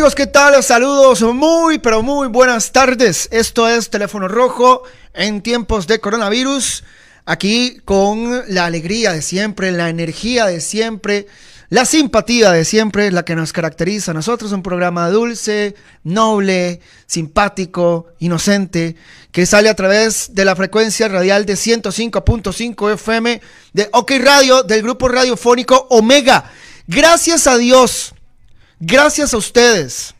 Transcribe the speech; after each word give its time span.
Amigos, 0.00 0.14
¿qué 0.14 0.26
tal? 0.26 0.62
Saludos, 0.62 1.20
muy, 1.20 1.78
pero 1.78 2.02
muy 2.02 2.28
buenas 2.28 2.72
tardes. 2.72 3.28
Esto 3.30 3.68
es 3.68 3.90
Teléfono 3.90 4.28
Rojo 4.28 4.82
en 5.12 5.42
tiempos 5.42 5.86
de 5.86 6.00
coronavirus. 6.00 6.84
Aquí 7.26 7.82
con 7.84 8.44
la 8.48 8.64
alegría 8.64 9.12
de 9.12 9.20
siempre, 9.20 9.72
la 9.72 9.90
energía 9.90 10.46
de 10.46 10.62
siempre, 10.62 11.26
la 11.68 11.84
simpatía 11.84 12.50
de 12.50 12.64
siempre, 12.64 13.12
la 13.12 13.26
que 13.26 13.36
nos 13.36 13.52
caracteriza 13.52 14.12
a 14.12 14.14
nosotros. 14.14 14.52
Un 14.52 14.62
programa 14.62 15.10
dulce, 15.10 15.74
noble, 16.02 16.80
simpático, 17.04 18.06
inocente, 18.20 18.96
que 19.32 19.44
sale 19.44 19.68
a 19.68 19.76
través 19.76 20.34
de 20.34 20.46
la 20.46 20.56
frecuencia 20.56 21.08
radial 21.08 21.44
de 21.44 21.56
105.5 21.56 22.94
FM 22.94 23.42
de 23.74 23.90
OK 23.92 24.12
Radio, 24.18 24.62
del 24.62 24.80
grupo 24.80 25.08
radiofónico 25.08 25.88
Omega. 25.90 26.50
Gracias 26.86 27.46
a 27.46 27.58
Dios 27.58 28.14
Gracias 28.82 29.34
a 29.34 29.36
ustedes 29.36 30.14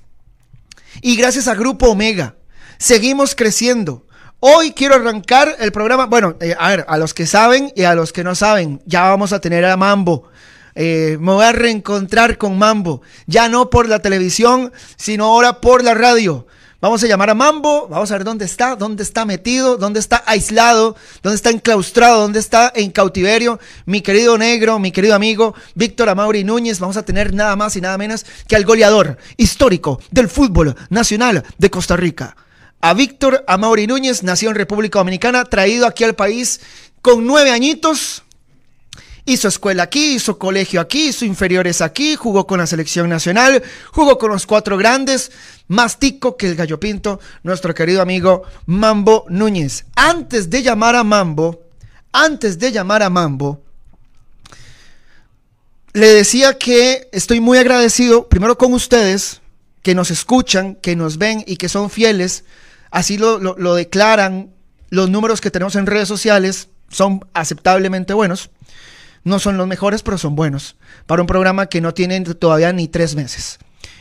y 1.01 1.17
gracias 1.17 1.49
a 1.49 1.55
Grupo 1.55 1.89
Omega, 1.89 2.35
seguimos 2.77 3.35
creciendo. 3.35 4.07
Hoy 4.39 4.73
quiero 4.73 4.97
arrancar 4.97 5.57
el 5.61 5.73
programa. 5.73 6.05
Bueno, 6.05 6.37
eh, 6.43 6.55
a 6.59 6.69
ver, 6.69 6.85
a 6.87 6.99
los 6.99 7.15
que 7.15 7.27
saben 7.27 7.73
y 7.75 7.85
a 7.85 7.95
los 7.95 8.13
que 8.13 8.23
no 8.23 8.35
saben, 8.35 8.83
ya 8.85 9.05
vamos 9.05 9.33
a 9.33 9.41
tener 9.41 9.65
a 9.65 9.79
Mambo. 9.79 10.29
Eh, 10.75 11.17
me 11.21 11.33
voy 11.33 11.45
a 11.47 11.53
reencontrar 11.53 12.37
con 12.37 12.59
Mambo, 12.59 13.01
ya 13.27 13.49
no 13.49 13.71
por 13.71 13.89
la 13.89 14.01
televisión, 14.01 14.75
sino 14.99 15.25
ahora 15.25 15.63
por 15.63 15.83
la 15.83 15.95
radio. 15.95 16.47
Vamos 16.83 17.05
a 17.05 17.07
llamar 17.07 17.29
a 17.29 17.35
Mambo, 17.35 17.89
vamos 17.89 18.11
a 18.11 18.15
ver 18.15 18.25
dónde 18.25 18.47
está, 18.47 18.75
dónde 18.75 19.03
está 19.03 19.27
metido, 19.27 19.77
dónde 19.77 20.01
está 20.01 20.23
aislado, 20.25 20.97
dónde 21.23 21.37
está 21.37 21.51
enclaustrado, 21.51 22.23
dónde 22.23 22.41
está 22.41 22.73
en 22.75 22.91
cautiverio. 22.91 23.61
Mi 23.85 24.01
querido 24.01 24.39
negro, 24.39 24.79
mi 24.79 24.91
querido 24.91 25.15
amigo 25.15 25.55
Víctor 25.75 26.09
Amaury 26.09 26.43
Núñez, 26.43 26.79
vamos 26.79 26.97
a 26.97 27.03
tener 27.03 27.35
nada 27.35 27.55
más 27.55 27.77
y 27.77 27.83
nada 27.83 27.99
menos 27.99 28.25
que 28.49 28.57
al 28.57 28.65
goleador 28.65 29.19
histórico 29.37 30.01
del 30.11 30.31
fútbol 30.31 30.75
nacional 30.89 31.45
de 31.59 31.71
Costa 31.71 31.97
Rica. 31.97 32.35
A 32.81 32.95
Víctor 32.95 33.45
Amaury 33.47 33.87
Núñez, 33.87 34.23
nació 34.23 34.49
en 34.49 34.57
República 34.57 35.01
Dominicana, 35.01 35.45
traído 35.45 35.87
aquí 35.87 36.05
al 36.05 36.15
país 36.15 36.63
con 37.03 37.27
nueve 37.27 37.51
añitos, 37.51 38.23
Hizo 39.27 39.49
escuela 39.49 39.85
aquí, 39.85 40.15
hizo 40.15 40.39
colegio 40.39 40.81
aquí, 40.81 41.09
hizo 41.09 41.25
inferiores 41.25 41.83
aquí, 41.83 42.17
jugó 42.17 42.47
con 42.47 42.59
la 42.59 42.67
selección 42.67 43.09
nacional, 43.09 43.63
jugó 43.93 44.19
con 44.19 44.31
los 44.31 44.47
cuatro 44.47 44.79
grandes, 44.79 45.31
más 45.71 46.01
tico 46.01 46.37
que 46.37 46.49
el 46.49 46.57
gallo 46.57 46.81
pinto, 46.81 47.21
nuestro 47.45 47.75
querido 47.75 48.03
amigo 48.03 48.43
Mambo 48.67 49.25
Núñez. 49.29 49.87
Antes 49.95 50.51
de 50.51 50.65
llamar 50.65 50.97
a 50.97 51.05
Mambo, 51.05 51.63
antes 52.11 52.59
de 52.59 52.73
llamar 52.73 53.05
a 53.05 53.09
Mambo, 53.09 53.63
le 55.93 56.09
decía 56.09 56.59
que 56.59 57.09
estoy 57.13 57.41
muy 57.41 57.57
agradecido, 57.57 58.29
primero 58.29 58.59
con 58.59 58.73
ustedes, 58.73 59.43
que 59.83 59.95
nos 59.95 60.11
escuchan, 60.11 60.75
que 60.75 60.97
nos 60.97 61.19
ven 61.19 61.45
y 61.47 61.57
que 61.57 61.69
son 61.69 61.89
fieles, 61.89 62.43
así 62.91 63.17
lo, 63.17 63.39
lo 63.39 63.75
declaran 63.77 64.53
los 64.89 65.09
números 65.09 65.41
que 65.41 65.53
tenemos 65.53 65.77
en 65.77 65.87
redes 65.87 66.09
sociales, 66.09 66.69
son 66.89 67.21
aceptablemente 67.33 68.13
buenos. 68.13 68.51
No 69.23 69.39
son 69.39 69.57
los 69.57 69.69
mejores, 69.69 70.03
pero 70.03 70.19
son 70.19 70.35
buenos. 70.35 70.75
Para 71.07 71.23
un 71.23 71.29
programa 71.29 71.67
que 71.67 71.81
no 71.81 71.95
tiene 71.95 72.21
todavía 72.23 72.73
ni 72.73 72.89
tres 72.89 73.15
meses. 73.15 73.59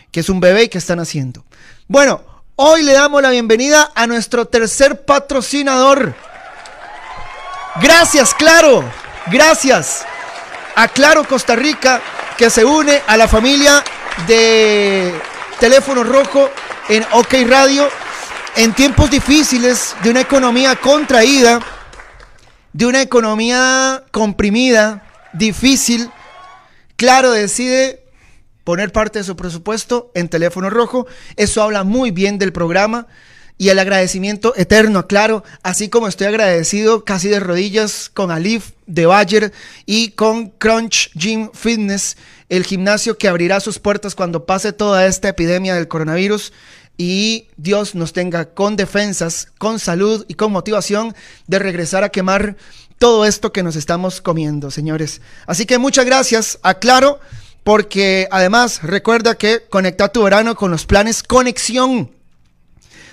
Que 0.09 0.21
es 0.21 0.29
un 0.29 0.39
bebé 0.39 0.63
y 0.63 0.69
que 0.69 0.79
están 0.79 0.99
haciendo. 0.99 1.45
Bueno, 1.91 2.21
hoy 2.55 2.83
le 2.83 2.93
damos 2.93 3.19
la 3.19 3.31
bienvenida 3.31 3.91
a 3.95 4.05
nuestro 4.05 4.45
tercer 4.45 5.05
patrocinador. 5.05 6.13
Gracias, 7.81 8.35
Claro. 8.35 8.83
Gracias 9.31 10.05
a 10.75 10.87
Claro 10.87 11.23
Costa 11.23 11.55
Rica 11.55 11.99
que 12.37 12.51
se 12.51 12.63
une 12.63 13.01
a 13.07 13.17
la 13.17 13.27
familia 13.27 13.83
de 14.27 15.19
Teléfono 15.59 16.03
Rojo 16.03 16.51
en 16.89 17.03
OK 17.11 17.33
Radio 17.47 17.89
en 18.55 18.71
tiempos 18.73 19.09
difíciles 19.09 19.95
de 20.03 20.11
una 20.11 20.21
economía 20.21 20.75
contraída, 20.75 21.59
de 22.71 22.85
una 22.85 23.01
economía 23.01 24.03
comprimida, 24.11 25.01
difícil, 25.33 26.11
claro, 26.97 27.31
decide 27.31 27.98
poner 28.69 28.91
parte 28.91 29.17
de 29.17 29.25
su 29.25 29.35
presupuesto 29.35 30.11
en 30.13 30.29
teléfono 30.29 30.69
rojo. 30.69 31.07
Eso 31.37 31.63
habla 31.63 31.83
muy 31.83 32.11
bien 32.11 32.37
del 32.37 32.53
programa 32.53 33.07
y 33.57 33.69
el 33.69 33.79
agradecimiento 33.79 34.53
eterno, 34.55 35.07
claro, 35.07 35.43
así 35.63 35.89
como 35.89 36.07
estoy 36.07 36.27
agradecido 36.27 37.03
casi 37.03 37.29
de 37.29 37.39
rodillas 37.39 38.11
con 38.13 38.29
Alif 38.29 38.73
de 38.85 39.07
Bayer 39.07 39.51
y 39.87 40.11
con 40.11 40.51
Crunch 40.51 41.09
Gym 41.15 41.49
Fitness, 41.51 42.15
el 42.47 42.63
gimnasio 42.63 43.17
que 43.17 43.27
abrirá 43.27 43.59
sus 43.59 43.79
puertas 43.79 44.13
cuando 44.13 44.45
pase 44.45 44.71
toda 44.71 45.07
esta 45.07 45.29
epidemia 45.29 45.73
del 45.73 45.87
coronavirus 45.87 46.53
y 46.95 47.47
Dios 47.57 47.95
nos 47.95 48.13
tenga 48.13 48.53
con 48.53 48.75
defensas, 48.75 49.47
con 49.57 49.79
salud 49.79 50.25
y 50.27 50.35
con 50.35 50.51
motivación 50.51 51.15
de 51.47 51.57
regresar 51.57 52.03
a 52.03 52.09
quemar 52.09 52.55
todo 52.99 53.25
esto 53.25 53.51
que 53.51 53.63
nos 53.63 53.75
estamos 53.75 54.21
comiendo, 54.21 54.69
señores. 54.69 55.21
Así 55.47 55.65
que 55.65 55.79
muchas 55.79 56.05
gracias 56.05 56.59
a 56.61 56.75
Claro, 56.75 57.19
porque 57.69 58.27
además 58.31 58.81
recuerda 58.81 59.37
que 59.37 59.67
conecta 59.69 60.11
tu 60.11 60.23
verano 60.23 60.55
con 60.55 60.71
los 60.71 60.87
planes 60.87 61.21
Conexión. 61.21 62.09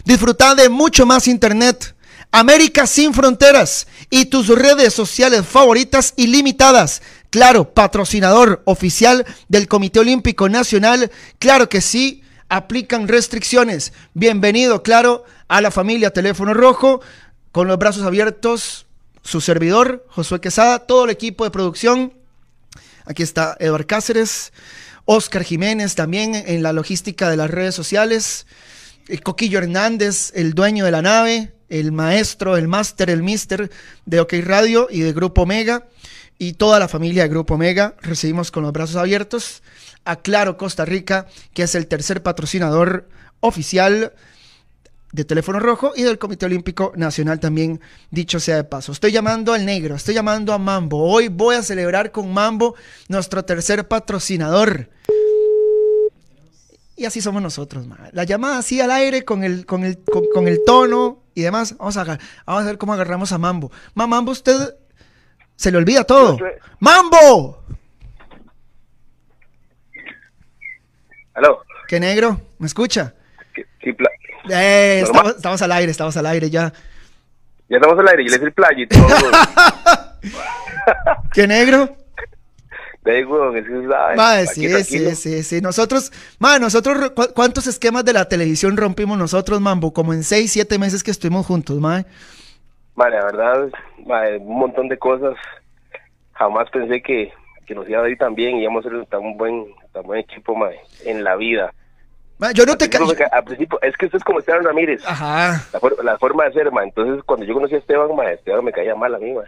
Disfruta 0.06 0.55
de 0.55 0.71
mucho 0.71 1.05
más 1.05 1.28
internet. 1.28 1.94
América 2.33 2.87
sin 2.87 3.12
fronteras 3.12 3.87
y 4.09 4.25
tus 4.25 4.49
redes 4.49 4.95
sociales 4.95 5.45
favoritas 5.47 6.15
ilimitadas. 6.16 7.03
Claro, 7.28 7.75
patrocinador 7.75 8.62
oficial 8.65 9.27
del 9.47 9.69
Comité 9.69 10.00
Olímpico 10.00 10.49
Nacional. 10.49 11.11
Claro 11.39 11.69
que 11.69 11.83
sí, 11.83 12.22
aplican 12.49 13.09
restricciones. 13.09 13.93
Bienvenido, 14.15 14.83
claro, 14.83 15.25
a 15.49 15.61
la 15.61 15.71
familia 15.71 16.15
Teléfono 16.15 16.55
Rojo, 16.55 17.03
con 17.53 17.69
los 17.69 17.77
brazos 17.77 18.05
abiertos 18.05 18.87
su 19.22 19.43
servidor, 19.43 20.06
Josué 20.09 20.41
Quesada, 20.41 20.78
todo 20.78 21.05
el 21.05 21.11
equipo 21.11 21.45
de 21.45 21.50
producción. 21.50 22.15
Aquí 23.06 23.22
está 23.22 23.56
Eduard 23.61 23.87
Cáceres, 23.87 24.53
Oscar 25.05 25.44
Jiménez 25.44 25.94
también 25.94 26.34
en 26.34 26.65
la 26.65 26.72
logística 26.72 27.31
de 27.31 27.37
las 27.37 27.50
redes 27.50 27.75
sociales, 27.75 28.47
el 29.06 29.22
Coquillo 29.22 29.59
Hernández, 29.59 30.33
el 30.34 30.55
dueño 30.55 30.84
de 30.84 30.91
la 30.91 31.03
nave, 31.03 31.53
el 31.69 31.93
maestro, 31.93 32.56
el 32.56 32.66
máster, 32.66 33.09
el 33.09 33.22
mister 33.22 33.71
de 34.05 34.21
OK 34.21 34.34
Radio 34.43 34.89
y 34.91 35.00
de 35.00 35.12
Grupo 35.12 35.43
Omega 35.43 35.87
y 36.37 36.55
toda 36.55 36.81
la 36.81 36.89
familia 36.89 37.22
de 37.22 37.28
Grupo 37.28 37.55
Omega. 37.55 37.95
Recibimos 38.03 38.50
con 38.50 38.65
los 38.65 38.72
brazos 38.72 38.97
abiertos 38.97 39.62
a 40.05 40.16
Claro 40.16 40.56
Costa 40.56 40.84
Rica, 40.84 41.28
que 41.55 41.62
es 41.62 41.77
el 41.77 41.87
tercer 41.87 42.25
patrocinador 42.25 43.09
oficial 43.39 44.15
de 45.12 45.25
Teléfono 45.25 45.61
Rojo 45.61 45.93
y 45.97 46.03
del 46.03 46.19
Comité 46.19 46.47
Olímpico 46.47 46.93
Nacional 46.97 47.41
también, 47.41 47.81
dicho 48.11 48.41
sea 48.41 48.56
de 48.56 48.65
paso. 48.65 48.93
Estoy 48.93 49.12
llamando 49.12 49.53
al 49.53 49.65
negro, 49.65 49.94
estoy 49.94 50.15
llamando 50.15 50.53
a 50.53 50.59
Mambo. 50.59 51.03
Hoy 51.11 51.28
voy 51.28 51.56
a 51.56 51.62
celebrar 51.62 52.12
con 52.12 52.33
Mambo 52.33 52.75
nuestro 53.09 53.45
tercer 53.45 53.89
patrocinador. 53.89 54.91
Y 56.97 57.05
así 57.05 57.21
somos 57.21 57.43
nosotros, 57.43 57.87
La 58.12 58.25
llamada 58.25 58.59
así 58.59 58.81
al 58.81 58.91
aire 58.91 59.25
con 59.25 59.45
el, 59.45 59.66
con 59.66 59.84
el, 59.84 60.03
con, 60.33 60.49
el 60.49 60.65
tono 60.65 61.22
y 61.34 61.43
demás. 61.43 61.77
Vamos 61.77 61.97
a, 61.99 62.05
vamos 62.05 62.62
a 62.62 62.66
ver 62.66 62.78
cómo 62.78 62.95
agarramos 62.95 63.33
a 63.33 63.39
Mambo. 63.39 63.71
Mambo, 63.95 64.33
usted 64.33 64.75
se 65.57 65.71
le 65.71 65.78
olvida 65.78 66.04
todo. 66.04 66.39
¡Mambo! 66.78 67.63
¿Aló? 71.34 71.63
¿Qué 71.86 72.01
negro? 72.01 72.41
¿Me 72.59 72.66
escucha? 72.66 73.15
Sí, 73.54 73.92
eh, 74.51 75.04
estamos, 75.34 75.63
al 75.63 75.72
aire, 75.72 75.91
estamos 75.91 76.16
al 76.16 76.27
aire 76.27 76.51
ya. 76.51 76.72
Ya 77.69 77.77
estamos 77.77 77.98
al 77.98 78.09
aire, 78.09 78.22
y 78.22 78.28
le 78.28 78.37
el 78.37 78.53
playa 78.53 78.83
y 78.83 78.87
todo. 78.87 79.07
¿Qué 81.33 81.47
negro? 81.47 81.97
Madre, 84.16 84.47
sí, 84.47 84.69
sí, 84.83 85.15
sí, 85.15 85.43
sí. 85.45 85.60
Nosotros, 85.60 86.13
madre, 86.41 86.59
nosotros, 86.59 87.13
¿cuántos 87.34 87.69
esquemas 87.69 88.04
de 88.04 88.13
la 88.13 88.28
televisión 88.28 88.77
rompimos 88.77 89.16
nosotros, 89.16 89.60
Mambo? 89.60 89.93
Como 89.93 90.13
en 90.13 90.25
seis, 90.25 90.51
siete 90.51 90.77
meses 90.77 91.04
que 91.04 91.13
estuvimos 91.13 91.47
juntos, 91.47 91.78
madre. 91.78 92.04
Madre, 92.97 93.19
la 93.19 93.25
verdad, 93.27 93.69
madre, 94.04 94.39
un 94.39 94.59
montón 94.59 94.89
de 94.89 94.98
cosas. 94.98 95.37
Jamás 96.33 96.69
pensé 96.71 97.01
que, 97.01 97.33
que 97.65 97.77
nos 97.77 97.89
iba 97.89 98.03
a 98.03 98.09
ir 98.09 98.19
tan 98.19 98.34
bien 98.34 98.57
y 98.57 98.63
íbamos 98.63 98.84
a 98.84 98.91
ser 98.91 99.07
tan 99.07 99.37
buen, 99.37 99.66
tan 99.93 100.03
buen 100.03 100.21
equipo, 100.21 100.57
madre, 100.57 100.81
en 101.04 101.22
la 101.22 101.37
vida. 101.37 101.72
Yo 102.54 102.66
no 102.66 102.77
te 102.77 102.84
Al 103.33 103.44
principio, 103.44 103.78
es 103.83 103.97
que 103.97 104.06
usted 104.06 104.18
es 104.18 104.24
como 104.24 104.41
Esteban 104.41 104.65
Ramírez. 104.65 105.03
Ajá. 105.06 105.65
La, 106.03 106.18
forma 106.18 106.44
de 106.44 106.53
ser, 106.53 106.71
ma. 106.71 106.84
Entonces, 106.84 107.22
cuando 107.24 107.47
yo 107.47 107.54
conocí 107.54 107.74
a 107.74 107.78
Esteban, 107.78 108.15
ma, 108.15 108.30
Esteban 108.30 108.65
me 108.65 108.72
caía 108.72 108.94
mal 108.94 109.15
a 109.15 109.18
mí, 109.18 109.33
ma. 109.33 109.42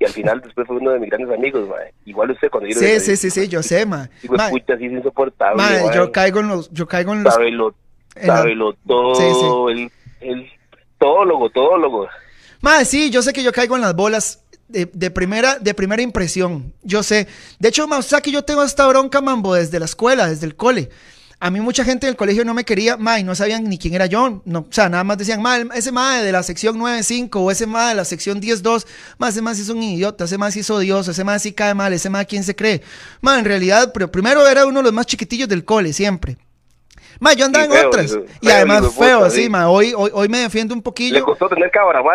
Y 0.00 0.04
al 0.04 0.12
final, 0.12 0.40
después 0.40 0.66
fue 0.68 0.76
uno 0.76 0.92
de 0.92 1.00
mis 1.00 1.10
grandes 1.10 1.36
amigos, 1.36 1.68
ma. 1.68 1.76
Igual 2.04 2.30
usted 2.30 2.48
cuando 2.50 2.68
yo 2.68 2.78
Sí, 2.78 3.00
sí, 3.00 3.16
sí, 3.16 3.30
sí, 3.30 3.48
yo 3.48 3.62
sé, 3.62 3.84
ma. 3.86 4.08
Y 4.22 4.28
me 4.28 4.36
escucha 4.36 4.74
así, 4.74 4.86
es 4.86 4.92
insoportable. 4.92 5.56
Ma, 5.56 5.92
yo 5.92 6.12
caigo 6.12 6.40
en 6.40 6.48
los. 6.48 6.70
Yo 6.70 6.86
caigo 6.86 7.12
en 7.12 7.24
los. 7.24 7.34
Sábelo, 7.34 7.74
sábelo 8.24 8.72
todo. 8.86 9.14
Sí, 9.16 9.24
sí. 9.24 9.92
El, 10.20 10.30
el 10.30 10.50
todólogo, 10.98 11.50
todólogo. 11.50 12.08
Ma, 12.60 12.84
sí, 12.84 13.10
yo 13.10 13.22
sé 13.22 13.32
que 13.32 13.42
yo 13.42 13.52
caigo 13.52 13.74
en 13.74 13.82
las 13.82 13.94
bolas. 13.94 14.44
De, 14.68 14.84
de, 14.92 15.10
primera, 15.10 15.58
de 15.58 15.72
primera 15.72 16.02
impresión, 16.02 16.74
yo 16.82 17.02
sé. 17.02 17.26
De 17.58 17.70
hecho, 17.70 17.88
ma, 17.88 17.96
o 17.96 18.02
sea 18.02 18.20
que 18.20 18.30
yo 18.30 18.44
tengo 18.44 18.62
esta 18.62 18.86
bronca, 18.86 19.22
mambo, 19.22 19.54
desde 19.54 19.78
la 19.78 19.86
escuela, 19.86 20.28
desde 20.28 20.44
el 20.44 20.56
cole. 20.56 20.90
A 21.40 21.50
mí 21.50 21.60
mucha 21.60 21.84
gente 21.84 22.06
del 22.06 22.16
colegio 22.16 22.44
no 22.44 22.52
me 22.52 22.64
quería, 22.64 22.96
ma, 22.96 23.20
y 23.20 23.24
no 23.24 23.34
sabían 23.34 23.64
ni 23.64 23.78
quién 23.78 23.94
era 23.94 24.06
yo. 24.06 24.42
No, 24.44 24.60
o 24.60 24.66
sea, 24.70 24.88
nada 24.88 25.04
más 25.04 25.18
decían, 25.18 25.40
ma, 25.40 25.58
ese 25.74 25.92
ma 25.92 26.20
de 26.20 26.32
la 26.32 26.42
sección 26.42 26.78
9.5 26.78 27.30
o 27.34 27.50
ese 27.50 27.66
ma 27.66 27.90
de 27.90 27.94
la 27.94 28.04
sección 28.04 28.40
10.2, 28.40 28.86
ma, 29.18 29.28
ese 29.28 29.40
ma 29.40 29.54
sí 29.54 29.62
es 29.62 29.68
un 29.68 29.80
idiota, 29.80 30.24
ese 30.24 30.36
ma 30.36 30.50
sí 30.50 30.60
es 30.60 30.70
odioso, 30.70 31.12
ese 31.12 31.22
ma 31.22 31.38
sí 31.38 31.52
cae 31.52 31.74
mal, 31.74 31.92
ese 31.92 32.10
ma 32.10 32.24
quién 32.24 32.42
se 32.42 32.56
cree. 32.56 32.82
Ma, 33.20 33.38
en 33.38 33.44
realidad, 33.44 33.92
pero 33.94 34.10
primero 34.10 34.46
era 34.48 34.66
uno 34.66 34.80
de 34.80 34.84
los 34.84 34.92
más 34.92 35.06
chiquitillos 35.06 35.48
del 35.48 35.64
cole, 35.64 35.92
siempre. 35.92 36.36
Ma, 37.20 37.34
yo 37.34 37.44
andaba 37.44 37.66
en 37.66 37.86
otras. 37.86 38.18
y 38.40 38.50
además 38.50 38.92
feo, 38.96 39.24
así, 39.24 39.48
ma, 39.48 39.68
hoy, 39.68 39.92
hoy, 39.96 40.10
hoy 40.12 40.28
me 40.28 40.38
defiendo 40.38 40.74
un 40.74 40.82
poquillo. 40.82 41.14
¿Le 41.14 41.22
costó 41.22 41.48
tener 41.48 41.70
cámara, 41.70 42.02
ma? 42.02 42.14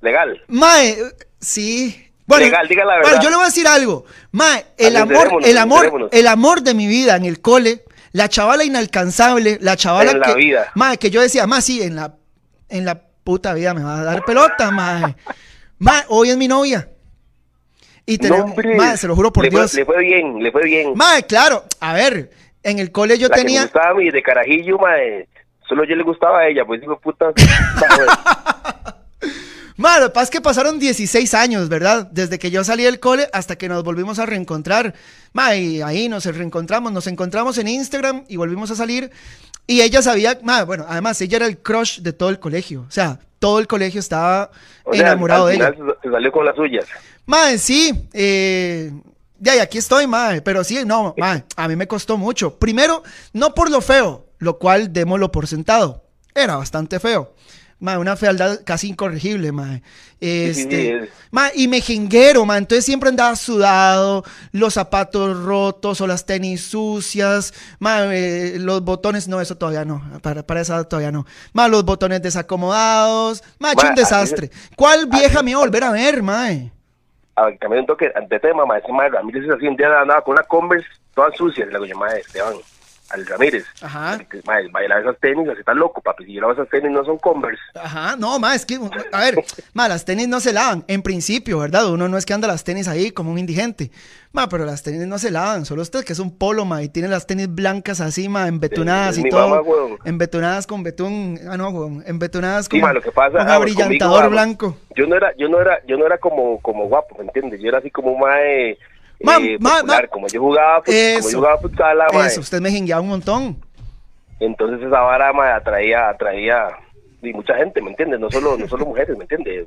Legal. 0.00 0.42
Ma, 0.48 0.74
sí, 1.38 2.10
bueno, 2.26 2.46
Legal, 2.46 2.66
diga 2.68 2.84
la 2.84 2.96
verdad. 2.96 3.10
Bueno, 3.10 3.22
yo 3.22 3.30
le 3.30 3.36
voy 3.36 3.44
a 3.44 3.48
decir 3.48 3.68
algo. 3.68 4.04
Ma, 4.32 4.58
el 4.78 4.96
amor, 4.96 5.28
el 5.44 5.58
amor, 5.58 6.08
el 6.10 6.26
amor 6.26 6.62
de 6.62 6.74
mi 6.74 6.86
vida 6.86 7.16
en 7.16 7.24
el 7.24 7.40
cole 7.40 7.84
la 8.14 8.28
chavala 8.28 8.64
inalcanzable, 8.64 9.58
la 9.60 9.76
chavala 9.76 10.12
en 10.12 10.22
que, 10.22 10.28
la 10.28 10.34
vida. 10.36 10.72
Más 10.76 10.98
que 10.98 11.10
yo 11.10 11.20
decía, 11.20 11.48
más 11.48 11.64
sí, 11.64 11.82
en 11.82 11.96
la, 11.96 12.14
en 12.68 12.84
la 12.84 13.02
puta 13.24 13.52
vida 13.54 13.74
me 13.74 13.82
va 13.82 13.98
a 13.98 14.04
dar 14.04 14.24
pelota, 14.24 14.70
más. 14.70 15.16
Más, 15.78 16.06
hoy 16.08 16.30
es 16.30 16.36
mi 16.36 16.46
novia. 16.46 16.88
Y 18.06 18.18
tenemos, 18.18 18.54
más, 18.76 19.00
se 19.00 19.08
lo 19.08 19.16
juro 19.16 19.32
por 19.32 19.42
le 19.42 19.50
Dios. 19.50 19.72
Fue, 19.72 19.80
le 19.80 19.84
fue 19.84 19.98
bien, 19.98 20.40
le 20.40 20.52
fue 20.52 20.62
bien. 20.62 20.92
Más, 20.94 21.24
claro, 21.24 21.64
a 21.80 21.92
ver, 21.92 22.30
en 22.62 22.78
el 22.78 22.92
cole 22.92 23.18
yo 23.18 23.26
la 23.26 23.34
tenía. 23.34 23.62
Que 23.62 23.66
me 23.66 23.72
gustaba 23.72 23.90
a 23.90 23.94
mí 23.94 24.08
de 24.08 24.22
carajillo, 24.22 24.78
más, 24.78 24.96
solo 25.68 25.82
yo 25.84 25.96
le 25.96 26.04
gustaba 26.04 26.38
a 26.38 26.46
ella, 26.46 26.64
pues 26.64 26.80
digo, 26.80 26.96
puta. 27.00 27.32
Que 29.76 30.10
pasa 30.10 30.30
que 30.30 30.40
pasaron 30.40 30.78
16 30.78 31.34
años, 31.34 31.68
¿verdad? 31.68 32.08
Desde 32.10 32.38
que 32.38 32.50
yo 32.50 32.62
salí 32.62 32.84
del 32.84 33.00
cole 33.00 33.28
hasta 33.32 33.56
que 33.56 33.68
nos 33.68 33.82
volvimos 33.82 34.18
a 34.18 34.26
reencontrar. 34.26 34.94
Ma, 35.32 35.56
y 35.56 35.82
ahí 35.82 36.08
nos 36.08 36.24
reencontramos, 36.24 36.92
nos 36.92 37.06
encontramos 37.08 37.58
en 37.58 37.68
Instagram 37.68 38.24
y 38.28 38.36
volvimos 38.36 38.70
a 38.70 38.76
salir. 38.76 39.10
Y 39.66 39.80
ella 39.80 40.00
sabía, 40.00 40.38
ma, 40.42 40.62
bueno, 40.64 40.84
además 40.88 41.20
ella 41.20 41.38
era 41.38 41.46
el 41.46 41.58
crush 41.58 42.00
de 42.00 42.12
todo 42.12 42.28
el 42.28 42.38
colegio. 42.38 42.84
O 42.88 42.90
sea, 42.90 43.18
todo 43.40 43.58
el 43.58 43.66
colegio 43.66 43.98
estaba 43.98 44.50
enamorado 44.92 45.46
de 45.46 45.56
ella. 45.56 45.74
Se 46.02 46.10
salió 46.10 46.30
con 46.30 46.46
las 46.46 46.54
suyas. 46.54 46.86
Ma, 47.26 47.58
sí, 47.58 48.08
eh, 48.12 48.92
ya, 49.40 49.56
y 49.56 49.58
aquí 49.58 49.78
estoy, 49.78 50.06
ma, 50.06 50.34
pero 50.44 50.62
sí, 50.62 50.84
no, 50.86 51.14
ma, 51.18 51.44
a 51.56 51.68
mí 51.68 51.74
me 51.74 51.88
costó 51.88 52.16
mucho. 52.16 52.58
Primero, 52.58 53.02
no 53.32 53.54
por 53.54 53.70
lo 53.70 53.80
feo, 53.80 54.26
lo 54.38 54.58
cual 54.58 54.92
démoslo 54.92 55.32
por 55.32 55.48
sentado. 55.48 56.04
Era 56.32 56.56
bastante 56.56 57.00
feo 57.00 57.34
una 57.98 58.16
fealdad 58.16 58.60
casi 58.64 58.88
incorregible, 58.88 59.52
ma. 59.52 59.80
Este, 60.20 61.10
y 61.54 61.68
mejenguero, 61.68 62.44
ma. 62.46 62.56
Entonces 62.56 62.84
siempre 62.84 63.10
andaba 63.10 63.36
sudado, 63.36 64.24
los 64.52 64.74
zapatos 64.74 65.42
rotos 65.44 66.00
o 66.00 66.06
las 66.06 66.24
tenis 66.24 66.62
sucias, 66.64 67.52
ma, 67.78 68.04
eh, 68.14 68.56
los 68.58 68.82
botones, 68.82 69.28
no, 69.28 69.40
eso 69.40 69.56
todavía 69.56 69.84
no, 69.84 70.02
para, 70.22 70.42
para 70.42 70.60
esa 70.60 70.82
todavía 70.84 71.12
no. 71.12 71.26
Ma, 71.52 71.68
los 71.68 71.84
botones 71.84 72.22
desacomodados, 72.22 73.42
ma, 73.58 73.72
hecho 73.72 73.88
un 73.88 73.94
desastre. 73.94 74.50
¿Cuál 74.76 75.06
vieja 75.06 75.42
me 75.42 75.50
iba 75.50 75.60
a 75.60 75.64
volver 75.64 75.84
a 75.84 75.92
ver, 75.92 76.22
ma? 76.22 76.46
A 77.36 77.46
ver, 77.46 77.58
también 77.58 77.80
un 77.80 77.86
toque, 77.86 78.10
ante 78.14 78.40
tema, 78.40 78.64
ma, 78.64 78.78
ese 78.78 78.92
ma, 78.92 79.04
a 79.06 79.22
mí 79.22 79.32
así, 79.36 79.66
un 79.66 79.76
día 79.76 80.00
andaba 80.00 80.22
con 80.22 80.32
una 80.32 80.44
Converse 80.44 80.88
toda 81.14 81.30
sucia, 81.32 81.66
le 81.66 81.78
digo, 81.80 81.98
ma, 81.98 82.08
Esteban 82.08 82.54
al 83.10 83.26
Ramírez. 83.26 83.64
Ajá. 83.80 84.18
Baila 84.44 85.00
esas 85.00 85.18
tenis, 85.18 85.48
así 85.48 85.60
está 85.60 85.74
loco, 85.74 86.00
papi. 86.00 86.24
Si 86.24 86.32
yo 86.32 86.40
lavo 86.40 86.54
esas 86.54 86.68
tenis, 86.68 86.90
no 86.90 87.04
son 87.04 87.18
Converse. 87.18 87.62
Ajá, 87.74 88.16
no, 88.16 88.38
ma, 88.38 88.54
es 88.54 88.64
que, 88.64 88.78
a 89.12 89.20
ver, 89.20 89.36
ma, 89.72 89.88
las 89.88 90.04
tenis 90.04 90.28
no 90.28 90.40
se 90.40 90.52
lavan, 90.52 90.84
en 90.88 91.02
principio, 91.02 91.58
¿verdad? 91.58 91.90
Uno 91.90 92.08
no 92.08 92.16
es 92.16 92.26
que 92.26 92.34
anda 92.34 92.48
las 92.48 92.64
tenis 92.64 92.88
ahí 92.88 93.10
como 93.10 93.30
un 93.30 93.38
indigente. 93.38 93.90
Ma, 94.32 94.48
pero 94.48 94.64
las 94.64 94.82
tenis 94.82 95.06
no 95.06 95.18
se 95.18 95.30
lavan, 95.30 95.64
solo 95.64 95.82
usted 95.82 96.04
que 96.04 96.12
es 96.12 96.18
un 96.18 96.36
polo, 96.36 96.64
ma, 96.64 96.82
y 96.82 96.88
tiene 96.88 97.08
las 97.08 97.26
tenis 97.26 97.46
blancas 97.48 98.00
así, 98.00 98.28
ma, 98.28 98.48
embetunadas 98.48 99.16
y 99.18 99.28
todo. 99.28 99.62
Mamá, 99.62 99.96
embetunadas 100.04 100.66
con 100.66 100.82
betún, 100.82 101.38
ah, 101.48 101.56
no, 101.56 101.68
weón, 101.68 102.02
embetunadas 102.06 102.68
con, 102.68 102.80
sí, 102.80 102.86
lo 102.92 103.00
que 103.00 103.12
pasa, 103.12 103.38
con 103.38 103.48
abrillantador 103.48 104.30
blanco. 104.30 104.76
Yo 104.96 105.06
no 105.06 105.16
era, 105.16 105.32
yo 105.36 105.48
no 105.48 105.60
era, 105.60 105.78
yo 105.86 105.96
no 105.96 106.06
era 106.06 106.18
como, 106.18 106.60
como 106.60 106.88
guapo, 106.88 107.16
¿me 107.18 107.24
entiendes? 107.24 107.60
Yo 107.60 107.68
era 107.68 107.78
así 107.78 107.90
como 107.90 108.16
más 108.16 108.38
eh, 108.42 108.78
eh, 109.26 110.08
como 110.10 110.26
yo 110.28 110.40
jugaba, 110.40 110.82
eso, 110.86 111.20
como 111.20 111.30
yo 111.30 111.38
jugaba 111.38 111.58
futsal, 111.58 111.98
eso, 112.26 112.40
usted 112.40 112.60
me 112.60 112.70
jingueaba 112.70 113.02
un 113.02 113.08
montón. 113.08 113.56
Entonces 114.40 114.86
esa 114.86 115.00
vara 115.00 115.56
atraía, 115.56 116.08
atraía 116.08 116.68
y 117.22 117.32
mucha 117.32 117.56
gente, 117.56 117.80
¿me 117.80 117.90
entiendes? 117.90 118.20
No 118.20 118.30
solo, 118.30 118.56
no 118.56 118.68
solo 118.68 118.86
mujeres, 118.86 119.16
¿me 119.16 119.24
entiendes? 119.24 119.66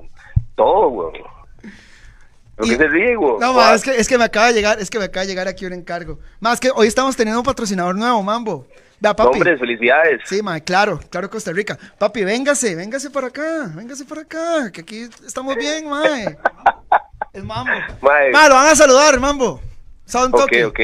Todo, 0.56 0.90
güey. 0.90 1.22
Lo 2.58 2.66
que 2.66 2.76
se 2.76 2.88
ríe, 2.88 3.16
güey. 3.16 3.38
No, 3.40 3.74
es 3.74 3.84
que, 3.84 3.92
es 3.92 4.08
que 4.08 4.18
me 4.18 4.24
acaba 4.24 4.48
de 4.48 4.54
llegar, 4.54 4.80
es 4.80 4.90
que 4.90 4.98
me 4.98 5.06
acaba 5.06 5.24
de 5.26 5.30
llegar 5.30 5.48
aquí 5.48 5.66
un 5.66 5.74
encargo. 5.74 6.20
Más 6.40 6.60
que 6.60 6.72
hoy 6.74 6.88
estamos 6.88 7.16
teniendo 7.16 7.40
un 7.40 7.46
patrocinador 7.46 7.96
nuevo, 7.96 8.24
Mambo. 8.24 8.68
Vea, 9.00 9.16
papi. 9.16 9.38
Hombre, 9.38 9.58
felicidades. 9.58 10.22
Sí, 10.26 10.42
ma, 10.42 10.60
claro, 10.60 11.00
claro, 11.12 11.30
Costa 11.30 11.52
Rica. 11.52 11.78
Papi, 12.00 12.24
véngase, 12.24 12.76
véngase 12.76 13.12
para 13.12 13.28
acá, 13.28 13.72
véngase 13.76 14.06
para 14.06 14.22
acá, 14.22 14.72
que 14.72 14.82
aquí 14.82 15.08
estamos 15.26 15.56
bien, 15.56 15.88
mae. 15.88 16.36
Es 17.38 17.44
Mambo. 17.44 17.72
Mae. 18.02 18.32
Lo 18.32 18.56
van 18.56 18.68
a 18.68 18.76
saludar, 18.76 19.20
Mambo. 19.20 19.62
Son 20.06 20.34
ok, 20.34 20.52
ok. 20.66 20.80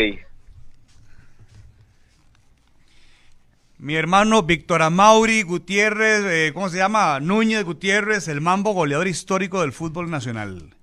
Mi 3.79 3.95
hermano 3.95 4.44
Víctor 4.44 4.83
Amauri 4.83 5.41
Gutiérrez, 5.41 6.23
eh, 6.25 6.51
¿cómo 6.53 6.69
se 6.69 6.77
llama? 6.77 7.19
Núñez 7.19 7.63
Gutiérrez, 7.63 8.27
el 8.27 8.39
mambo 8.39 8.73
goleador 8.73 9.07
histórico 9.07 9.61
del 9.61 9.71
fútbol 9.71 10.11
nacional. 10.11 10.75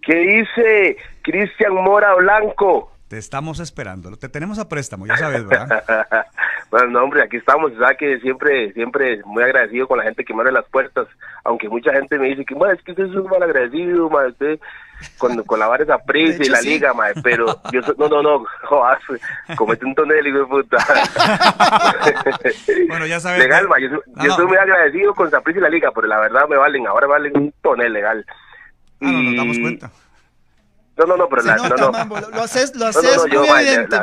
¿Qué 0.00 0.14
dice 0.16 0.96
Cristian 1.20 1.74
Mora 1.74 2.14
Blanco? 2.14 2.91
Te 3.12 3.18
estamos 3.18 3.60
esperando, 3.60 4.16
te 4.16 4.30
tenemos 4.30 4.58
a 4.58 4.70
préstamo, 4.70 5.06
ya 5.06 5.18
sabes, 5.18 5.46
¿verdad? 5.46 5.84
bueno, 6.70 6.86
no, 6.86 7.04
hombre, 7.04 7.22
aquí 7.22 7.36
estamos, 7.36 7.70
sabes 7.78 7.98
que 7.98 8.18
siempre, 8.20 8.72
siempre 8.72 9.20
muy 9.26 9.42
agradecido 9.42 9.86
con 9.86 9.98
la 9.98 10.04
gente 10.04 10.24
que 10.24 10.32
me 10.32 10.40
abre 10.40 10.50
las 10.50 10.64
puertas, 10.70 11.06
aunque 11.44 11.68
mucha 11.68 11.92
gente 11.92 12.18
me 12.18 12.28
dice 12.28 12.46
que, 12.46 12.54
es 12.54 12.82
que 12.82 12.92
usted 12.92 13.04
es 13.04 13.14
un 13.14 13.28
mal 13.28 13.42
agradecido, 13.42 14.08
ma, 14.08 14.28
usted 14.28 14.58
con, 15.18 15.44
con 15.44 15.60
la 15.60 15.66
vara 15.66 15.84
esa 15.84 15.98
prisa 16.06 16.42
y 16.42 16.48
la 16.48 16.62
liga, 16.62 16.94
ma, 16.94 17.08
pero 17.22 17.54
yo 17.70 17.82
no, 17.98 18.08
no, 18.08 18.22
no, 18.22 18.46
jodas, 18.62 18.98
comete 19.56 19.84
un 19.84 19.94
tonel, 19.94 20.26
hijo 20.26 20.38
de 20.38 20.46
puta. 20.46 20.78
bueno, 22.88 23.04
ya 23.04 23.20
sabes. 23.20 23.40
Legal, 23.40 23.68
ma, 23.68 23.78
yo, 23.78 23.88
yo 24.24 24.34
soy 24.36 24.46
muy 24.46 24.56
agradecido 24.56 25.12
con 25.14 25.30
Saprissa 25.30 25.58
y 25.58 25.62
la 25.64 25.68
liga, 25.68 25.90
pero 25.94 26.06
la 26.06 26.18
verdad 26.18 26.48
me 26.48 26.56
valen, 26.56 26.86
ahora 26.86 27.08
valen 27.08 27.36
un 27.36 27.52
tonel 27.60 27.92
legal. 27.92 28.24
Ah, 29.02 29.12
no, 29.12 29.22
nos 29.22 29.36
damos 29.36 29.58
cuenta. 29.58 29.90
No, 30.96 31.06
no, 31.06 31.16
no, 31.16 31.28
pero 31.28 31.42
la, 31.42 31.56
no, 31.56 31.68
no. 31.68 32.20
Lo 32.30 32.42
haces, 32.42 32.76
lo 32.76 32.86
haces 32.86 33.26
no, 33.32 33.40
muy 33.40 33.48
evidente, 33.48 33.96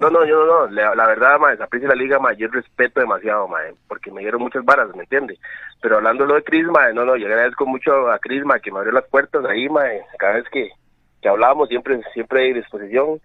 no, 0.00 0.10
no, 0.10 0.24
yo 0.24 0.46
no, 0.46 0.46
no, 0.46 0.66
la, 0.68 0.94
la 0.94 1.06
verdad, 1.06 1.38
ma, 1.38 1.52
esa 1.52 1.68
la 1.70 1.94
liga, 1.94 2.18
ma, 2.18 2.32
yo 2.32 2.48
respeto 2.48 3.00
demasiado, 3.00 3.48
ma, 3.48 3.58
porque 3.88 4.10
me 4.10 4.20
dieron 4.22 4.40
muchas 4.40 4.64
varas, 4.64 4.88
¿me 4.94 5.02
entiendes? 5.02 5.38
Pero 5.82 5.96
hablando 5.96 6.24
lo 6.24 6.34
de 6.34 6.44
Cris, 6.44 6.66
ma, 6.66 6.92
no, 6.92 7.04
no, 7.04 7.16
yo 7.16 7.26
agradezco 7.26 7.66
mucho 7.66 8.10
a 8.10 8.18
Cris, 8.18 8.44
ma, 8.44 8.60
que 8.60 8.70
me 8.70 8.78
abrió 8.78 8.92
las 8.92 9.04
puertas 9.08 9.44
ahí, 9.44 9.68
ma, 9.68 9.82
cada 10.18 10.34
vez 10.34 10.44
que, 10.50 10.70
que 11.20 11.28
hablábamos, 11.28 11.68
siempre, 11.68 12.00
siempre 12.14 12.44
hay 12.44 12.52
disposición 12.54 13.20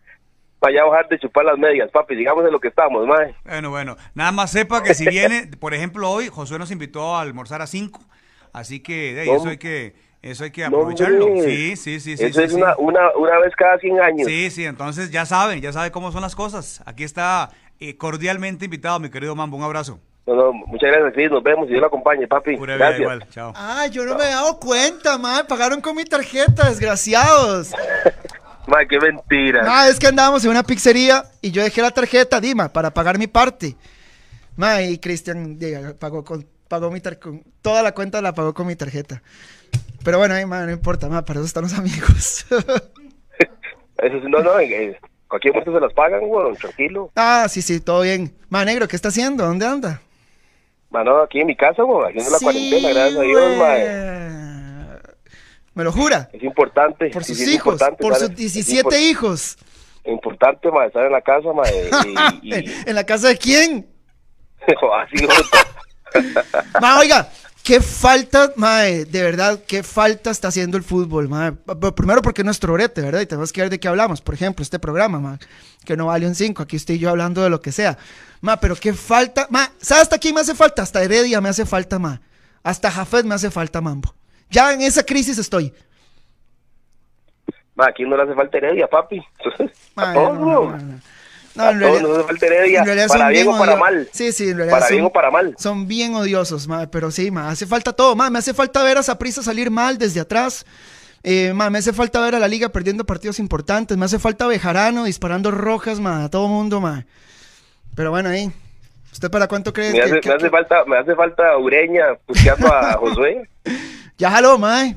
para 0.60 0.74
ya 0.74 0.84
bajar 0.84 1.08
de 1.08 1.20
chupar 1.20 1.46
las 1.46 1.58
medias, 1.58 1.90
papi, 1.92 2.16
digamos 2.16 2.44
en 2.46 2.52
lo 2.52 2.60
que 2.60 2.68
estamos, 2.68 3.08
ma. 3.08 3.20
Bueno, 3.46 3.70
bueno, 3.70 3.96
nada 4.14 4.32
más 4.32 4.52
sepa 4.52 4.84
que 4.84 4.94
si 4.94 5.08
viene, 5.08 5.50
por 5.60 5.74
ejemplo, 5.74 6.10
hoy 6.10 6.28
Josué 6.28 6.60
nos 6.60 6.72
invitó 6.72 7.16
a 7.16 7.22
almorzar 7.22 7.62
a 7.62 7.68
5, 7.68 8.02
así 8.52 8.82
que 8.82 9.14
de 9.14 9.22
ahí, 9.22 9.30
eso 9.30 9.48
hay 9.48 9.58
que 9.58 9.96
eso 10.22 10.44
hay 10.44 10.52
que 10.52 10.66
aprovecharlo. 10.66 11.28
sí, 11.44 11.76
sí, 11.76 12.00
sí. 12.00 12.14
Eso 12.14 12.42
es 12.42 12.54
Una, 12.54 12.76
una, 12.78 13.16
una, 13.16 13.40
vez 13.40 13.56
cada 13.56 13.78
100 13.78 14.02
años. 14.02 14.28
Sí, 14.28 14.50
sí, 14.52 14.66
entonces 14.66 15.12
ya 15.12 15.26
saben, 15.26 15.62
ya 15.62 15.72
saben 15.72 15.92
cómo 15.92 16.12
son 16.12 16.22
las 16.22 16.36
cosas. 16.36 16.84
Aquí 16.86 17.04
está 17.04 17.50
eh, 17.80 17.96
cordialmente 17.96 18.66
invitado, 18.66 19.00
mi 19.00 19.10
querido 19.10 19.36
Mambo. 19.36 19.56
Un 19.56 19.64
abrazo. 19.64 20.00
No, 20.28 20.36
no, 20.36 20.54
muchas 20.54 20.92
gracias, 20.92 21.14
sí, 21.16 21.24
nos 21.32 21.42
vemos 21.42 21.68
y 21.68 21.70
Dios 21.70 21.82
lo 21.82 21.88
acompañe, 21.88 22.28
papi. 22.28 22.56
gracias. 22.58 23.00
Igual. 23.00 23.28
Chao. 23.30 23.54
Ah, 23.56 23.88
yo 23.88 24.04
no 24.06 24.16
me 24.16 24.26
he 24.26 24.30
dado 24.30 24.60
cuenta, 24.60 25.18
man. 25.18 25.46
Pagaron 25.48 25.82
con 25.82 25.96
mi 25.96 26.04
tarjeta, 26.04 26.70
desgraciados. 26.70 27.72
ma, 28.68 28.86
qué 28.86 29.00
mentira. 29.00 29.64
Ah, 29.66 29.88
es 29.90 29.98
que 30.00 30.08
andábamos 30.08 30.44
en 30.44 30.52
una 30.52 30.64
pizzería 30.64 31.24
y 31.42 31.52
yo 31.52 31.64
dejé 31.64 31.82
la 31.82 31.92
tarjeta, 31.92 32.42
Dima, 32.42 32.70
para 32.70 32.92
pagar 32.94 33.18
mi 33.18 33.28
parte. 33.28 33.76
Ma, 34.58 34.82
y 34.82 35.00
Cristian 35.00 35.58
pagó 35.98 36.26
con, 36.26 36.46
pagó 36.68 36.92
mi 36.92 37.00
tarjeta, 37.00 37.30
toda 37.62 37.82
la 37.82 37.94
cuenta 37.94 38.22
la 38.22 38.34
pagó 38.34 38.54
con 38.54 38.68
mi 38.68 38.76
tarjeta. 38.76 39.24
Pero 40.04 40.18
bueno, 40.18 40.36
no 40.36 40.72
importa, 40.72 41.10
para 41.24 41.40
eso 41.40 41.46
están 41.46 41.64
los 41.64 41.78
amigos. 41.78 42.46
eso 43.98 44.30
no, 44.30 44.40
no, 44.42 44.60
eh, 44.60 44.98
cualquier 45.28 45.54
momento 45.54 45.74
se 45.74 45.80
las 45.80 45.94
pagan, 45.94 46.28
güey, 46.28 46.56
tranquilo. 46.56 47.12
Ah, 47.16 47.48
sí, 47.50 47.62
sí, 47.62 47.80
todo 47.80 48.02
bien. 48.02 48.34
Ma, 48.50 48.66
negro, 48.66 48.88
¿qué 48.88 48.96
está 48.96 49.10
haciendo? 49.10 49.46
¿Dónde 49.46 49.66
anda? 49.66 50.02
Mano, 50.90 51.22
aquí 51.22 51.40
en 51.40 51.48
mi 51.48 51.56
casa, 51.56 51.84
güey, 51.84 52.10
haciendo 52.10 52.32
la 52.32 52.40
cuarentena, 52.40 52.90
gracias 52.90 53.20
a 53.20 53.22
Dios, 53.22 53.58
ma. 53.58 53.76
¿Me 55.76 55.84
lo 55.84 55.92
jura? 55.92 56.30
Es 56.34 56.44
importante. 56.44 57.10
Por 57.10 57.24
sus 57.24 57.40
hijos, 57.48 57.80
por 58.00 58.16
sus 58.16 58.36
17 58.36 59.02
hijos. 59.02 59.58
Importante, 60.06 60.72
ma, 60.72 60.86
estar 60.86 61.06
en 61.06 61.12
la 61.12 61.22
casa, 61.22 61.54
ma. 61.54 61.64
¿En 62.44 62.96
la 62.96 63.06
casa 63.06 63.28
de 63.28 63.38
quién? 63.38 63.88
Así, 64.68 65.28
Ma, 66.82 67.00
oiga, 67.00 67.30
qué 67.70 67.82
falta, 67.82 68.52
mae, 68.56 69.06
de 69.06 69.22
verdad, 69.22 69.60
qué 69.68 69.84
falta 69.84 70.32
está 70.32 70.48
haciendo 70.48 70.76
el 70.76 70.82
fútbol, 70.82 71.30
mae. 71.30 71.52
Primero 71.96 72.24
porque 72.24 72.42
es 72.42 72.46
nuestro 72.46 72.74
brete, 72.74 73.00
¿verdad? 73.00 73.22
Y 73.22 73.28
tenemos 73.28 73.54
que 73.54 73.62
ver 73.62 73.70
de 73.70 73.80
qué 73.80 73.88
hablamos. 73.88 74.22
Por 74.22 74.34
ejemplo, 74.34 74.64
este 74.64 74.80
programa, 74.80 75.20
mae, 75.20 75.38
que 75.86 75.96
no 75.96 76.08
vale 76.08 76.26
un 76.26 76.34
5. 76.34 76.64
Aquí 76.64 76.78
estoy 76.78 76.98
yo 76.98 77.12
hablando 77.12 77.44
de 77.44 77.52
lo 77.52 77.62
que 77.62 77.72
sea. 77.72 78.00
Ma, 78.42 78.60
pero 78.60 78.76
qué 78.76 78.92
falta. 78.94 79.46
Ma, 79.52 79.70
¿sabes 79.78 80.02
hasta 80.04 80.18
quién 80.18 80.34
me 80.34 80.42
hace 80.42 80.56
falta? 80.56 80.82
Hasta 80.82 81.04
Heredia 81.04 81.42
me 81.42 81.50
hace 81.50 81.64
falta, 81.64 82.00
ma. 82.00 82.20
Hasta 82.64 82.90
Jafet 82.90 83.24
me 83.24 83.36
hace 83.36 83.52
falta, 83.52 83.82
mambo. 83.82 84.16
Ya 84.50 84.74
en 84.74 84.82
esa 84.82 85.04
crisis 85.04 85.38
estoy. 85.38 85.72
Ma, 87.76 87.86
aquí 87.90 88.02
no 88.04 88.18
le 88.18 88.24
hace 88.24 88.34
falta 88.34 88.58
Heredia, 88.58 88.88
papi. 88.88 89.22
Ma, 89.96 90.12
no, 90.12 90.34
no, 90.34 90.76
no, 90.76 91.00
en 91.56 91.80
realidad, 91.80 92.02
no 92.02 92.24
falta 92.24 92.46
Heredia, 92.46 92.84
para 93.08 93.30
bien, 93.30 93.48
o 93.48 93.58
para 93.58 93.76
mal. 93.76 94.10
Sí, 94.12 94.32
sí, 94.32 94.50
en 94.50 94.58
realidad. 94.58 94.78
Para 94.78 94.88
son, 94.88 94.96
bien 94.96 95.06
o 95.06 95.12
para 95.12 95.32
mal. 95.32 95.56
Son 95.58 95.88
bien 95.88 96.16
odiosos, 96.16 96.68
ma, 96.68 96.88
pero 96.90 97.12
sí, 97.12 97.32
ma, 97.32 97.50
hace 97.50 97.66
falta 97.66 97.94
todo. 97.94 98.16
Ma, 98.16 98.30
me 98.30 98.40
hace 98.40 98.54
falta 98.54 98.84
ver 98.84 98.98
a 98.98 99.04
Saprisa 99.04 99.42
salir 99.44 99.72
mal 99.72 99.98
desde 99.98 100.20
atrás. 100.20 100.66
Eh, 101.24 101.52
ma, 101.54 101.70
me 101.70 101.80
hace 101.80 101.92
falta 101.92 102.22
ver 102.22 102.36
a 102.36 102.40
la 102.40 102.48
liga 102.48 102.70
perdiendo 102.70 103.06
partidos 103.06 103.40
importantes. 103.40 103.98
Me 103.98 104.06
hace 104.06 104.20
falta 104.20 104.48
Bejarano 104.48 105.04
disparando 105.04 105.52
rojas, 105.52 106.00
ma, 106.00 106.26
a 106.26 106.30
todo 106.30 106.48
mundo, 106.48 106.80
ma. 106.80 107.06
Pero 107.96 108.12
bueno, 108.12 108.30
ahí. 108.30 108.52
¿Usted 109.12 109.30
para 109.32 109.48
cuánto 109.48 109.74
cree? 109.74 109.92
Me 109.92 110.02
hace, 110.02 110.20
que, 110.22 110.30
me 110.30 110.36
hace 110.36 110.50
falta, 110.50 110.86
me 110.86 110.98
hace 110.98 111.16
falta 111.16 111.58
Ureña 111.58 112.18
buscando 112.28 112.74
a 112.74 112.94
Josué. 113.00 113.50
ya 114.18 114.30
jaló, 114.32 114.58
mae. 114.58 114.96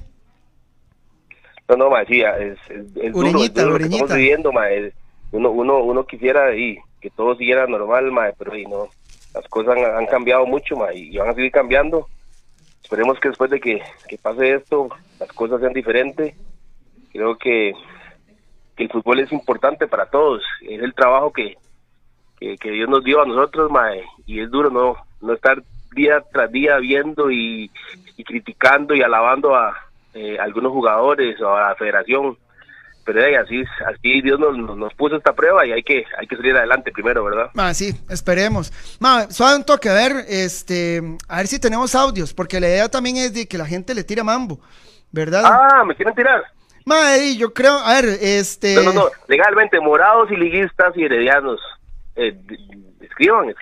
No, 1.69 1.77
no, 1.77 1.91
mae, 1.91 2.05
sí, 2.07 2.21
es, 2.21 2.59
es, 2.69 2.87
es 3.03 3.15
Ureñita, 3.15 3.63
duro, 3.63 3.77
es 3.77 3.83
duro 3.83 3.95
estamos 3.95 4.15
viviendo, 4.15 4.53
mae. 4.53 4.93
Uno, 5.33 5.51
uno, 5.51 5.79
uno 5.79 6.05
quisiera 6.05 6.55
y 6.55 6.79
que 7.01 7.11
todo 7.11 7.35
siguiera 7.35 7.67
normal, 7.67 8.13
mae, 8.13 8.33
pero 8.39 8.57
y 8.57 8.65
no. 8.65 8.89
Las 9.35 9.49
cosas 9.49 9.77
han, 9.77 10.07
cambiado 10.07 10.47
mucho, 10.47 10.77
mae, 10.77 10.97
y 10.97 11.17
van 11.17 11.31
a 11.31 11.35
seguir 11.35 11.51
cambiando. 11.51 12.07
Esperemos 12.83 13.19
que 13.19 13.29
después 13.29 13.51
de 13.51 13.61
que, 13.61 13.83
que 14.09 14.19
pase 14.19 14.55
esto, 14.55 14.89
las 15.19 15.33
cosas 15.33 15.61
sean 15.61 15.73
diferentes. 15.73 16.35
Creo 17.13 17.37
que, 17.37 17.75
el 18.77 18.91
fútbol 18.91 19.21
es 19.21 19.31
importante 19.33 19.87
para 19.87 20.07
todos. 20.07 20.43
Es 20.61 20.83
el 20.83 20.93
trabajo 20.93 21.33
que, 21.33 21.57
que, 22.39 22.71
Dios 22.71 22.89
nos 22.89 23.05
dio 23.05 23.23
a 23.23 23.27
nosotros, 23.27 23.71
mae, 23.71 24.03
y 24.27 24.41
es 24.41 24.51
duro 24.51 24.71
no, 24.71 24.97
no 25.21 25.33
estar 25.33 25.63
día 25.95 26.23
tras 26.33 26.51
día 26.51 26.79
viendo 26.79 27.31
y, 27.31 27.71
criticando 28.25 28.95
y 28.95 29.03
alabando 29.03 29.55
a 29.55 29.77
eh, 30.15 30.37
algunos 30.39 30.73
jugadores 30.73 31.41
o 31.41 31.55
a 31.55 31.69
la 31.69 31.75
federación. 31.75 32.37
Pero 33.05 33.21
así, 33.41 33.65
así 33.87 34.21
Dios 34.23 34.39
nos, 34.39 34.57
nos, 34.77 34.95
puso 34.95 35.17
esta 35.17 35.33
prueba 35.33 35.67
y 35.67 35.73
hay 35.73 35.83
que, 35.83 36.05
hay 36.19 36.27
que 36.27 36.37
salir 36.37 36.57
adelante 36.57 36.93
primero, 36.93 37.25
¿verdad? 37.25 37.51
Ah, 37.57 37.75
sí, 37.75 37.93
esperemos. 38.09 38.73
Ma, 39.01 39.31
suave 39.31 39.57
un 39.57 39.65
toque, 39.65 39.89
a 39.89 39.95
ver, 39.95 40.13
este, 40.29 41.03
a 41.29 41.39
ver 41.39 41.47
si 41.49 41.59
tenemos 41.59 41.95
audios, 41.95 42.33
porque 42.33 42.61
la 42.61 42.69
idea 42.69 42.89
también 42.89 43.17
es 43.17 43.35
de 43.35 43.47
que 43.49 43.59
la 43.59 43.67
gente 43.67 43.95
le 43.95 44.05
tire 44.05 44.23
mambo, 44.23 44.61
¿verdad? 45.11 45.43
Ah, 45.45 45.85
¿me 45.85 45.95
quieren 45.95 46.15
tirar? 46.15 46.43
Ma, 46.85 47.17
yo 47.37 47.53
creo, 47.53 47.79
a 47.79 48.01
ver, 48.01 48.19
este... 48.21 48.77
No, 48.77 48.83
no, 48.83 48.93
no, 48.93 49.11
legalmente, 49.29 49.81
morados 49.81 50.31
y 50.31 50.37
liguistas 50.37 50.97
y 50.97 51.05
heredianos 51.05 51.61
eh, 52.17 52.37
escriban, 53.01 53.55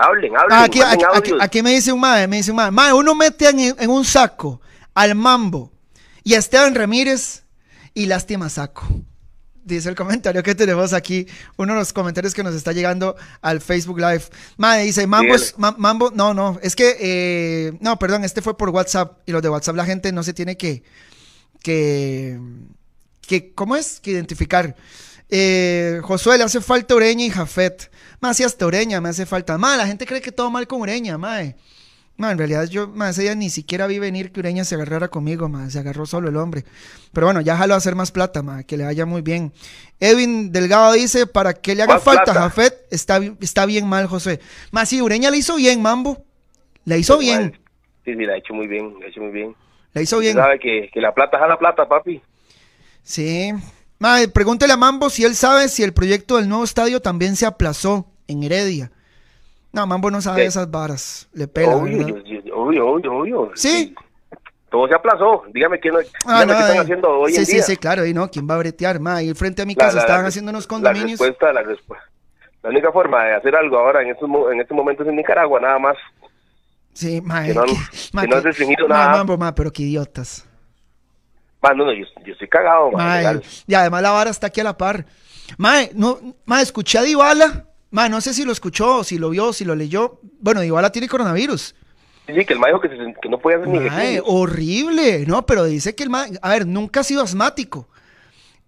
hablen, 0.00 0.36
hablen. 0.36 0.58
Ah, 0.58 0.64
aquí, 0.64 0.80
aquí, 1.40 1.62
me 1.62 1.70
dice 1.70 1.92
un 1.92 2.00
mae, 2.00 2.26
me 2.26 2.36
dice 2.36 2.50
un 2.50 2.56
mae, 2.56 2.92
uno 2.92 3.14
mete 3.14 3.48
en, 3.48 3.90
un 3.90 4.04
saco 4.04 4.60
al 4.94 5.14
Mambo 5.14 5.70
y 6.22 6.34
a 6.34 6.38
Esteban 6.38 6.74
Ramírez 6.74 7.43
y 7.94 8.06
lástima 8.06 8.48
saco. 8.50 8.86
Dice 9.64 9.88
el 9.88 9.94
comentario 9.94 10.42
que 10.42 10.54
tenemos 10.54 10.92
aquí, 10.92 11.26
uno 11.56 11.72
de 11.72 11.78
los 11.78 11.94
comentarios 11.94 12.34
que 12.34 12.42
nos 12.42 12.54
está 12.54 12.72
llegando 12.72 13.16
al 13.40 13.62
Facebook 13.62 13.98
Live. 13.98 14.24
Mae, 14.58 14.84
dice, 14.84 15.06
Mambo, 15.06 15.34
Mambo, 15.56 16.10
no, 16.14 16.34
no, 16.34 16.58
es 16.62 16.76
que, 16.76 16.96
eh, 17.00 17.72
no, 17.80 17.98
perdón, 17.98 18.24
este 18.24 18.42
fue 18.42 18.58
por 18.58 18.68
WhatsApp 18.68 19.20
y 19.24 19.32
los 19.32 19.40
de 19.40 19.48
WhatsApp 19.48 19.76
la 19.76 19.86
gente 19.86 20.12
no 20.12 20.22
se 20.22 20.34
tiene 20.34 20.58
que, 20.58 20.82
que, 21.62 22.38
que 23.26 23.54
¿cómo 23.54 23.74
es? 23.74 24.00
Que 24.00 24.10
identificar. 24.10 24.76
Eh, 25.30 26.00
Josué, 26.02 26.36
le 26.36 26.44
hace 26.44 26.60
falta 26.60 26.94
Ureña 26.94 27.24
y 27.24 27.30
Jafet. 27.30 27.90
Más 28.20 28.36
si 28.36 28.44
hasta 28.44 28.66
Ureña 28.66 29.00
me 29.00 29.08
hace 29.08 29.24
falta. 29.24 29.56
Más 29.56 29.78
la 29.78 29.86
gente 29.86 30.04
cree 30.04 30.20
que 30.20 30.32
todo 30.32 30.50
mal 30.50 30.66
con 30.66 30.82
Ureña, 30.82 31.16
mae. 31.16 31.56
No, 32.16 32.30
en 32.30 32.38
realidad 32.38 32.68
yo, 32.68 32.86
más 32.86 33.18
ella 33.18 33.34
ni 33.34 33.50
siquiera 33.50 33.88
vi 33.88 33.98
venir 33.98 34.30
que 34.30 34.38
Ureña 34.38 34.64
se 34.64 34.76
agarrara 34.76 35.08
conmigo, 35.08 35.48
más 35.48 35.72
se 35.72 35.80
agarró 35.80 36.06
solo 36.06 36.28
el 36.28 36.36
hombre. 36.36 36.64
Pero 37.12 37.26
bueno, 37.26 37.40
ya 37.40 37.56
jalo 37.56 37.74
a 37.74 37.78
hacer 37.78 37.96
más 37.96 38.12
plata, 38.12 38.42
más 38.42 38.64
que 38.64 38.76
le 38.76 38.84
vaya 38.84 39.04
muy 39.04 39.20
bien. 39.20 39.52
Edwin 39.98 40.52
Delgado 40.52 40.92
dice, 40.92 41.26
para 41.26 41.54
que 41.54 41.74
le 41.74 41.82
haga 41.82 41.98
falta 41.98 42.30
a 42.30 42.34
Jafet, 42.34 42.86
está, 42.90 43.20
está 43.40 43.66
bien 43.66 43.88
mal, 43.88 44.06
José. 44.06 44.38
Más 44.70 44.88
si 44.88 45.02
Ureña 45.02 45.30
le 45.30 45.38
hizo 45.38 45.56
bien, 45.56 45.82
Mambo. 45.82 46.24
Le 46.84 46.98
hizo 46.98 47.18
bien. 47.18 47.58
Sí, 48.04 48.14
sí, 48.14 48.24
la 48.24 48.34
ha 48.34 48.36
hecho 48.36 48.54
muy 48.54 48.68
bien, 48.68 48.94
la 49.00 49.06
ha 49.06 49.08
hecho 49.08 49.20
muy 49.20 49.32
bien. 49.32 49.56
La 49.92 50.02
hizo 50.02 50.18
bien. 50.18 50.34
Sabe 50.34 50.60
que, 50.60 50.90
que 50.92 51.00
la 51.00 51.12
plata 51.14 51.38
jala 51.38 51.58
plata, 51.58 51.88
papi. 51.88 52.22
Sí, 53.02 53.52
Madre, 53.98 54.28
pregúntele 54.28 54.72
a 54.72 54.76
Mambo 54.76 55.08
si 55.08 55.24
él 55.24 55.34
sabe 55.34 55.68
si 55.68 55.82
el 55.82 55.92
proyecto 55.94 56.36
del 56.36 56.48
nuevo 56.48 56.64
estadio 56.64 57.00
también 57.00 57.36
se 57.36 57.46
aplazó 57.46 58.06
en 58.28 58.42
Heredia. 58.42 58.90
No, 59.74 59.86
Mambo 59.86 60.10
no 60.10 60.20
sabe 60.20 60.44
esas 60.44 60.70
varas. 60.70 61.28
Le 61.32 61.48
pela. 61.48 61.76
Obvio, 61.76 62.06
obvio, 62.54 62.86
obvio, 62.86 63.12
obvio. 63.12 63.50
¿Sí? 63.54 63.94
Todo 64.70 64.88
se 64.88 64.94
aplazó. 64.94 65.42
Dígame 65.52 65.78
qué, 65.80 65.90
no, 65.90 65.98
ah, 66.26 66.44
no, 66.44 66.54
qué 66.54 66.60
están 66.60 66.76
eh, 66.76 66.80
haciendo 66.80 67.10
hoy 67.10 67.32
sí, 67.32 67.38
en 67.38 67.46
sí, 67.46 67.52
día. 67.52 67.62
Sí, 67.62 67.72
sí, 67.72 67.76
claro. 67.76 68.06
Y 68.06 68.14
no, 68.14 68.30
¿quién 68.30 68.48
va 68.48 68.54
a 68.54 68.58
bretear? 68.58 69.00
Ma, 69.00 69.22
y 69.22 69.34
frente 69.34 69.62
a 69.62 69.66
mi 69.66 69.74
casa 69.74 70.00
estaban 70.00 70.26
haciendo 70.26 70.50
unos 70.50 70.66
condominios. 70.66 71.20
La 71.20 71.26
respuesta, 71.26 71.52
la 71.52 71.62
respuesta. 71.62 72.06
La 72.62 72.70
única 72.70 72.92
forma 72.92 73.24
de 73.24 73.34
hacer 73.34 73.54
algo 73.54 73.78
ahora 73.78 74.02
en 74.02 74.10
estos, 74.10 74.28
en 74.52 74.60
estos 74.60 74.76
momentos 74.76 75.06
en 75.06 75.16
Nicaragua, 75.16 75.60
nada 75.60 75.78
más. 75.78 75.96
Sí, 76.94 77.20
ma, 77.20 77.44
que 77.44 77.54
no, 77.54 77.64
que, 77.64 77.72
que 77.72 78.26
no 78.26 78.52
se 78.52 78.88
nada. 78.88 79.10
Mambo, 79.10 79.36
ma, 79.36 79.54
pero 79.54 79.70
qué 79.70 79.82
idiotas 79.82 80.48
no, 81.72 81.86
no, 81.86 81.92
yo, 81.92 82.04
estoy 82.26 82.48
cagado, 82.48 82.90
Y 83.66 83.74
además 83.74 84.02
la 84.02 84.10
vara 84.10 84.30
está 84.30 84.48
aquí 84.48 84.60
a 84.60 84.64
la 84.64 84.76
par. 84.76 85.06
Mae, 85.56 85.90
no, 85.94 86.18
mae, 86.44 86.62
escuché 86.62 86.98
a 86.98 87.02
Dybala. 87.02 87.66
No 87.94 88.20
sé 88.20 88.34
si 88.34 88.44
lo 88.44 88.50
escuchó, 88.50 89.04
si 89.04 89.18
lo 89.18 89.30
vio, 89.30 89.52
si 89.52 89.64
lo 89.64 89.76
leyó. 89.76 90.18
Bueno, 90.40 90.60
Dybala 90.60 90.90
tiene 90.90 91.08
coronavirus. 91.08 91.76
Sí, 92.26 92.44
que 92.44 92.54
el 92.54 92.58
dijo 92.58 92.80
que, 92.80 92.88
que 92.88 93.28
no 93.28 93.38
podía 93.38 93.58
hacer 93.58 93.68
ni 93.68 93.78
mae, 93.78 94.20
horrible, 94.24 95.26
¿no? 95.26 95.46
Pero 95.46 95.64
dice 95.64 95.94
que 95.94 96.02
el 96.02 96.10
mae, 96.10 96.32
a 96.42 96.50
ver, 96.50 96.66
nunca 96.66 97.00
ha 97.00 97.04
sido 97.04 97.22
asmático. 97.22 97.86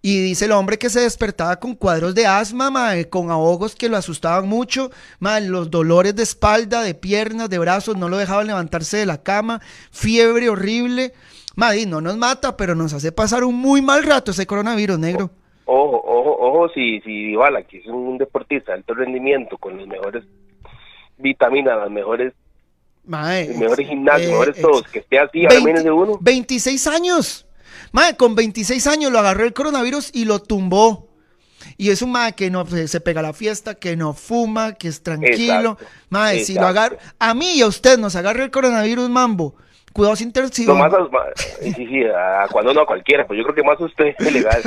Y 0.01 0.21
dice 0.21 0.45
el 0.45 0.51
hombre 0.51 0.77
que 0.77 0.89
se 0.89 1.01
despertaba 1.01 1.59
con 1.59 1.75
cuadros 1.75 2.13
de 2.15 2.27
asma, 2.27 2.69
mae, 2.69 3.09
con 3.09 3.31
ahogos 3.31 3.75
que 3.75 3.89
lo 3.89 3.97
asustaban 3.97 4.47
mucho, 4.47 4.91
mae, 5.19 5.41
los 5.41 5.71
dolores 5.71 6.15
de 6.15 6.23
espalda, 6.23 6.81
de 6.83 6.93
piernas, 6.93 7.49
de 7.49 7.57
brazos, 7.57 7.97
no 7.97 8.07
lo 8.07 8.17
dejaban 8.17 8.47
levantarse 8.47 8.97
de 8.97 9.07
la 9.07 9.21
cama, 9.23 9.59
fiebre 9.91 10.49
horrible. 10.49 11.13
Madrid 11.55 11.87
no 11.87 11.99
nos 11.99 12.15
mata, 12.15 12.55
pero 12.55 12.75
nos 12.75 12.93
hace 12.93 13.11
pasar 13.11 13.43
un 13.43 13.55
muy 13.55 13.81
mal 13.81 14.03
rato 14.03 14.31
ese 14.31 14.45
coronavirus 14.45 14.99
negro. 14.99 15.31
Ojo, 15.69 16.01
ojo, 16.05 16.37
ojo, 16.39 16.69
si, 16.69 17.01
si 17.01 17.27
Dybala, 17.27 17.63
que 17.63 17.79
es 17.79 17.87
un 17.87 18.17
deportista 18.17 18.71
de 18.71 18.77
alto 18.79 18.93
rendimiento, 18.93 19.57
con 19.57 19.77
las 19.77 19.85
mejores 19.85 20.23
vitaminas, 21.17 21.77
las 21.77 21.91
mejores 21.91 22.33
Mae, 23.03 23.47
los 23.47 23.57
mejores 23.57 23.87
gimnasios, 23.87 24.29
eh, 24.29 24.31
mejores 24.31 24.61
todos, 24.61 24.83
que 24.83 24.99
esté 24.99 25.19
así, 25.19 25.45
20, 25.45 25.83
de 25.83 25.91
uno. 25.91 26.17
26 26.21 26.87
años. 26.87 27.45
Mae, 27.91 28.15
con 28.15 28.35
26 28.35 28.87
años 28.87 29.11
lo 29.11 29.19
agarró 29.19 29.43
el 29.43 29.53
coronavirus 29.53 30.11
y 30.13 30.25
lo 30.25 30.39
tumbó. 30.39 31.07
Y 31.77 31.89
es 31.89 32.01
un 32.01 32.11
mae 32.11 32.33
que 32.33 32.49
no 32.49 32.65
se 32.65 33.01
pega 33.01 33.19
a 33.19 33.23
la 33.23 33.33
fiesta, 33.33 33.75
que 33.75 33.95
no 33.97 34.13
fuma, 34.13 34.73
que 34.73 34.87
es 34.87 35.03
tranquilo. 35.03 35.77
Mae, 36.09 36.43
si 36.43 36.53
lo 36.53 36.65
agarra, 36.65 36.97
a 37.19 37.33
mí 37.33 37.55
y 37.55 37.61
a 37.61 37.67
usted 37.67 37.97
nos 37.97 38.15
agarra 38.15 38.43
el 38.43 38.51
coronavirus, 38.51 39.09
mambo 39.09 39.55
cuidados 39.97 40.21
intensivos. 40.21 40.77
más, 40.77 40.93
sí, 41.59 41.73
sí, 41.73 42.03
a, 42.05 42.47
cuando 42.51 42.73
no 42.73 42.81
a 42.81 42.85
cualquiera, 42.85 43.25
pues 43.25 43.37
yo 43.37 43.43
creo 43.43 43.55
que 43.55 43.63
más 43.63 43.79
usted 43.81 44.13
es 44.17 44.33
legal. 44.33 44.61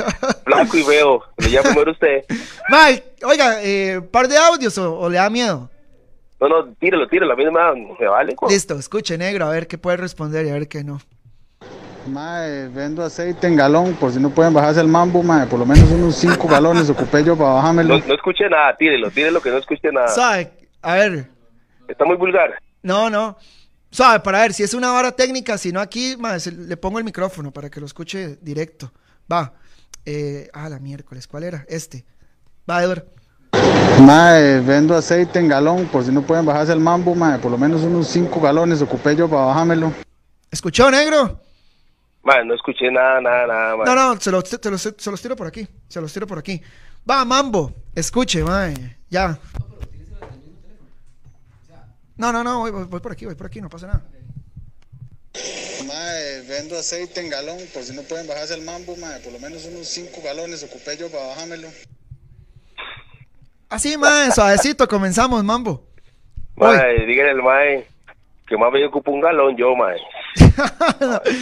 Blanco 0.45 0.77
y 0.77 0.83
veo, 0.83 1.23
le 1.37 1.47
llamo 1.47 1.69
primero 1.69 1.91
usted. 1.91 2.25
Mal, 2.69 3.01
oiga, 3.23 3.63
eh, 3.63 4.01
par 4.11 4.27
de 4.27 4.37
audios 4.37 4.77
o, 4.77 5.09
le 5.09 5.17
da 5.17 5.29
miedo. 5.29 5.69
No, 6.39 6.49
no, 6.49 6.73
tírelo, 6.73 7.07
tírelo, 7.07 7.33
a 7.33 7.35
mí 7.35 7.45
me 7.45 8.07
vale. 8.07 8.35
Listo, 8.49 8.75
escuche 8.75 9.17
negro, 9.17 9.45
a 9.45 9.49
ver 9.51 9.67
qué 9.67 9.77
puede 9.77 9.97
responder 9.97 10.45
y 10.45 10.49
a 10.49 10.53
ver 10.53 10.67
qué 10.67 10.83
no. 10.83 10.99
Mae, 12.07 12.67
vendo 12.67 13.03
aceite 13.03 13.47
en 13.47 13.55
galón, 13.55 13.93
por 13.93 14.11
si 14.11 14.19
no 14.19 14.31
pueden 14.31 14.53
bajarse 14.53 14.81
el 14.81 14.87
mambo, 14.87 15.23
mae, 15.23 15.45
por 15.45 15.59
lo 15.59 15.65
menos 15.65 15.89
unos 15.91 16.15
5 16.15 16.47
galones 16.47 16.89
ocupé 16.89 17.23
yo 17.23 17.37
para 17.37 17.53
bajármelo. 17.53 17.99
No, 17.99 18.05
no 18.05 18.13
escuché 18.15 18.49
nada, 18.49 18.75
tírelo, 18.75 19.11
tírelo 19.11 19.39
que 19.39 19.51
no 19.51 19.57
escuché 19.57 19.91
nada. 19.91 20.07
¿Sabe? 20.07 20.51
A 20.81 20.95
ver. 20.95 21.27
Está 21.87 22.03
muy 22.03 22.17
vulgar. 22.17 22.59
No, 22.81 23.09
no. 23.09 23.37
¿Sabe? 23.91 24.21
Para 24.21 24.39
ver 24.39 24.53
si 24.53 24.63
es 24.63 24.73
una 24.73 24.89
vara 24.91 25.11
técnica, 25.11 25.57
si 25.57 25.71
no 25.73 25.81
aquí, 25.81 26.15
le 26.57 26.77
pongo 26.77 26.97
el 26.97 27.03
micrófono 27.03 27.51
para 27.51 27.69
que 27.69 27.81
lo 27.81 27.85
escuche 27.85 28.37
directo. 28.41 28.91
Va. 29.31 29.53
Eh, 30.05 30.49
ah, 30.53 30.69
la 30.69 30.79
miércoles, 30.79 31.27
¿cuál 31.27 31.43
era? 31.43 31.65
Este. 31.67 32.05
Va, 32.69 32.81
Edward. 32.81 33.05
Mae, 34.01 34.61
vendo 34.61 34.95
aceite 34.95 35.39
en 35.39 35.49
galón, 35.49 35.87
por 35.87 36.05
si 36.05 36.11
no 36.11 36.21
pueden 36.21 36.45
bajarse 36.45 36.71
el 36.71 36.79
mambo, 36.79 37.13
mae, 37.13 37.37
por 37.37 37.51
lo 37.51 37.57
menos 37.57 37.81
unos 37.81 38.07
5 38.07 38.39
galones 38.39 38.81
ocupé 38.81 39.15
yo 39.15 39.29
para 39.29 39.45
bajármelo. 39.47 39.91
¿Escuchó, 40.49 40.89
negro? 40.89 41.41
Mae, 42.23 42.45
no 42.45 42.55
escuché 42.55 42.89
nada, 42.89 43.19
nada, 43.19 43.45
nada, 43.45 43.75
mae. 43.75 43.85
No, 43.85 43.95
no, 43.95 44.19
se, 44.21 44.31
los, 44.31 44.47
se 44.49 45.11
los 45.11 45.21
tiro 45.21 45.35
por 45.35 45.47
aquí, 45.47 45.67
se 45.89 45.99
los 45.99 46.11
tiro 46.13 46.25
por 46.25 46.39
aquí. 46.39 46.61
Va, 47.07 47.25
mambo, 47.25 47.73
escuche, 47.93 48.41
mae, 48.43 48.97
ya. 49.09 49.37
No, 52.21 52.31
no, 52.31 52.43
no, 52.43 52.59
voy, 52.59 52.99
por 52.99 53.11
aquí, 53.11 53.25
voy 53.25 53.33
por 53.33 53.47
aquí, 53.47 53.59
no 53.59 53.67
pasa 53.67 53.87
nada. 53.87 54.03
Mae, 55.87 56.41
vendo 56.47 56.77
aceite 56.77 57.19
en 57.19 57.31
galón, 57.31 57.57
por 57.73 57.81
si 57.81 57.95
no 57.95 58.03
pueden 58.03 58.27
bajarse 58.27 58.53
el 58.53 58.61
mambo, 58.61 58.95
mae, 58.97 59.19
por 59.21 59.33
lo 59.33 59.39
menos 59.39 59.65
unos 59.65 59.87
5 59.87 60.21
galones 60.23 60.63
ocupé 60.63 60.97
yo 60.97 61.09
para 61.09 61.29
bajármelo. 61.29 61.67
Así, 63.69 63.97
mae, 63.97 64.31
suavecito, 64.31 64.87
comenzamos, 64.87 65.43
mambo. 65.43 65.83
Mae, 66.57 67.07
díganle 67.07 67.31
al 67.31 67.41
mae 67.41 67.87
que 68.45 68.55
más 68.55 68.71
me 68.71 68.85
ocupo 68.85 69.09
un 69.09 69.21
galón 69.21 69.57
yo, 69.57 69.75
mae. 69.75 69.97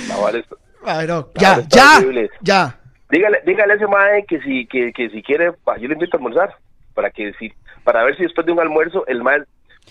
no, 0.08 1.06
no. 1.06 1.30
Ya, 1.36 1.60
ya, 1.68 2.02
ya. 2.40 2.80
Dígale, 3.10 3.42
dígale 3.46 3.74
a 3.74 3.76
ese 3.76 3.88
mae 3.88 4.24
que 4.26 4.40
si, 4.40 4.66
que, 4.66 4.94
que 4.94 5.10
si 5.10 5.22
quiere, 5.24 5.52
yo 5.52 5.88
le 5.90 5.94
invito 5.94 6.16
a 6.16 6.20
almorzar, 6.20 6.56
para 6.94 7.10
que 7.10 7.34
si, 7.34 7.52
para 7.84 8.06
ver 8.06 8.16
si 8.16 8.24
después 8.24 8.46
de 8.46 8.54
un 8.54 8.62
almuerzo 8.62 9.06
el 9.08 9.22
mae 9.22 9.44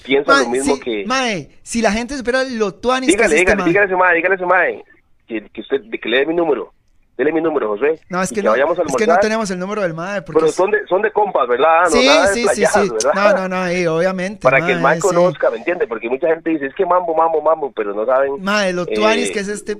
piensa 0.04 0.42
lo 0.42 0.48
mismo 0.48 0.78
que... 0.78 1.04
Mae, 1.06 1.50
si 1.62 1.82
la 1.82 1.92
gente 1.92 2.14
espera 2.14 2.44
lo 2.44 2.74
tuanis 2.74 3.08
dígale, 3.08 3.34
que 3.34 3.40
dígale, 3.40 3.64
dígale, 3.64 3.86
ese 3.86 3.96
mae, 3.96 4.16
dígale 4.16 4.34
a 4.34 4.36
ese 4.36 4.46
mae, 4.46 4.84
que, 5.26 5.48
que 5.50 5.60
usted, 5.60 5.82
que 6.00 6.08
le 6.08 6.18
dé 6.18 6.26
mi 6.26 6.34
número. 6.34 6.72
Dele 7.18 7.32
mi 7.32 7.40
número, 7.40 7.66
José. 7.70 8.00
No, 8.08 8.22
es 8.22 8.30
que, 8.30 8.44
no, 8.44 8.54
es 8.54 8.96
que 8.96 9.06
no 9.08 9.18
tenemos 9.18 9.50
el 9.50 9.58
número 9.58 9.82
del 9.82 9.92
MAE. 9.92 10.22
Pero 10.22 10.52
son 10.52 10.70
de, 10.70 10.86
son 10.86 11.02
de 11.02 11.10
compas, 11.10 11.48
¿verdad? 11.48 11.82
No, 11.86 11.90
sí, 11.90 12.08
sí, 12.32 12.46
sí, 12.54 12.64
sí. 12.64 12.92
No, 13.12 13.32
no, 13.32 13.48
no, 13.48 13.96
obviamente. 13.96 14.40
Para 14.40 14.64
que 14.64 14.70
el 14.70 14.80
MAE 14.80 15.00
conozca, 15.00 15.50
¿me 15.50 15.56
entiende? 15.56 15.88
Porque 15.88 16.08
mucha 16.08 16.28
gente 16.28 16.50
dice, 16.50 16.66
es 16.66 16.74
que 16.76 16.86
mambo, 16.86 17.16
mambo, 17.16 17.42
mambo, 17.42 17.72
pero 17.72 17.92
no 17.92 18.06
saben. 18.06 18.40
MAE, 18.40 18.72
lo 18.72 18.86
tuanis 18.86 19.30
eh, 19.30 19.32
que 19.32 19.40
es 19.40 19.48
este 19.48 19.78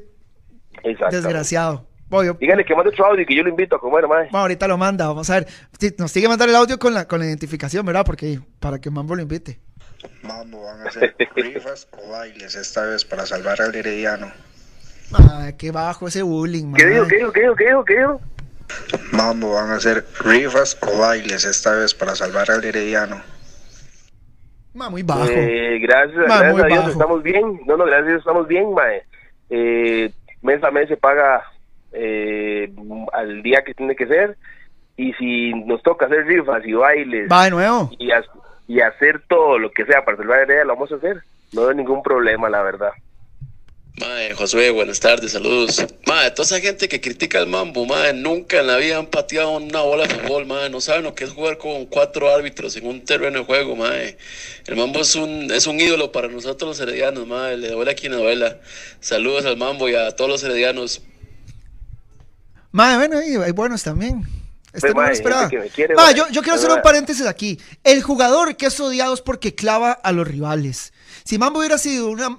desgraciado. 1.12 1.86
Voy, 2.08 2.28
Dígale 2.40 2.64
que 2.64 2.74
mande 2.74 2.90
otro 2.90 3.06
audio 3.06 3.22
y 3.22 3.26
que 3.26 3.36
yo 3.36 3.44
lo 3.44 3.50
invito 3.50 3.76
a 3.76 3.78
comer, 3.78 4.08
mae. 4.08 4.24
Bueno, 4.30 4.38
ahorita 4.38 4.66
lo 4.66 4.76
manda, 4.76 5.06
vamos 5.06 5.30
a 5.30 5.34
ver. 5.34 5.46
Nos 5.96 6.10
sigue 6.10 6.26
mandar 6.26 6.48
el 6.48 6.56
audio 6.56 6.76
con 6.76 6.92
la, 6.92 7.06
con 7.06 7.20
la 7.20 7.26
identificación, 7.26 7.86
¿verdad? 7.86 8.04
Porque 8.04 8.40
para 8.58 8.80
que 8.80 8.90
Mambo 8.90 9.14
lo 9.14 9.22
invite. 9.22 9.60
Mambo, 10.22 10.64
van 10.64 10.82
a 10.82 10.84
hacer 10.88 11.14
rifas 11.34 11.88
o 11.92 12.10
bailes 12.10 12.54
esta 12.54 12.84
vez 12.84 13.04
para 13.04 13.26
salvar 13.26 13.60
al 13.60 13.74
herediano. 13.74 14.30
Ah, 15.14 15.50
qué 15.58 15.70
bajo 15.70 16.08
ese 16.08 16.22
bullying, 16.22 16.74
¿Qué 16.74 16.86
digo, 16.86 17.06
qué 17.06 17.16
digo, 17.16 17.32
qué 17.32 17.40
digo, 17.40 17.54
qué 17.54 17.66
digo, 17.66 17.84
qué 17.84 17.96
digo? 17.96 18.20
Mambo, 19.12 19.54
van 19.54 19.70
a 19.70 19.76
hacer 19.76 20.04
rifas 20.20 20.78
o 20.82 20.98
bailes 20.98 21.44
esta 21.44 21.72
vez 21.72 21.94
para 21.94 22.14
salvar 22.14 22.50
al 22.50 22.64
herediano. 22.64 23.22
Ma, 24.74 24.90
muy 24.90 25.02
bajo. 25.02 25.24
Eh, 25.28 25.78
gracias, 25.80 26.24
gracias 26.26 26.62
a 26.62 26.66
Dios 26.66 26.88
estamos 26.88 27.22
bien. 27.22 27.60
No, 27.66 27.76
no, 27.76 27.84
gracias 27.84 28.04
a 28.04 28.08
Dios 28.08 28.18
estamos 28.20 28.46
bien, 28.46 28.74
mae. 28.74 29.02
Eh, 29.50 30.12
mes 30.42 30.62
a 30.62 30.70
mes 30.70 30.88
se 30.88 30.96
paga 30.96 31.42
eh, 31.92 32.70
al 33.12 33.42
día 33.42 33.62
que 33.64 33.74
tiene 33.74 33.96
que 33.96 34.06
ser. 34.06 34.36
Y 34.96 35.12
si 35.14 35.52
nos 35.52 35.82
toca 35.82 36.06
hacer 36.06 36.26
rifas 36.26 36.64
y 36.64 36.72
bailes. 36.72 37.30
Va 37.30 37.44
de 37.44 37.50
nuevo. 37.50 37.90
Y, 37.98 38.10
y 38.68 38.80
hacer 38.80 39.22
todo 39.26 39.58
lo 39.58 39.72
que 39.72 39.86
sea 39.86 40.04
para 40.04 40.18
salvar 40.18 40.40
a 40.40 40.42
Heredia, 40.42 40.64
lo 40.64 40.74
vamos 40.74 40.92
a 40.92 40.96
hacer. 40.96 41.22
No 41.52 41.68
hay 41.68 41.74
ningún 41.74 42.02
problema, 42.02 42.50
la 42.50 42.62
verdad. 42.62 42.90
Mae, 43.98 44.32
Josué, 44.34 44.70
buenas 44.70 45.00
tardes, 45.00 45.32
saludos. 45.32 45.84
Mae, 46.06 46.30
toda 46.30 46.44
esa 46.44 46.60
gente 46.60 46.88
que 46.88 47.00
critica 47.00 47.40
el 47.40 47.48
mambo, 47.48 47.84
mae, 47.86 48.12
nunca 48.12 48.60
en 48.60 48.68
la 48.68 48.76
vida 48.76 48.98
han 48.98 49.06
pateado 49.06 49.56
una 49.56 49.80
bola 49.80 50.06
de 50.06 50.14
fútbol, 50.14 50.46
mae, 50.46 50.70
no 50.70 50.80
saben 50.80 51.02
lo 51.02 51.14
que 51.14 51.24
es 51.24 51.30
jugar 51.30 51.58
con 51.58 51.86
cuatro 51.86 52.32
árbitros 52.32 52.76
en 52.76 52.86
un 52.86 53.04
terreno 53.04 53.40
de 53.40 53.44
juego, 53.46 53.74
mae. 53.74 54.16
El 54.66 54.76
mambo 54.76 55.00
es 55.00 55.16
un, 55.16 55.50
es 55.50 55.66
un 55.66 55.80
ídolo 55.80 56.12
para 56.12 56.28
nosotros 56.28 56.78
los 56.78 56.80
heredianos, 56.80 57.26
mae, 57.26 57.56
le 57.56 57.70
duele 57.70 57.90
a 57.90 57.94
quien 57.94 58.12
duela. 58.12 58.58
Saludos 59.00 59.46
al 59.46 59.56
mambo 59.56 59.88
y 59.88 59.94
a 59.94 60.14
todos 60.14 60.30
los 60.30 60.44
heredianos. 60.44 61.02
Mae, 62.70 62.96
bueno, 62.98 63.18
hay 63.18 63.52
buenos 63.52 63.82
también. 63.82 64.37
Este 64.78 64.94
no 64.94 65.06
esperaba. 65.06 65.50
Ma, 65.96 66.12
yo, 66.12 66.28
yo, 66.30 66.42
quiero 66.42 66.56
hacer 66.56 66.70
un 66.70 66.82
paréntesis 66.82 67.26
aquí. 67.26 67.60
El 67.84 68.02
jugador 68.02 68.56
que 68.56 68.66
es 68.66 68.80
odiado 68.80 69.14
es 69.14 69.20
porque 69.20 69.54
clava 69.54 69.92
a 69.92 70.12
los 70.12 70.26
rivales. 70.26 70.92
Si 71.24 71.38
Mambo 71.38 71.58
hubiera 71.60 71.78
sido 71.78 72.08
una, 72.10 72.36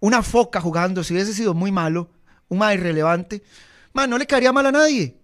una 0.00 0.22
foca 0.22 0.60
jugando, 0.60 1.02
si 1.04 1.14
hubiese 1.14 1.34
sido 1.34 1.54
muy 1.54 1.72
malo, 1.72 2.10
un 2.48 2.58
más 2.58 2.74
irrelevante, 2.74 3.42
no 4.06 4.18
le 4.18 4.26
caería 4.26 4.52
mal 4.52 4.66
a 4.66 4.72
nadie. 4.72 5.18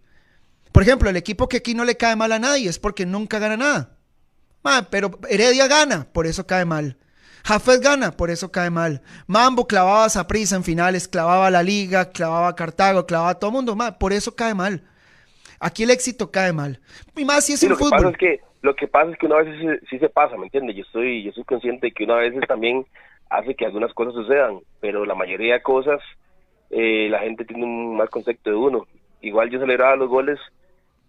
Por 0.72 0.82
ejemplo, 0.82 1.08
el 1.08 1.16
equipo 1.16 1.48
que 1.48 1.58
aquí 1.58 1.74
no 1.74 1.84
le 1.84 1.96
cae 1.96 2.16
mal 2.16 2.32
a 2.32 2.38
nadie 2.38 2.68
es 2.68 2.78
porque 2.78 3.06
nunca 3.06 3.38
gana 3.38 3.56
nada. 3.56 4.88
pero 4.90 5.18
Heredia 5.28 5.68
gana, 5.68 6.08
por 6.12 6.26
eso 6.26 6.46
cae 6.46 6.64
mal. 6.64 6.98
Jafet 7.44 7.82
gana, 7.82 8.10
por 8.10 8.30
eso 8.30 8.50
cae 8.50 8.70
mal. 8.70 9.02
Mambo 9.26 9.66
clavaba 9.66 10.06
a 10.06 10.26
prisa 10.26 10.56
en 10.56 10.64
finales, 10.64 11.06
clavaba 11.06 11.46
a 11.46 11.50
la 11.50 11.62
Liga, 11.62 12.10
clavaba 12.10 12.48
a 12.48 12.56
Cartago, 12.56 13.06
clavaba 13.06 13.30
a 13.30 13.34
todo 13.34 13.50
el 13.50 13.54
mundo, 13.54 13.76
por 14.00 14.12
eso 14.12 14.34
cae 14.34 14.54
mal. 14.54 14.82
Aquí 15.60 15.84
el 15.84 15.90
éxito 15.90 16.30
cae 16.30 16.52
mal. 16.52 16.80
Y 17.16 17.24
más 17.24 17.46
si 17.46 17.54
es 17.54 17.62
el 17.62 17.76
fútbol. 17.76 18.16
que 18.16 18.40
lo 18.62 18.74
que 18.74 18.88
pasa 18.88 19.10
es 19.10 19.18
que 19.18 19.26
una 19.26 19.42
vez 19.42 19.80
sí, 19.90 19.98
se 19.98 20.08
pasa, 20.08 20.36
¿me 20.36 20.44
entiendes? 20.44 20.76
Yo 20.76 20.82
estoy, 20.82 21.22
yo 21.22 21.32
soy 21.32 21.44
consciente 21.44 21.88
de 21.88 21.92
que 21.92 22.04
una 22.04 22.16
vez 22.16 22.34
también 22.48 22.86
hace 23.28 23.54
que 23.54 23.66
algunas 23.66 23.92
cosas 23.92 24.14
sucedan, 24.14 24.60
pero 24.80 25.04
la 25.04 25.14
mayoría 25.14 25.54
de 25.54 25.62
cosas 25.62 26.00
eh, 26.70 27.08
la 27.10 27.20
gente 27.20 27.44
tiene 27.44 27.64
un 27.64 27.96
mal 27.96 28.08
concepto 28.08 28.50
de 28.50 28.56
uno. 28.56 28.86
Igual 29.20 29.50
yo 29.50 29.60
celebraba 29.60 29.96
los 29.96 30.08
goles 30.08 30.38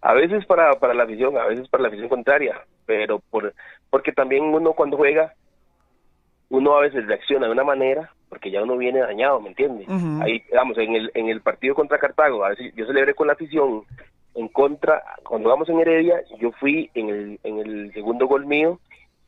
a 0.00 0.12
veces 0.12 0.44
para, 0.46 0.74
para 0.74 0.94
la 0.94 1.04
afición, 1.04 1.36
a 1.38 1.46
veces 1.46 1.68
para 1.68 1.82
la 1.82 1.88
afición 1.88 2.08
contraria, 2.08 2.60
pero 2.84 3.18
por 3.18 3.54
porque 3.90 4.12
también 4.12 4.44
uno 4.44 4.72
cuando 4.72 4.96
juega, 4.96 5.32
uno 6.50 6.76
a 6.76 6.82
veces 6.82 7.06
reacciona 7.06 7.46
de 7.46 7.52
una 7.52 7.64
manera 7.64 8.12
porque 8.28 8.50
ya 8.50 8.62
uno 8.62 8.76
viene 8.76 9.00
dañado, 9.00 9.40
¿me 9.40 9.48
entiendes? 9.48 9.88
Ahí, 10.20 10.42
vamos, 10.52 10.76
en 10.78 10.94
el, 10.94 11.10
en 11.14 11.28
el 11.28 11.40
partido 11.40 11.74
contra 11.74 11.98
Cartago, 11.98 12.44
a 12.44 12.50
veces 12.50 12.72
yo 12.74 12.86
celebré 12.86 13.14
con 13.14 13.28
la 13.28 13.34
afición 13.34 13.84
en 14.36 14.48
contra, 14.48 15.02
cuando 15.24 15.48
vamos 15.48 15.68
en 15.70 15.80
Heredia, 15.80 16.22
yo 16.38 16.52
fui 16.52 16.90
en 16.94 17.08
el, 17.08 17.40
en 17.42 17.58
el 17.58 17.92
segundo 17.94 18.26
gol 18.26 18.44
mío 18.44 18.78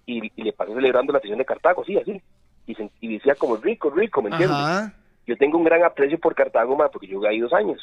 y, 0.05 0.31
le 0.43 0.53
pasé 0.53 0.75
celebrando 0.75 1.13
la 1.13 1.19
afición 1.19 1.39
de 1.39 1.47
Cartago, 1.47 1.83
sí, 1.85 1.97
así. 1.97 2.23
Y, 2.67 2.77
y 3.01 3.15
decía 3.15 3.35
como 3.35 3.57
rico, 3.57 3.89
rico, 3.89 4.21
¿me 4.21 4.29
entiendes? 4.29 4.93
Yo 5.27 5.37
tengo 5.39 5.57
un 5.57 5.65
gran 5.65 5.83
aprecio 5.83 6.19
por 6.19 6.35
Cartago, 6.35 6.77
ma, 6.77 6.89
porque 6.89 7.07
yo 7.07 7.27
ahí 7.27 7.41
dos 7.41 7.55
años. 7.55 7.81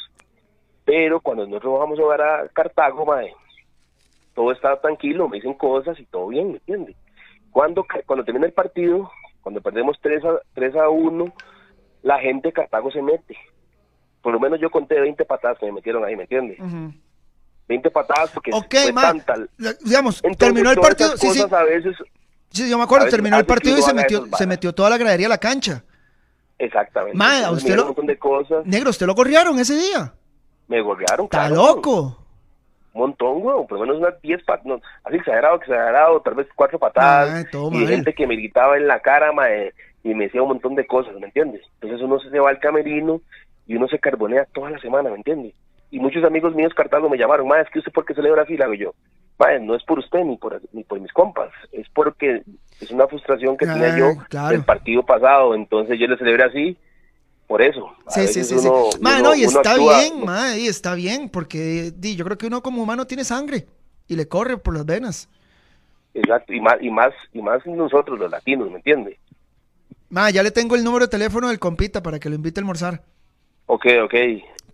Pero 0.85 1.19
cuando 1.19 1.47
nosotros 1.47 1.79
vamos 1.79 1.97
a 1.97 2.03
jugar 2.03 2.21
a 2.21 2.47
Cartago, 2.49 3.05
ma, 3.05 3.21
todo 4.35 4.51
estaba 4.51 4.79
tranquilo, 4.79 5.27
me 5.27 5.37
dicen 5.37 5.55
cosas 5.55 5.99
y 5.99 6.05
todo 6.05 6.27
bien, 6.27 6.49
¿me 6.51 6.57
entiendes? 6.57 6.95
Cuando, 7.49 7.85
cuando 8.05 8.23
termina 8.23 8.45
el 8.45 8.53
partido, 8.53 9.09
cuando 9.41 9.61
perdemos 9.61 9.97
3 9.99 10.25
a, 10.25 10.39
3 10.53 10.75
a 10.75 10.89
1, 10.89 11.33
la 12.03 12.19
gente 12.19 12.49
de 12.49 12.53
Cartago 12.53 12.91
se 12.91 13.01
mete. 13.01 13.35
Por 14.21 14.33
lo 14.33 14.39
menos 14.39 14.59
yo 14.59 14.69
conté 14.69 14.99
20 14.99 15.25
patadas 15.25 15.57
que 15.57 15.65
me 15.65 15.71
metieron 15.71 16.03
ahí, 16.03 16.15
¿me 16.15 16.23
entiendes? 16.23 16.59
20 17.67 17.89
patadas 17.91 18.31
porque 18.31 18.51
okay, 18.53 18.91
fue 18.91 19.01
tanta. 19.01 19.35
Digamos, 19.83 20.21
terminó 20.37 20.71
el 20.71 20.77
partido. 20.77 21.17
Sí, 21.17 21.29
sí. 21.31 21.41
A 21.41 21.63
veces, 21.63 21.95
sí, 22.49 22.69
yo 22.69 22.77
me 22.77 22.83
acuerdo, 22.83 23.07
terminó 23.07 23.37
el 23.37 23.45
partido 23.45 23.77
y 23.77 23.81
se 23.81 23.93
metió, 23.93 24.25
se 24.37 24.47
metió 24.47 24.73
toda 24.73 24.89
la 24.89 24.97
gradería 24.97 25.27
a 25.27 25.29
la 25.29 25.37
cancha. 25.37 25.83
Exactamente. 26.57 27.17
Ma, 27.17 27.51
usted 27.51 27.75
lo, 27.75 27.93
de 27.93 28.17
cosas. 28.17 28.65
Negro, 28.65 28.89
¿usted 28.89 29.05
lo 29.05 29.15
corrieron 29.15 29.59
ese 29.59 29.75
día? 29.75 30.13
Me 30.67 30.81
corrieron, 30.83 31.25
Está 31.25 31.49
loco. 31.49 32.17
Un 32.93 33.01
montón, 33.01 33.41
güey, 33.41 33.67
por 33.67 33.79
lo 33.79 33.85
menos 33.85 33.97
unas 33.97 34.21
10 34.21 34.43
patadas, 34.45 34.81
así 35.03 35.17
exagerado, 35.17 35.57
exagerado, 35.57 36.21
tal 36.21 36.35
vez 36.35 36.47
cuatro 36.55 36.79
patadas. 36.79 37.45
y 37.73 37.87
gente 37.87 38.13
que 38.13 38.25
me 38.25 38.37
gritaba 38.37 38.77
en 38.77 38.87
la 38.87 39.01
cara, 39.01 39.33
ma, 39.33 39.47
y 40.01 40.13
me 40.13 40.25
decía 40.25 40.41
un 40.41 40.49
montón 40.49 40.75
de 40.75 40.87
cosas, 40.87 41.13
¿me 41.19 41.25
entiendes? 41.25 41.61
Entonces 41.81 42.01
uno 42.01 42.19
se 42.19 42.39
va 42.39 42.51
al 42.51 42.59
camerino 42.59 43.19
y 43.67 43.75
uno 43.75 43.87
se 43.89 43.99
carbonea 43.99 44.45
toda 44.53 44.69
la 44.69 44.79
semana, 44.79 45.09
¿me 45.09 45.17
entiendes? 45.17 45.53
Y 45.95 45.99
muchos 45.99 46.25
amigos 46.25 46.53
míos 46.53 46.73
Cartago 46.75 47.09
me 47.09 47.17
llamaron, 47.17 47.47
ma, 47.47 47.61
es 47.61 47.69
que 47.69 47.79
usted 47.79 47.93
por 47.93 48.03
qué 48.03 48.13
celebra 48.13 48.41
así, 48.41 48.57
la 48.57 48.67
yo, 48.75 48.93
ma, 49.39 49.57
no 49.59 49.75
es 49.75 49.83
por 49.83 49.97
usted 49.99 50.25
ni 50.25 50.35
por, 50.35 50.61
ni 50.73 50.83
por 50.83 50.99
mis 50.99 51.13
compas, 51.13 51.51
es 51.71 51.87
porque 51.93 52.43
es 52.81 52.91
una 52.91 53.07
frustración 53.07 53.55
que 53.55 53.65
tenía 53.65 53.97
yo 53.97 54.11
ah, 54.37 54.49
del 54.49 54.65
partido 54.65 55.03
pasado, 55.03 55.55
entonces 55.55 55.97
yo 55.97 56.07
le 56.07 56.17
celebré 56.17 56.43
así, 56.43 56.77
por 57.47 57.61
eso. 57.61 57.89
sí, 58.09 58.27
sí, 58.27 58.43
sí, 58.43 58.69
Ma, 58.99 59.21
no, 59.21 59.33
y 59.35 59.43
está 59.45 59.77
bien, 59.77 60.25
ma, 60.25 60.57
y 60.57 60.67
está 60.67 60.95
bien, 60.95 61.29
porque 61.29 61.93
di, 61.95 62.17
yo 62.17 62.25
creo 62.25 62.37
que 62.37 62.47
uno 62.47 62.61
como 62.61 62.83
humano 62.83 63.07
tiene 63.07 63.23
sangre 63.23 63.65
y 64.09 64.17
le 64.17 64.27
corre 64.27 64.57
por 64.57 64.73
las 64.73 64.85
venas. 64.85 65.29
Exacto, 66.13 66.51
y 66.51 66.59
más, 66.59 66.75
y 66.81 66.89
más, 66.89 67.13
y 67.31 67.41
más 67.41 67.65
nosotros 67.65 68.19
los 68.19 68.29
latinos, 68.29 68.69
¿me 68.69 68.77
entiende? 68.77 69.17
Ma, 70.09 70.29
ya 70.29 70.43
le 70.43 70.51
tengo 70.51 70.75
el 70.75 70.83
número 70.83 71.05
de 71.05 71.11
teléfono 71.11 71.47
del 71.47 71.59
compita 71.59 72.03
para 72.03 72.19
que 72.19 72.27
lo 72.27 72.35
invite 72.35 72.59
a 72.59 72.61
almorzar. 72.61 73.01
Ok, 73.67 73.85
ok. 74.03 74.13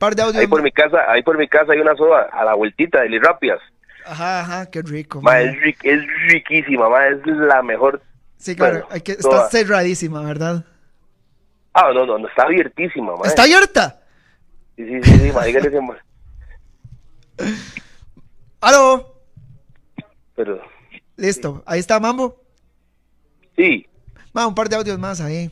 Ahí 0.02 0.48
por 0.48 0.64
mi 0.64 0.72
casa, 0.72 0.98
ahí 1.08 1.22
por 1.22 1.38
mi 1.38 1.48
casa 1.48 1.74
hay 1.74 1.80
una 1.80 1.96
soda 1.96 2.28
a 2.32 2.44
la 2.44 2.56
vueltita 2.56 3.02
de 3.02 3.10
Lirapias. 3.10 3.60
Ajá, 4.04 4.40
ajá, 4.40 4.72
qué 4.72 4.82
rico. 4.82 5.22
Ma, 5.22 5.42
es, 5.42 5.56
es, 5.84 6.02
riquísima, 6.30 6.90
ma, 6.90 7.08
es 7.08 7.26
la 7.26 7.62
mejor. 7.62 8.02
Sí, 8.38 8.56
claro, 8.56 8.88
hay 8.90 9.02
que, 9.02 9.12
está 9.12 9.48
cerradísima, 9.50 10.24
¿verdad? 10.24 10.66
Ah, 11.74 11.92
no, 11.94 12.08
no, 12.08 12.18
no, 12.18 12.28
está 12.28 12.44
abiertísima, 12.44 13.16
ma. 13.16 13.28
¿Está 13.28 13.44
abierta? 13.44 14.02
Sí, 14.76 14.88
sí, 14.88 15.04
sí, 15.04 15.20
sí 15.20 15.32
ma, 15.32 15.46
dígale. 15.46 15.70
¿Aló? 18.62 19.22
Pero... 20.36 20.62
Listo, 21.16 21.62
ahí 21.68 21.80
está 21.80 22.00
Mambo. 22.00 22.42
Sí. 23.56 23.86
Ma, 24.34 24.48
un 24.48 24.56
par 24.56 24.68
de 24.68 24.78
audios 24.78 24.98
más 24.98 25.22
ahí. 25.22 25.52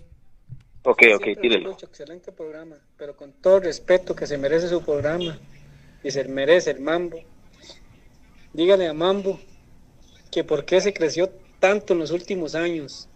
Ok, 0.89 1.04
ok, 1.17 1.39
tírelo. 1.39 1.78
Excelente 1.80 2.32
programa, 2.32 2.75
pero 2.97 3.15
con 3.15 3.32
todo 3.32 3.60
respeto 3.60 4.15
que 4.15 4.25
se 4.25 4.39
merece 4.39 4.67
su 4.67 4.84
programa 4.84 5.38
y 6.04 6.10
se 6.10 6.23
merece 6.23 6.71
el 6.71 6.80
Mambo. 6.80 7.19
Dígale 8.54 8.88
a 8.88 8.93
Mambo 8.93 9.39
que 10.32 10.43
por 10.43 10.65
qué 10.65 10.82
se 10.82 10.91
creció 10.91 11.30
tanto 11.60 11.93
en 11.93 11.99
los 11.99 12.10
últimos 12.10 12.56
años, 12.56 13.08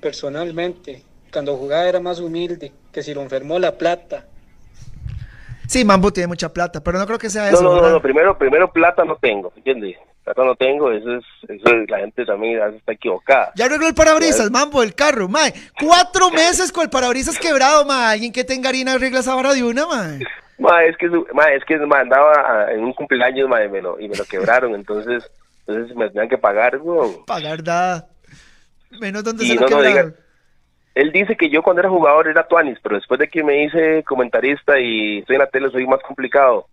personalmente, 0.00 1.04
cuando 1.32 1.56
jugaba 1.56 1.88
era 1.88 2.00
más 2.00 2.18
humilde, 2.18 2.72
que 2.90 3.04
si 3.04 3.14
lo 3.14 3.22
enfermó 3.22 3.60
la 3.60 3.78
plata. 3.78 4.26
Sí, 5.68 5.84
Mambo 5.84 6.12
tiene 6.12 6.26
mucha 6.26 6.52
plata, 6.52 6.82
pero 6.82 6.98
no 6.98 7.06
creo 7.06 7.18
que 7.20 7.30
sea 7.30 7.48
eso. 7.48 7.62
No, 7.62 7.80
no, 7.80 7.90
no, 7.90 8.02
primero, 8.02 8.36
primero 8.36 8.72
plata 8.72 9.04
no 9.04 9.14
tengo, 9.18 9.52
¿entiendes? 9.54 9.98
Plata 10.28 10.44
no 10.44 10.56
tengo, 10.56 10.92
eso 10.92 11.16
es, 11.16 11.24
eso 11.48 11.74
es, 11.74 11.90
la 11.90 12.00
gente 12.00 12.26
también 12.26 12.60
está 12.74 12.92
equivocada. 12.92 13.50
Ya 13.54 13.64
arregló 13.64 13.86
el 13.88 13.94
parabrisas, 13.94 14.50
Mambo, 14.50 14.82
el 14.82 14.94
carro, 14.94 15.26
mae. 15.26 15.54
Cuatro 15.80 16.30
meses 16.32 16.70
con 16.70 16.84
el 16.84 16.90
parabrisas 16.90 17.38
quebrado, 17.38 17.86
mae. 17.86 18.12
Alguien 18.12 18.30
que 18.30 18.44
tenga 18.44 18.68
harina 18.68 18.92
arregla 18.92 19.20
esa 19.20 19.34
vara 19.34 19.54
de 19.54 19.64
una, 19.64 19.86
mae. 19.86 20.18
Ma, 20.58 20.84
es 20.84 20.98
que, 20.98 21.08
ma, 21.32 21.44
es 21.50 21.64
que 21.64 21.78
ma, 21.78 22.00
andaba 22.00 22.70
en 22.70 22.84
un 22.84 22.92
cumpleaños 22.92 23.48
ma, 23.48 23.64
y, 23.64 23.70
me 23.70 23.80
lo, 23.80 23.98
y 23.98 24.06
me 24.06 24.16
lo 24.16 24.24
quebraron, 24.26 24.74
entonces, 24.74 25.30
entonces 25.66 25.96
me 25.96 26.08
tenían 26.08 26.28
que 26.28 26.36
pagar, 26.36 26.76
güey. 26.76 27.10
Pagar 27.26 27.62
nada. 27.64 28.08
Menos 29.00 29.24
donde 29.24 29.46
se 29.46 29.54
lo 29.54 29.62
no, 29.62 29.66
quebraron. 29.78 30.14
él 30.94 31.10
dice 31.10 31.36
que 31.36 31.48
yo 31.48 31.62
cuando 31.62 31.80
era 31.80 31.88
jugador 31.88 32.28
era 32.28 32.46
Tuanis, 32.46 32.78
pero 32.82 32.96
después 32.96 33.18
de 33.18 33.28
que 33.28 33.42
me 33.42 33.64
hice 33.64 34.04
comentarista 34.04 34.78
y 34.78 35.20
estoy 35.20 35.36
en 35.36 35.40
la 35.40 35.46
tele 35.46 35.70
soy 35.70 35.86
más 35.86 36.02
complicado. 36.02 36.66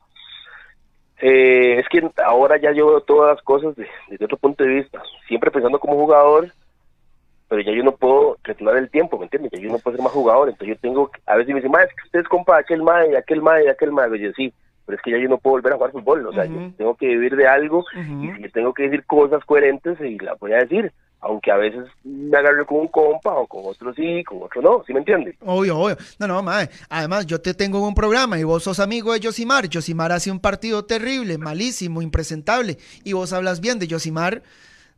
Eh, 1.22 1.80
es 1.80 1.88
que 1.90 2.08
ahora 2.24 2.58
ya 2.58 2.72
yo 2.72 2.88
veo 2.88 3.02
todas 3.02 3.36
las 3.36 3.44
cosas 3.44 3.76
desde 3.76 4.26
otro 4.26 4.38
punto 4.38 4.64
de 4.64 4.70
vista, 4.70 5.02
siempre 5.28 5.52
pensando 5.52 5.80
como 5.80 5.96
jugador 5.96 6.52
pero 7.48 7.62
ya 7.62 7.72
yo 7.72 7.84
no 7.84 7.96
puedo 7.96 8.38
retomar 8.44 8.78
el 8.78 8.90
tiempo, 8.90 9.18
¿me 9.18 9.26
entiendes? 9.26 9.52
Ya 9.52 9.60
yo 9.60 9.72
no 9.72 9.80
puedo 9.80 9.96
ser 9.96 10.04
más 10.04 10.14
jugador, 10.14 10.50
entonces 10.50 10.76
yo 10.76 10.82
tengo, 10.82 11.12
a 11.26 11.36
veces 11.36 11.54
me 11.54 11.62
dicen, 11.62 11.72
es 11.80 11.96
que 11.96 12.06
ustedes 12.06 12.28
compa 12.28 12.58
aquel 12.58 12.82
mae, 12.82 13.16
aquel 13.16 13.42
mae, 13.42 13.70
aquel 13.70 13.92
mae, 13.92 14.18
yo 14.20 14.32
sí, 14.34 14.52
pero 14.86 14.98
es 14.98 15.02
que 15.04 15.12
ya 15.12 15.18
yo 15.18 15.30
no 15.30 15.38
puedo 15.38 15.56
volver 15.56 15.74
a 15.74 15.76
jugar 15.76 15.92
fútbol, 15.92 16.28
o 16.28 16.34
sea, 16.34 16.46
yo 16.46 16.72
tengo 16.78 16.96
que 16.96 17.08
vivir 17.08 17.36
de 17.36 17.48
algo 17.48 17.84
y 17.96 18.32
si 18.32 18.42
yo 18.42 18.52
tengo 18.52 18.74
que 18.74 18.84
decir 18.84 19.06
cosas 19.06 19.44
coherentes 19.46 20.00
y 20.02 20.18
las 20.20 20.40
voy 20.40 20.54
a 20.54 20.58
decir, 20.58 20.92
aunque 21.26 21.52
a 21.52 21.58
veces 21.58 21.86
me 22.04 22.38
agarre 22.38 22.66
con 22.66 22.80
un 22.80 22.88
compa 22.88 23.34
o 23.34 23.48
con 23.48 23.66
otro 23.66 23.94
sí, 23.94 24.24
con 24.24 24.44
otro 24.44 24.62
no, 24.62 24.84
¿sí 24.86 24.94
me 24.94 25.00
entiendes? 25.00 25.36
Obvio, 25.46 25.78
obvio. 25.78 25.98
No, 26.20 26.28
no, 26.28 26.44
mae. 26.44 26.70
Además, 26.90 27.26
yo 27.26 27.42
te 27.42 27.54
tengo 27.54 27.86
un 27.86 27.96
programa 27.96 28.40
y 28.40 28.44
vos 28.44 28.64
sos 28.64 28.80
amigo 28.80 29.14
de 29.14 29.20
Josimar. 29.22 29.68
Josimar 29.72 30.12
hace 30.12 30.32
un 30.32 30.40
partido 30.40 30.86
terrible, 30.86 31.38
malísimo, 31.38 32.02
impresentable. 32.02 32.78
Y 33.04 33.14
vos 33.14 33.34
hablas 33.34 33.60
bien 33.60 33.80
de 33.80 33.88
Josimar 33.90 34.42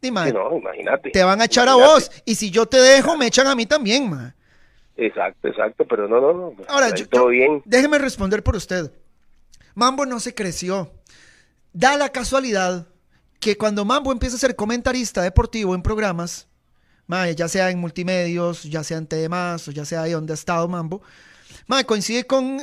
no, 0.02 0.58
imagínate. 0.58 1.10
Te 1.12 1.24
van 1.24 1.42
a 1.42 1.46
echar 1.46 1.68
a 1.68 1.76
vos. 1.76 2.12
Y 2.26 2.36
si 2.36 2.52
yo 2.52 2.66
te 2.66 2.78
dejo, 2.78 3.18
me 3.18 3.28
echan 3.28 3.48
a 3.48 3.56
mí 3.56 3.66
también, 3.66 4.10
ma. 4.10 4.36
Exacto, 4.96 5.48
exacto, 5.48 5.86
pero 5.86 6.08
no, 6.08 6.20
no, 6.20 6.34
no. 6.34 6.54
Ahora, 6.68 6.92
todo 7.10 7.28
bien. 7.28 7.62
Déjeme 7.66 7.98
responder 7.98 8.44
por 8.44 8.56
usted. 8.56 8.92
Mambo 9.76 10.06
no 10.06 10.20
se 10.20 10.34
creció. 10.34 10.92
Da 11.74 11.98
la 11.98 12.10
casualidad 12.10 12.88
que 13.40 13.58
cuando 13.58 13.86
Mambo 13.86 14.12
empieza 14.12 14.36
a 14.36 14.40
ser 14.40 14.56
comentarista 14.56 15.22
deportivo 15.22 15.76
en 15.76 15.82
programas, 15.82 16.48
ya 17.08 17.48
sea 17.48 17.70
en 17.72 17.80
multimedios, 17.80 18.64
ya 18.64 18.84
sea 18.84 18.98
en 18.98 19.08
TDMás, 19.08 19.68
o 19.68 19.72
ya 19.72 19.86
sea 19.86 20.04
ahí 20.04 20.12
donde 20.12 20.34
ha 20.34 20.36
estado 20.36 20.68
Mambo, 20.68 21.02
coincide 21.86 22.26
con 22.26 22.62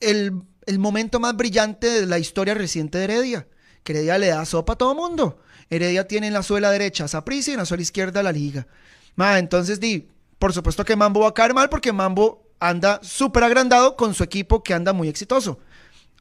el, 0.00 0.42
el, 0.66 0.78
momento 0.78 1.20
más 1.20 1.36
brillante 1.36 1.86
de 1.86 2.06
la 2.06 2.18
historia 2.18 2.54
reciente 2.54 2.98
de 2.98 3.04
Heredia, 3.04 3.46
que 3.82 3.92
Heredia 3.92 4.18
le 4.18 4.28
da 4.28 4.44
sopa 4.44 4.74
a 4.74 4.76
todo 4.76 4.94
mundo. 4.94 5.40
Heredia 5.70 6.06
tiene 6.08 6.26
en 6.26 6.32
la 6.32 6.42
suela 6.42 6.70
derecha 6.70 7.04
a 7.04 7.08
Saprissa 7.08 7.50
y 7.50 7.54
en 7.54 7.60
la 7.60 7.66
suela 7.66 7.82
izquierda 7.82 8.22
la 8.22 8.32
liga. 8.32 8.66
Ma, 9.14 9.38
entonces 9.38 9.78
di, 9.80 10.08
por 10.38 10.52
supuesto 10.52 10.84
que 10.84 10.96
Mambo 10.96 11.20
va 11.20 11.28
a 11.28 11.34
caer 11.34 11.54
mal 11.54 11.68
porque 11.68 11.92
Mambo 11.92 12.42
anda 12.58 13.00
súper 13.02 13.44
agrandado 13.44 13.96
con 13.96 14.14
su 14.14 14.24
equipo 14.24 14.62
que 14.62 14.74
anda 14.74 14.92
muy 14.92 15.08
exitoso. 15.08 15.58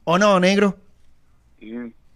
¿O 0.03 0.17
no, 0.17 0.39
negro? 0.39 0.77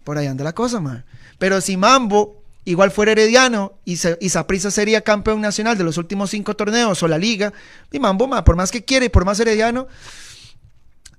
Por 0.04 0.18
ahí 0.18 0.26
anda 0.26 0.44
la 0.44 0.54
cosa, 0.54 0.80
ma. 0.80 1.04
Pero 1.38 1.60
si 1.60 1.76
Mambo 1.76 2.42
igual 2.64 2.90
fuera 2.90 3.12
herediano 3.12 3.74
y, 3.84 3.96
Saprissa 3.96 4.70
sería 4.70 5.02
campeón 5.02 5.40
nacional 5.40 5.76
de 5.76 5.84
los 5.84 5.98
últimos 5.98 6.30
cinco 6.30 6.56
torneos 6.56 7.02
o 7.02 7.08
la 7.08 7.18
liga, 7.18 7.52
y 7.92 7.98
Mambo, 7.98 8.26
ma, 8.26 8.44
por 8.44 8.56
más 8.56 8.70
que 8.70 8.84
quiere 8.84 9.06
y 9.06 9.10
por 9.10 9.24
más 9.24 9.38
herediano, 9.40 9.86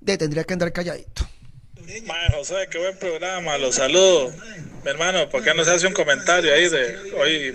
tendría 0.03 0.43
que 0.43 0.53
andar 0.53 0.71
calladito. 0.71 1.27
Mae, 2.07 2.31
José, 2.35 2.67
qué 2.71 2.79
buen 2.79 2.97
programa, 2.97 3.57
los 3.57 3.75
saludo. 3.75 4.31
Mi 4.83 4.89
hermano, 4.89 5.29
¿por 5.29 5.43
qué 5.43 5.53
no 5.53 5.63
se 5.63 5.71
hace 5.71 5.85
un 5.85 5.93
comentario 5.93 6.53
ahí 6.53 6.67
de 6.67 6.95
hoy 7.19 7.53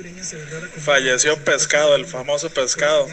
falleció 0.78 1.36
pescado, 1.44 1.96
el 1.96 2.06
famoso 2.06 2.48
pescado? 2.50 3.06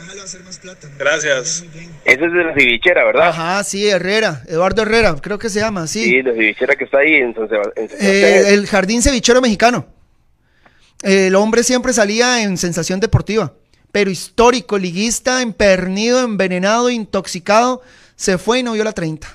Gracias. 0.97 1.63
Ese 2.05 2.25
es 2.25 2.33
de 2.33 2.43
la 2.43 2.53
cevichera, 2.53 3.03
¿verdad? 3.03 3.29
Ajá, 3.29 3.63
sí, 3.63 3.87
Herrera, 3.87 4.43
Eduardo 4.47 4.83
Herrera, 4.83 5.15
creo 5.21 5.39
que 5.39 5.49
se 5.49 5.59
llama, 5.59 5.87
sí. 5.87 6.03
Sí, 6.03 6.21
la 6.21 6.33
cevichera 6.33 6.75
que 6.75 6.83
está 6.83 6.99
ahí 6.99 7.15
en 7.15 7.33
San 7.33 7.49
Sebastián. 7.49 7.89
Eh, 7.99 8.43
el 8.49 8.67
jardín 8.67 9.01
cevichero 9.01 9.41
mexicano. 9.41 9.87
el 11.01 11.35
hombre 11.35 11.63
siempre 11.63 11.93
salía 11.93 12.43
en 12.43 12.57
sensación 12.57 12.99
deportiva, 12.99 13.53
pero 13.91 14.11
histórico, 14.11 14.77
liguista, 14.77 15.41
empernido, 15.41 16.23
envenenado, 16.23 16.89
intoxicado, 16.89 17.81
se 18.15 18.37
fue 18.37 18.59
y 18.59 18.63
no 18.63 18.73
vio 18.73 18.83
la 18.83 18.93
30. 18.93 19.27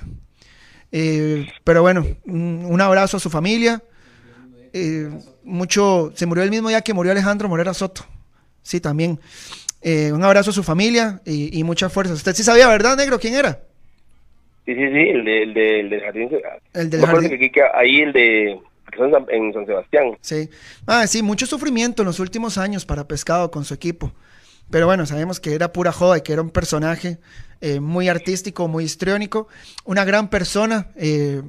Eh, 0.95 1.47
pero 1.63 1.81
bueno, 1.81 2.05
un, 2.25 2.79
abrazo 2.79 3.17
a 3.17 3.19
su 3.19 3.31
familia. 3.31 3.81
Eh, 4.73 5.09
mucho, 5.43 6.11
se 6.15 6.27
murió 6.27 6.43
el 6.43 6.51
mismo 6.51 6.69
día 6.69 6.81
que 6.81 6.93
murió 6.93 7.11
Alejandro 7.11 7.49
Morera 7.49 7.73
Soto. 7.73 8.05
Sí, 8.61 8.79
también. 8.79 9.19
Eh, 9.81 10.11
un 10.13 10.23
abrazo 10.23 10.51
a 10.51 10.53
su 10.53 10.63
familia 10.63 11.19
y, 11.25 11.59
y 11.59 11.63
mucha 11.63 11.89
fuerza. 11.89 12.13
Usted 12.13 12.33
sí 12.33 12.43
sabía, 12.43 12.67
¿verdad, 12.67 12.95
negro? 12.95 13.19
¿Quién 13.19 13.33
era? 13.33 13.59
Sí, 14.65 14.75
sí, 14.75 14.79
sí, 14.79 15.09
el, 15.09 15.25
de, 15.25 15.43
el, 15.43 15.53
de, 15.53 15.79
el 15.79 15.89
del 15.89 16.01
jardín. 16.01 16.29
El 16.73 16.89
del 16.89 17.05
jardín. 17.05 17.51
ahí 17.73 18.01
el 18.01 18.13
de 18.13 18.59
en 19.29 19.53
San 19.53 19.65
Sebastián. 19.65 20.17
Sí. 20.21 20.47
Ah, 20.85 21.07
sí, 21.07 21.23
mucho 21.23 21.47
sufrimiento 21.47 22.03
en 22.03 22.05
los 22.05 22.19
últimos 22.19 22.59
años 22.59 22.85
para 22.85 23.07
Pescado 23.07 23.49
con 23.49 23.65
su 23.65 23.73
equipo. 23.73 24.11
Pero 24.69 24.85
bueno, 24.87 25.05
sabemos 25.05 25.39
que 25.39 25.53
era 25.53 25.71
pura 25.71 25.91
joda 25.91 26.17
y 26.17 26.21
que 26.21 26.33
era 26.33 26.41
un 26.41 26.49
personaje 26.49 27.19
eh, 27.61 27.79
muy 27.79 28.09
artístico, 28.09 28.67
muy 28.67 28.83
histriónico, 28.83 29.47
una 29.85 30.03
gran 30.03 30.29
persona. 30.29 30.87
Eh, 30.95 31.41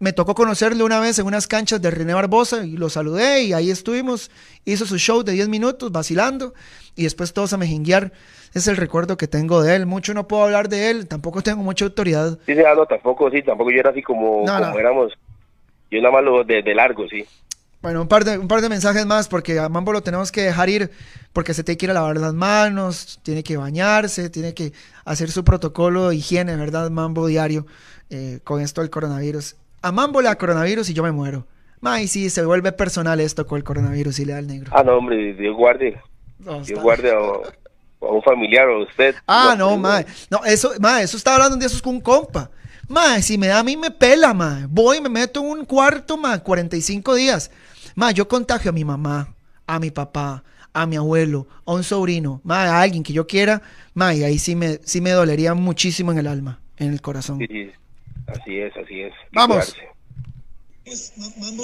me 0.00 0.14
tocó 0.14 0.34
conocerle 0.34 0.82
una 0.82 0.98
vez 0.98 1.18
en 1.18 1.26
unas 1.26 1.46
canchas 1.46 1.80
de 1.82 1.90
René 1.90 2.14
Barbosa 2.14 2.64
y 2.64 2.76
lo 2.76 2.88
saludé 2.88 3.42
y 3.42 3.52
ahí 3.52 3.70
estuvimos. 3.70 4.30
Hizo 4.64 4.86
su 4.86 4.98
show 4.98 5.22
de 5.22 5.32
10 5.32 5.48
minutos 5.48 5.92
vacilando 5.92 6.54
y 6.96 7.02
después 7.02 7.34
todos 7.34 7.52
a 7.52 7.58
mejinguear. 7.58 8.12
Es 8.54 8.66
el 8.66 8.78
recuerdo 8.78 9.16
que 9.18 9.28
tengo 9.28 9.62
de 9.62 9.76
él. 9.76 9.86
Mucho 9.86 10.14
no 10.14 10.26
puedo 10.26 10.44
hablar 10.44 10.70
de 10.70 10.90
él, 10.90 11.06
tampoco 11.06 11.42
tengo 11.42 11.62
mucha 11.62 11.84
autoridad. 11.84 12.38
Sí, 12.46 12.54
sí, 12.54 12.62
no, 12.74 12.86
tampoco, 12.86 13.30
sí, 13.30 13.42
tampoco 13.42 13.70
yo 13.70 13.80
era 13.80 13.90
así 13.90 14.02
como, 14.02 14.44
éramos. 14.48 15.12
Yo 15.90 16.00
nada 16.00 16.14
más 16.14 16.24
lo 16.24 16.44
de, 16.44 16.62
de 16.62 16.74
largo, 16.74 17.06
sí. 17.08 17.26
Bueno, 17.82 18.02
un 18.02 18.08
par, 18.08 18.24
de, 18.24 18.36
un 18.36 18.46
par 18.46 18.60
de 18.60 18.68
mensajes 18.68 19.06
más 19.06 19.26
porque 19.26 19.58
a 19.58 19.70
Mambo 19.70 19.92
lo 19.92 20.02
tenemos 20.02 20.30
que 20.30 20.42
dejar 20.42 20.68
ir 20.68 20.90
porque 21.32 21.54
se 21.54 21.64
tiene 21.64 21.78
que 21.78 21.86
ir 21.86 21.90
a 21.90 21.94
lavar 21.94 22.18
las 22.18 22.34
manos, 22.34 23.20
tiene 23.22 23.42
que 23.42 23.56
bañarse, 23.56 24.28
tiene 24.28 24.52
que 24.52 24.72
hacer 25.06 25.30
su 25.30 25.44
protocolo 25.44 26.10
de 26.10 26.16
higiene, 26.16 26.56
¿verdad? 26.56 26.90
Mambo 26.90 27.26
diario 27.26 27.66
eh, 28.10 28.40
con 28.44 28.60
esto 28.60 28.82
del 28.82 28.90
coronavirus. 28.90 29.56
A 29.80 29.92
Mambo 29.92 30.20
le 30.20 30.28
da 30.28 30.36
coronavirus 30.36 30.90
y 30.90 30.94
yo 30.94 31.02
me 31.02 31.10
muero. 31.10 31.46
Ay, 31.82 32.08
sí, 32.08 32.28
se 32.28 32.44
vuelve 32.44 32.72
personal 32.72 33.18
esto 33.20 33.46
con 33.46 33.56
el 33.56 33.64
coronavirus 33.64 34.18
y 34.18 34.24
le 34.26 34.34
da 34.34 34.38
el 34.40 34.46
negro. 34.46 34.70
Ah, 34.74 34.82
no, 34.82 34.96
hombre, 34.96 35.32
Dios 35.32 35.56
guarde. 35.56 35.98
Dios 36.38 36.82
guarde 36.82 37.10
a, 37.10 37.18
un 38.00 38.22
familiar 38.22 38.68
o 38.68 38.80
a 38.80 38.82
usted. 38.82 39.14
Ah, 39.26 39.54
no, 39.56 39.78
mae. 39.78 40.04
No, 40.28 40.44
eso, 40.44 40.72
mae, 40.78 41.04
eso 41.04 41.16
estaba 41.16 41.36
hablando 41.36 41.54
un 41.54 41.60
día 41.60 41.68
eso 41.68 41.82
con 41.82 41.94
un 41.94 42.00
compa. 42.02 42.50
Mae, 42.88 43.22
si 43.22 43.38
me 43.38 43.46
da 43.46 43.60
a 43.60 43.64
mí 43.64 43.76
me 43.76 43.90
pela, 43.90 44.34
mae. 44.34 44.66
Voy, 44.68 45.00
me 45.00 45.08
meto 45.08 45.40
en 45.40 45.46
un 45.46 45.64
cuarto, 45.64 46.18
mae, 46.18 46.42
45 46.42 47.14
días. 47.14 47.50
Ma, 48.00 48.12
yo 48.12 48.26
contagio 48.26 48.70
a 48.70 48.72
mi 48.72 48.82
mamá, 48.82 49.36
a 49.66 49.78
mi 49.78 49.90
papá, 49.90 50.42
a 50.72 50.86
mi 50.86 50.96
abuelo, 50.96 51.46
a 51.66 51.74
un 51.74 51.84
sobrino, 51.84 52.40
ma, 52.44 52.64
a 52.64 52.80
alguien 52.80 53.02
que 53.02 53.12
yo 53.12 53.26
quiera, 53.26 53.60
ma, 53.92 54.14
y 54.14 54.24
ahí 54.24 54.38
sí 54.38 54.56
me, 54.56 54.80
sí 54.82 55.02
me 55.02 55.10
dolería 55.10 55.52
muchísimo 55.52 56.10
en 56.10 56.16
el 56.16 56.26
alma, 56.26 56.62
en 56.78 56.94
el 56.94 57.02
corazón. 57.02 57.38
Sí, 57.46 57.70
así 58.26 58.56
es, 58.56 58.74
así 58.74 59.02
es. 59.02 59.12
Vamos. 59.32 59.76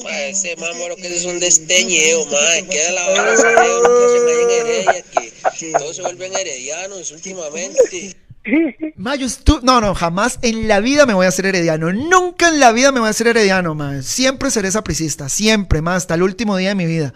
Ma, 0.04 0.20
ese 0.24 0.54
mambo 0.56 0.88
lo 0.90 0.96
que 0.96 1.06
es 1.06 1.24
un 1.24 1.40
desteñeo, 1.40 2.26
ma, 2.26 2.68
queda 2.68 2.92
la 2.92 3.06
hora 3.06 3.30
de 3.30 3.36
que 3.36 3.42
se 4.12 4.20
me 4.20 4.32
en 4.42 4.50
Heredia, 4.50 5.04
que 5.58 5.72
todos 5.72 5.96
se 5.96 6.02
vuelven 6.02 6.34
heredianos 6.34 7.12
últimamente. 7.12 8.14
Mayo, 8.96 9.26
no, 9.62 9.80
no, 9.80 9.94
jamás 9.94 10.38
en 10.42 10.68
la 10.68 10.80
vida 10.80 11.06
me 11.06 11.14
voy 11.14 11.26
a 11.26 11.28
hacer 11.28 11.46
herediano. 11.46 11.92
Nunca 11.92 12.48
en 12.48 12.60
la 12.60 12.72
vida 12.72 12.92
me 12.92 13.00
voy 13.00 13.08
a 13.08 13.10
hacer 13.10 13.28
herediano, 13.28 13.74
ma. 13.74 14.02
Siempre 14.02 14.50
seré 14.50 14.70
sapricista, 14.70 15.28
siempre, 15.28 15.82
más 15.82 15.98
hasta 15.98 16.14
el 16.14 16.22
último 16.22 16.56
día 16.56 16.70
de 16.70 16.74
mi 16.74 16.86
vida. 16.86 17.12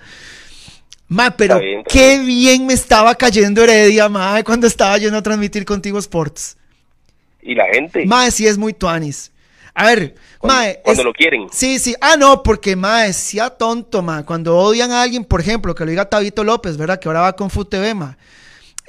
Ma, 1.09 1.33
pero 1.37 1.61
qué 1.89 2.21
bien 2.21 2.67
me 2.67 2.73
estaba 2.73 3.17
cayendo 3.17 3.65
Heredia, 3.65 4.09
ma, 4.09 4.43
cuando 4.45 4.69
estaba 4.69 4.97
yendo 4.97 5.19
a 5.19 5.23
transmitir 5.23 5.65
contigo 5.65 5.99
Sports. 5.99 6.57
¿Y 7.43 7.55
la 7.55 7.67
gente? 7.67 8.07
Ma, 8.07 8.31
sí 8.31 8.47
es 8.47 8.57
muy 8.57 8.73
tuanis. 8.73 9.33
A 9.75 9.87
ver, 9.87 10.15
cuando, 10.39 10.81
Cuando 10.83 11.05
lo 11.05 11.13
quieren. 11.13 11.49
Sí, 11.51 11.79
sí. 11.79 11.95
Ah, 12.01 12.17
no, 12.17 12.43
porque, 12.43 12.77
ma, 12.77 13.13
sea 13.13 13.51
tonto, 13.51 14.03
ma. 14.03 14.25
Cuando 14.25 14.57
odian 14.57 14.93
a 14.93 15.03
alguien, 15.03 15.25
por 15.25 15.41
ejemplo, 15.41 15.75
que 15.75 15.85
lo 15.85 15.91
diga 15.91 16.09
Tabito 16.09 16.45
López, 16.45 16.77
¿verdad? 16.77 17.01
Que 17.01 17.09
ahora 17.09 17.23
va 17.23 17.35
con 17.35 17.51
FUTV, 17.51 17.95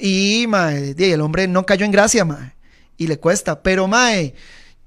y, 0.01 0.47
mae, 0.47 0.95
el 0.97 1.21
hombre 1.21 1.47
no 1.47 1.65
cayó 1.65 1.85
en 1.85 1.91
gracia, 1.91 2.25
mae. 2.25 2.53
Y 2.97 3.07
le 3.07 3.19
cuesta. 3.19 3.61
Pero, 3.61 3.87
mae, 3.87 4.33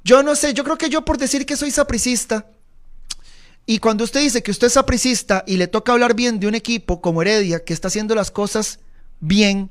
yo 0.02 0.22
no 0.22 0.34
sé, 0.34 0.52
yo 0.54 0.64
creo 0.64 0.76
que 0.76 0.90
yo 0.90 1.04
por 1.04 1.18
decir 1.18 1.46
que 1.46 1.56
soy 1.56 1.70
sapricista, 1.70 2.46
y 3.66 3.78
cuando 3.78 4.04
usted 4.04 4.20
dice 4.20 4.42
que 4.42 4.50
usted 4.50 4.66
es 4.66 4.74
sapricista 4.74 5.44
y 5.46 5.56
le 5.56 5.68
toca 5.68 5.92
hablar 5.92 6.14
bien 6.14 6.38
de 6.38 6.46
un 6.46 6.54
equipo 6.54 7.00
como 7.00 7.22
Heredia, 7.22 7.64
que 7.64 7.72
está 7.72 7.88
haciendo 7.88 8.14
las 8.14 8.30
cosas 8.30 8.80
bien, 9.20 9.70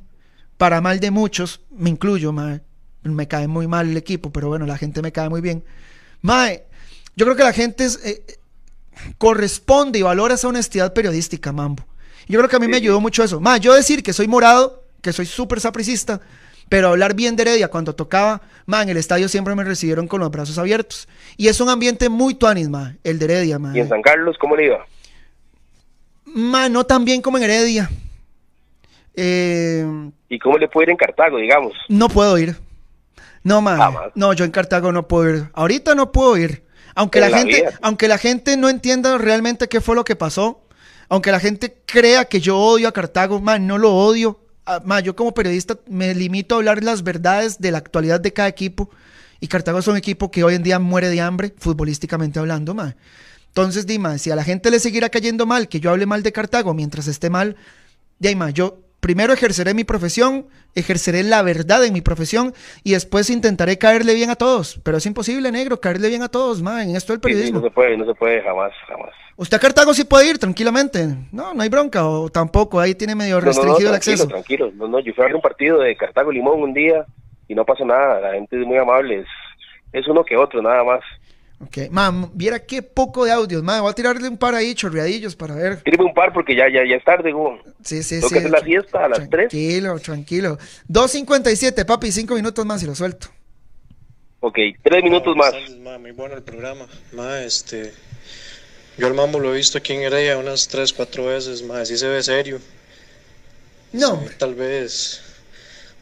para 0.57 0.81
mal 0.81 0.99
de 0.99 1.11
muchos, 1.11 1.61
me 1.71 1.89
incluyo, 1.89 2.31
mae, 2.31 2.61
me 3.03 3.27
cae 3.27 3.47
muy 3.47 3.67
mal 3.67 3.89
el 3.89 3.97
equipo, 3.97 4.31
pero 4.31 4.47
bueno, 4.47 4.65
la 4.65 4.77
gente 4.77 5.01
me 5.01 5.11
cae 5.11 5.29
muy 5.29 5.41
bien. 5.41 5.63
Mae, 6.21 6.63
yo 7.15 7.25
creo 7.25 7.35
que 7.35 7.43
la 7.43 7.53
gente 7.53 7.83
es, 7.83 7.99
eh, 8.03 8.23
corresponde 9.17 9.99
y 9.99 10.03
valora 10.03 10.35
esa 10.35 10.47
honestidad 10.47 10.93
periodística, 10.93 11.51
Mambo. 11.51 11.85
Yo 12.27 12.39
creo 12.39 12.49
que 12.49 12.55
a 12.55 12.59
mí 12.59 12.67
me 12.67 12.77
ayudó 12.77 13.01
mucho 13.01 13.23
eso. 13.23 13.41
Mae, 13.41 13.59
yo 13.59 13.73
decir 13.73 14.01
que 14.01 14.13
soy 14.13 14.27
morado, 14.27 14.82
que 15.03 15.13
soy 15.13 15.27
súper 15.27 15.59
sapricista, 15.59 16.21
pero 16.69 16.87
hablar 16.87 17.13
bien 17.13 17.35
de 17.35 17.43
Heredia 17.43 17.67
cuando 17.67 17.93
tocaba, 17.93 18.41
ma, 18.65 18.81
en 18.81 18.89
el 18.89 18.97
estadio 18.97 19.27
siempre 19.27 19.53
me 19.53 19.63
recibieron 19.63 20.07
con 20.07 20.21
los 20.21 20.31
brazos 20.31 20.57
abiertos. 20.57 21.07
Y 21.37 21.49
es 21.49 21.61
un 21.61 21.69
ambiente 21.69 22.09
muy 22.09 22.33
tuanis, 22.33 22.69
el 23.03 23.19
de 23.19 23.25
Heredia. 23.25 23.59
¿Y 23.73 23.79
en 23.79 23.89
San 23.89 24.01
Carlos 24.01 24.37
cómo 24.39 24.55
le 24.55 24.65
iba? 24.65 24.85
Ma, 26.25 26.69
no 26.69 26.85
tan 26.85 27.05
bien 27.05 27.21
como 27.21 27.37
en 27.37 27.43
Heredia. 27.43 27.91
Eh, 29.13 29.85
¿Y 30.29 30.39
cómo 30.39 30.57
le 30.57 30.67
puede 30.67 30.85
ir 30.85 30.89
en 30.91 30.97
Cartago, 30.97 31.37
digamos? 31.37 31.73
No 31.89 32.09
puedo 32.09 32.37
ir. 32.39 32.55
No, 33.43 33.61
ma. 33.61 34.11
No, 34.15 34.33
yo 34.33 34.45
en 34.45 34.51
Cartago 34.51 34.91
no 34.91 35.07
puedo 35.07 35.29
ir. 35.29 35.49
Ahorita 35.53 35.93
no 35.95 36.11
puedo 36.11 36.37
ir. 36.37 36.63
Aunque 36.95 37.19
la, 37.19 37.29
gente, 37.29 37.65
aunque 37.81 38.07
la 38.07 38.17
gente 38.17 38.55
no 38.55 38.69
entienda 38.69 39.17
realmente 39.17 39.67
qué 39.67 39.81
fue 39.81 39.95
lo 39.95 40.05
que 40.05 40.15
pasó, 40.15 40.63
aunque 41.09 41.31
la 41.31 41.39
gente 41.39 41.81
crea 41.85 42.25
que 42.25 42.39
yo 42.39 42.57
odio 42.57 42.87
a 42.87 42.91
Cartago, 42.91 43.41
man, 43.41 43.67
no 43.67 43.77
lo 43.77 43.93
odio. 43.93 44.39
Ah, 44.65 44.99
yo 45.01 45.15
como 45.15 45.33
periodista 45.33 45.77
me 45.87 46.13
limito 46.15 46.55
a 46.55 46.57
hablar 46.59 46.83
las 46.83 47.03
verdades 47.03 47.59
de 47.59 47.71
la 47.71 47.79
actualidad 47.79 48.21
de 48.21 48.31
cada 48.33 48.47
equipo. 48.47 48.89
Y 49.39 49.47
Cartago 49.47 49.79
es 49.79 49.87
un 49.87 49.97
equipo 49.97 50.31
que 50.31 50.43
hoy 50.43 50.55
en 50.55 50.63
día 50.63 50.79
muere 50.79 51.09
de 51.09 51.19
hambre, 51.19 51.53
futbolísticamente 51.57 52.39
hablando, 52.39 52.73
ma. 52.73 52.95
Entonces, 53.47 53.85
Dima, 53.85 54.17
si 54.17 54.31
a 54.31 54.35
la 54.35 54.43
gente 54.43 54.71
le 54.71 54.79
seguirá 54.79 55.09
cayendo 55.09 55.45
mal 55.45 55.67
que 55.67 55.79
yo 55.79 55.91
hable 55.91 56.05
mal 56.05 56.23
de 56.23 56.31
Cartago 56.31 56.73
mientras 56.73 57.07
esté 57.07 57.29
mal, 57.29 57.57
Dima, 58.19 58.51
yo 58.51 58.82
primero 59.03 59.33
ejerceré 59.33 59.73
mi 59.73 59.83
profesión, 59.83 60.47
ejerceré 60.75 61.23
la 61.23 61.41
verdad 61.43 61.83
en 61.83 61.91
mi 61.91 61.99
profesión 61.99 62.53
y 62.85 62.93
después 62.93 63.29
intentaré 63.29 63.77
caerle 63.77 64.15
bien 64.15 64.29
a 64.29 64.35
todos. 64.35 64.79
Pero 64.81 64.97
es 64.97 65.05
imposible, 65.05 65.51
negro, 65.51 65.81
caerle 65.81 66.07
bien 66.07 66.23
a 66.23 66.29
todos, 66.29 66.61
ma, 66.61 66.83
en 66.83 66.95
esto 66.95 67.11
del 67.11 67.19
periodismo. 67.19 67.59
no 67.59 67.65
se 67.67 67.71
puede, 67.71 67.97
no 67.97 68.05
se 68.05 68.15
puede, 68.15 68.41
jamás, 68.41 68.71
jamás. 68.87 69.11
¿Usted 69.35 69.57
a 69.57 69.59
Cartago 69.59 69.93
sí 69.93 70.05
puede 70.05 70.29
ir 70.29 70.39
tranquilamente? 70.39 71.05
No, 71.33 71.53
no 71.53 71.61
hay 71.61 71.67
bronca, 71.67 72.07
o 72.07 72.29
tampoco, 72.29 72.79
ahí 72.79 72.95
tiene 72.95 73.13
medio 73.13 73.41
restringido 73.41 73.89
el 73.89 73.95
acceso. 73.95 74.25
Tranquilo, 74.25 74.71
no, 74.73 74.87
no, 74.87 74.99
yo 75.01 75.13
fui 75.13 75.23
a 75.23 75.27
ver 75.27 75.35
un 75.35 75.41
partido 75.41 75.79
de 75.79 75.97
Cartago 75.97 76.31
Limón 76.31 76.61
un 76.61 76.73
día 76.73 77.05
y 77.49 77.55
no 77.55 77.65
pasó 77.65 77.83
nada, 77.83 78.21
la 78.21 78.33
gente 78.33 78.59
es 78.59 78.65
muy 78.65 78.77
amable, 78.77 79.19
es, 79.19 79.27
es 79.91 80.07
uno 80.07 80.23
que 80.23 80.37
otro, 80.37 80.61
nada 80.61 80.81
más. 80.85 81.01
Ok, 81.65 81.89
mam, 81.91 82.29
viera 82.33 82.59
qué 82.59 82.81
poco 82.81 83.25
de 83.25 83.31
audios, 83.31 83.63
mam, 83.63 83.81
voy 83.81 83.91
a 83.91 83.93
tirarle 83.93 84.27
un 84.27 84.37
par 84.37 84.53
ahí, 84.55 84.73
chorreadillos 84.75 85.35
para 85.35 85.55
ver. 85.55 85.81
Tírame 85.81 86.05
un 86.05 86.13
par 86.13 86.33
porque 86.33 86.55
ya, 86.55 86.65
ya, 86.67 86.81
ya 86.87 86.95
es 86.97 87.03
tarde, 87.03 87.31
güey. 87.31 87.57
Sí, 87.83 88.03
sí, 88.03 88.15
Tengo 88.15 88.27
sí. 88.29 88.33
que 88.33 88.39
hacer 88.39 88.51
la 88.51 88.61
fiesta 88.61 89.05
a 89.05 89.09
las 89.09 89.19
3. 89.19 89.29
Tranquilo, 89.29 89.99
tranquilo. 89.99 90.57
2.57, 90.89 91.85
papi, 91.85 92.11
5 92.11 92.35
minutos 92.35 92.65
más 92.65 92.83
y 92.83 92.85
lo 92.87 92.95
suelto. 92.95 93.27
Ok, 94.41 94.57
3 94.81 95.03
minutos 95.03 95.35
más. 95.37 95.53
muy 95.99 96.11
bueno 96.11 96.35
el 96.35 96.43
programa. 96.43 96.85
Ma, 97.13 97.41
este, 97.41 97.93
yo 98.97 99.07
el 99.07 99.13
mambo 99.13 99.39
lo 99.39 99.53
he 99.53 99.57
visto 99.57 99.77
aquí 99.77 99.93
en 99.93 100.01
Heredia 100.01 100.37
unas 100.37 100.67
3, 100.67 100.91
4 100.91 101.25
veces, 101.25 101.63
ma, 101.63 101.85
sí 101.85 101.97
se 101.97 102.07
ve 102.07 102.21
serio. 102.21 102.59
No. 103.93 104.21
tal 104.39 104.55
vez, 104.55 105.21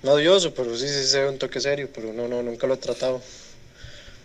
no 0.01 0.13
odioso, 0.13 0.53
pero 0.55 0.75
sí, 0.77 0.87
sí 0.87 1.03
se 1.03 1.19
ve 1.21 1.29
un 1.29 1.37
toque 1.37 1.59
serio, 1.59 1.89
pero 1.93 2.13
no, 2.13 2.27
no, 2.27 2.41
nunca 2.41 2.65
lo 2.65 2.75
he 2.75 2.77
tratado. 2.77 3.21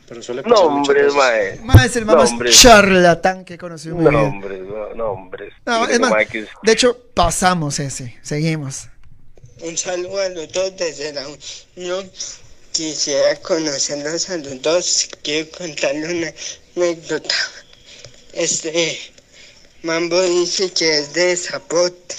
Pero 0.09 0.23
suele 0.23 0.42
pasar 0.42 0.59
No, 0.59 0.64
hombre, 0.66 1.11
mae. 1.11 1.59
Mae 1.62 1.87
es 1.87 1.97
el 1.97 2.05
más 2.05 2.31
charlatán 2.51 3.45
que 3.45 3.55
he 3.55 3.59
conocido. 3.59 3.97
No, 3.97 4.23
hombre, 4.23 4.59
no, 4.59 4.95
no, 4.95 5.11
hombre. 5.11 5.53
No, 5.64 5.88
es 5.88 5.99
más, 5.99 6.12
de 6.62 6.73
hecho, 6.73 6.97
pasamos 7.12 7.79
ese. 7.81 8.16
Seguimos. 8.23 8.88
Un 9.61 9.77
saludo 9.77 10.21
a 10.21 10.29
los 10.29 10.53
dos 10.53 10.77
desde 10.77 11.12
la 11.12 11.27
Unión. 11.77 12.11
Quisiera 12.73 13.37
conocerlos 13.37 14.31
a 14.31 14.37
los 14.37 14.62
dos. 14.62 15.09
Quiero 15.23 15.51
contarle 15.57 16.14
una 16.14 16.33
anécdota. 16.77 17.35
Este, 18.33 19.01
Mambo 19.83 20.21
dice 20.23 20.71
que 20.73 20.99
es 20.99 21.14
de 21.14 21.37
Zapote. 21.37 22.14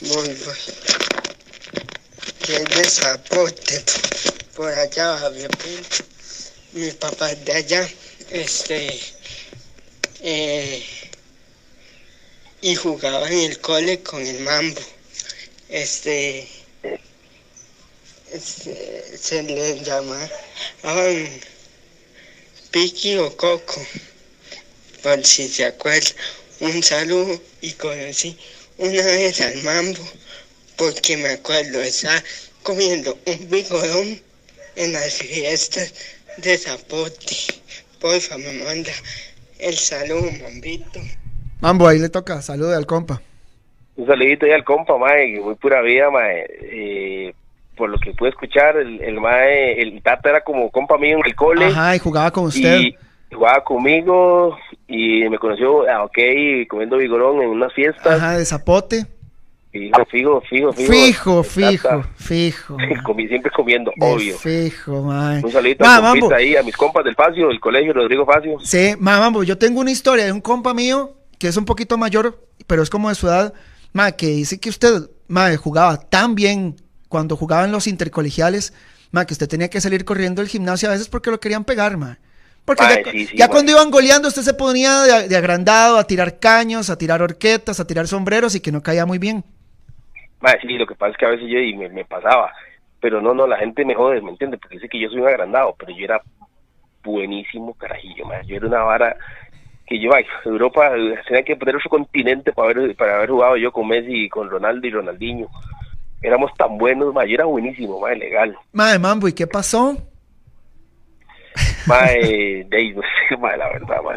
Voy, 0.00 0.28
voy. 0.28 0.56
Que 2.46 2.56
es 2.56 2.64
de 2.64 2.84
Zapote. 2.84 3.84
Por 4.54 4.72
allá, 4.72 5.18
Javier 5.18 5.50
Pinto 6.74 6.86
mi 6.86 6.90
papá 6.90 7.34
de 7.34 7.52
allá, 7.52 7.88
este, 8.30 9.00
eh, 10.22 10.82
y 12.62 12.74
jugaba 12.74 13.28
en 13.28 13.50
el 13.50 13.60
cole 13.60 14.02
con 14.02 14.26
el 14.26 14.40
mambo. 14.40 14.80
Este, 15.68 16.48
este 18.32 19.18
se 19.18 19.42
le 19.44 19.82
llamaban 19.84 21.40
Piki 22.70 23.18
o 23.18 23.36
Coco, 23.36 23.86
por 25.02 25.24
si 25.24 25.48
se 25.48 25.66
acuerda. 25.66 26.10
Un 26.60 26.82
saludo 26.82 27.40
y 27.60 27.72
conocí 27.72 28.36
una 28.78 29.02
vez 29.02 29.40
al 29.40 29.62
mambo, 29.62 30.02
porque 30.76 31.16
me 31.16 31.30
acuerdo, 31.30 31.80
estaba 31.82 32.22
comiendo 32.62 33.16
un 33.26 33.50
bigorón 33.50 34.22
en 34.76 34.92
las 34.92 35.14
fiestas 35.14 35.92
de 36.38 36.56
Zapote. 36.58 37.36
Porfa, 38.00 38.36
me 38.38 38.52
manda 38.64 38.92
el 39.58 39.74
saludo, 39.74 40.30
Mambito. 40.42 41.00
Mambo, 41.60 41.88
ahí 41.88 41.98
le 41.98 42.08
toca, 42.08 42.42
saludo 42.42 42.76
al 42.76 42.86
compa. 42.86 43.22
Un 43.96 44.06
saludito 44.06 44.44
ahí 44.44 44.52
al 44.52 44.64
compa, 44.64 44.98
mae, 44.98 45.40
muy 45.40 45.54
pura 45.54 45.80
vida, 45.80 46.10
mae. 46.10 46.46
Eh, 46.62 47.34
por 47.76 47.88
lo 47.88 47.98
que 47.98 48.12
pude 48.12 48.30
escuchar, 48.30 48.76
el, 48.76 49.00
el 49.00 49.20
mae, 49.20 49.80
el 49.80 50.02
Tata 50.02 50.30
era 50.30 50.40
como 50.42 50.70
compa 50.70 50.98
mío 50.98 51.18
en 51.18 51.26
el 51.26 51.34
cole. 51.34 51.66
Ajá, 51.66 51.96
y 51.96 51.98
jugaba 51.98 52.30
con 52.30 52.44
usted. 52.44 52.80
Y 52.80 52.96
jugaba 53.32 53.64
conmigo 53.64 54.56
y 54.86 55.28
me 55.28 55.38
conoció, 55.38 55.88
ah, 55.88 56.04
ok, 56.04 56.18
comiendo 56.68 56.96
vigorón 56.98 57.42
en 57.42 57.48
unas 57.48 57.72
fiestas. 57.72 58.06
Ajá, 58.06 58.36
de 58.36 58.44
Zapote. 58.44 59.06
Fijo, 59.74 60.04
fijo, 60.08 60.40
fijo, 60.72 60.72
fijo. 60.72 61.42
Fijo, 61.42 62.76
fijo, 62.76 62.76
siempre 63.28 63.50
comiendo, 63.50 63.92
obvio. 63.98 64.38
Fijo, 64.38 65.02
man. 65.02 65.44
Un 65.44 65.50
saludito 65.50 65.84
a, 65.84 66.12
ahí, 66.36 66.54
a 66.54 66.62
mis 66.62 66.76
compas 66.76 67.04
del 67.04 67.16
Facio, 67.16 67.48
del 67.48 67.58
colegio 67.58 67.92
Rodrigo 67.92 68.24
Facio. 68.24 68.60
Sí, 68.62 68.94
mambo, 69.00 69.42
yo 69.42 69.58
tengo 69.58 69.80
una 69.80 69.90
historia 69.90 70.26
de 70.26 70.30
un 70.30 70.40
compa 70.40 70.74
mío 70.74 71.16
que 71.40 71.48
es 71.48 71.56
un 71.56 71.64
poquito 71.64 71.98
mayor, 71.98 72.46
pero 72.68 72.84
es 72.84 72.90
como 72.90 73.08
de 73.08 73.16
su 73.16 73.26
edad, 73.26 73.52
ma, 73.92 74.12
que 74.12 74.28
dice 74.28 74.60
que 74.60 74.68
usted, 74.68 75.10
ma, 75.26 75.56
jugaba 75.56 75.96
tan 75.96 76.36
bien 76.36 76.76
cuando 77.08 77.36
jugaban 77.36 77.72
los 77.72 77.88
intercolegiales, 77.88 78.74
ma, 79.10 79.26
que 79.26 79.34
usted 79.34 79.48
tenía 79.48 79.70
que 79.70 79.80
salir 79.80 80.04
corriendo 80.04 80.40
del 80.40 80.48
gimnasio 80.48 80.88
a 80.88 80.92
veces 80.92 81.08
porque 81.08 81.32
lo 81.32 81.40
querían 81.40 81.64
pegar, 81.64 81.96
ma. 81.96 82.20
Porque 82.64 83.28
ya, 83.34 83.48
cuando 83.48 83.72
iban 83.72 83.90
goleando, 83.90 84.28
usted 84.28 84.42
se 84.42 84.54
ponía 84.54 85.02
de, 85.02 85.28
de, 85.28 85.36
agrandado 85.36 85.98
a 85.98 86.04
tirar 86.04 86.38
caños, 86.38 86.90
a 86.90 86.96
tirar 86.96 87.20
horquetas, 87.22 87.80
a 87.80 87.86
tirar 87.88 88.06
sombreros 88.06 88.54
y 88.54 88.60
que 88.60 88.70
no 88.70 88.80
caía 88.80 89.04
muy 89.04 89.18
bien 89.18 89.44
sí, 90.62 90.78
lo 90.78 90.86
que 90.86 90.94
pasa 90.94 91.12
es 91.12 91.16
que 91.16 91.26
a 91.26 91.30
veces 91.30 91.48
yo 91.48 91.58
y 91.58 91.74
me, 91.74 92.04
pasaba, 92.04 92.52
pero 93.00 93.20
no, 93.20 93.34
no, 93.34 93.46
la 93.46 93.58
gente 93.58 93.84
me 93.84 93.94
jode, 93.94 94.20
¿me 94.20 94.30
entiende? 94.30 94.58
Porque 94.58 94.76
dice 94.76 94.88
que 94.88 94.98
yo 94.98 95.08
soy 95.08 95.20
un 95.20 95.28
agrandado, 95.28 95.74
pero 95.78 95.92
yo 95.92 96.04
era 96.04 96.20
buenísimo 97.02 97.74
carajillo, 97.74 98.24
yo 98.46 98.56
era 98.56 98.66
una 98.66 98.82
vara 98.82 99.16
que 99.86 100.00
yo, 100.00 100.14
ay, 100.14 100.24
Europa 100.44 100.92
tenía 101.28 101.42
que 101.42 101.56
poner 101.56 101.76
otro 101.76 101.90
continente 101.90 102.52
para 102.52 102.70
haber, 102.70 102.96
para 102.96 103.16
haber 103.16 103.30
jugado 103.30 103.56
yo 103.56 103.70
con 103.70 103.86
Messi, 103.88 104.28
con 104.30 104.48
Ronaldo 104.48 104.86
y 104.86 104.90
Ronaldinho. 104.90 105.48
Éramos 106.22 106.54
tan 106.54 106.78
buenos, 106.78 107.12
ma, 107.12 107.26
yo 107.26 107.34
era 107.34 107.44
buenísimo, 107.44 108.00
ma, 108.00 108.12
legal. 108.12 108.56
Madre, 108.72 108.98
mambo, 108.98 109.28
¿y 109.28 109.34
qué 109.34 109.46
pasó? 109.46 109.96
Mae, 111.86 112.64
de, 112.64 112.94
no 112.94 113.02
sé, 113.02 113.36
ma, 113.36 113.54
la 113.56 113.68
verdad, 113.68 114.02
ma, 114.02 114.14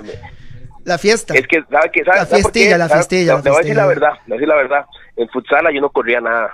La 0.87 0.97
fiesta. 0.97 1.33
Es 1.35 1.45
que, 1.47 1.61
¿sabes 1.69 1.91
qué? 1.91 2.03
¿Sabe, 2.05 2.19
la 2.19 2.25
fiestilla, 2.25 2.77
la 2.77 2.87
fiestilla. 2.87 3.35
Le 3.43 3.49
voy 3.49 3.59
a 3.59 3.61
decir 3.61 3.75
la 3.75 3.85
verdad, 3.85 4.13
le 4.25 4.35
voy 4.35 4.37
a 4.37 4.39
decir 4.39 4.47
la 4.47 4.55
verdad 4.55 4.85
en 5.17 5.27
futsal 5.29 5.65
yo 5.73 5.81
no 5.81 5.89
corría 5.89 6.21
nada. 6.21 6.51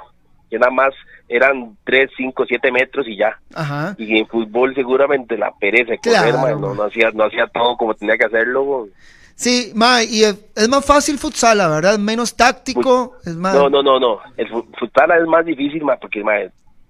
Yo 0.50 0.58
nada 0.60 0.72
más 0.72 0.94
eran 1.28 1.78
3, 1.84 2.10
5, 2.16 2.46
7 2.48 2.72
metros 2.72 3.08
y 3.08 3.18
ya. 3.18 3.40
Ajá. 3.54 3.96
Y 3.98 4.18
en 4.18 4.28
fútbol 4.28 4.74
seguramente 4.74 5.38
la 5.38 5.52
pereza 5.52 5.92
de 5.92 6.00
correr, 6.00 6.34
no, 6.60 6.74
no, 6.74 6.84
hacía, 6.84 7.12
no 7.14 7.26
hacía 7.26 7.48
todo 7.48 7.76
como 7.78 7.94
tenía 7.94 8.18
que 8.18 8.26
hacerlo. 8.26 8.88
Sí, 9.36 9.72
ma, 9.76 10.04
y 10.04 10.24
es, 10.24 10.70
más 10.70 10.86
fácil 10.86 11.18
futsal, 11.18 11.58
la 11.58 11.68
verdad, 11.68 11.98
menos 11.98 12.36
táctico, 12.36 13.18
es 13.26 13.36
más... 13.36 13.56
No, 13.56 13.68
no, 13.68 13.82
no, 13.82 14.00
no, 14.00 14.20
el 14.38 14.48
futsal 14.48 15.12
es 15.20 15.28
más 15.28 15.44
difícil, 15.44 15.84
ma, 15.84 15.98
porque 15.98 16.24
ma, 16.24 16.34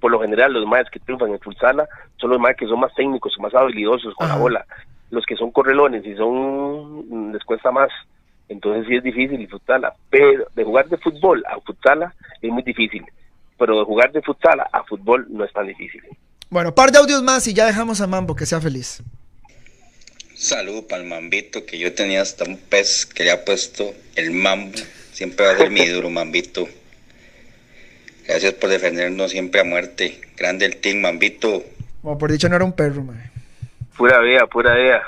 por 0.02 0.12
lo 0.12 0.20
general 0.20 0.52
los 0.52 0.66
más 0.68 0.84
que 0.92 1.00
triunfan 1.00 1.32
en 1.32 1.40
futsal 1.40 1.88
son 2.18 2.30
los 2.30 2.40
más 2.40 2.56
que 2.58 2.68
son 2.68 2.82
más 2.82 2.94
técnicos, 2.96 3.34
más 3.40 3.56
habilidosos 3.56 4.14
con 4.16 4.28
la 4.28 4.36
bola. 4.36 4.66
Los 5.14 5.26
que 5.26 5.36
son 5.36 5.52
correlones 5.52 6.06
y 6.06 6.16
son 6.16 7.32
les 7.32 7.44
cuesta 7.44 7.72
más 7.72 7.92
entonces 8.50 8.86
sí 8.88 8.96
es 8.96 9.04
difícil 9.04 9.38
disfrutarla, 9.38 9.96
pero 10.10 10.46
de 10.56 10.64
jugar 10.64 10.88
de 10.88 10.98
fútbol 10.98 11.44
a 11.48 11.60
futsala 11.62 12.14
es 12.42 12.52
muy 12.52 12.64
difícil, 12.64 13.04
pero 13.58 13.80
de 13.80 13.86
jugar 13.86 14.12
de 14.12 14.22
futsala 14.22 14.68
a 14.72 14.84
fútbol 14.84 15.26
no 15.30 15.44
es 15.44 15.54
tan 15.54 15.68
difícil. 15.68 16.02
Bueno, 16.50 16.76
par 16.76 16.92
de 16.92 17.00
audios 17.00 17.24
más 17.24 17.48
y 17.48 17.54
ya 17.54 17.66
dejamos 17.66 18.02
a 18.02 18.08
Mambo 18.08 18.36
que 18.36 18.46
sea 18.46 18.62
feliz. 18.62 19.02
Salud 20.36 20.84
para 20.88 21.02
el 21.02 21.08
mambito, 21.08 21.66
que 21.66 21.80
yo 21.80 21.94
tenía 21.94 22.22
hasta 22.22 22.44
un 22.44 22.58
pez 22.58 23.06
que 23.06 23.24
le 23.24 23.32
ha 23.32 23.46
puesto 23.46 23.92
el 24.16 24.32
mambo. 24.32 24.78
Siempre 25.12 25.46
va 25.46 25.54
a 25.54 25.58
ser 25.58 25.72
mi 25.72 25.86
duro 25.88 26.10
mambito. 26.12 26.68
Gracias 28.28 28.54
por 28.54 28.70
defendernos 28.70 29.32
siempre 29.32 29.62
a 29.62 29.64
muerte. 29.64 30.22
Grande 30.38 30.66
el 30.66 30.78
team, 30.78 31.02
Mambito. 31.02 31.64
Como 32.02 32.18
por 32.18 32.32
dicho, 32.32 32.50
no 32.50 32.56
era 32.56 32.66
un 32.66 32.74
perro, 32.74 33.04
mae. 33.04 33.33
Pura 33.98 34.20
vida, 34.22 34.48
pura 34.48 34.76
vida. 34.76 35.02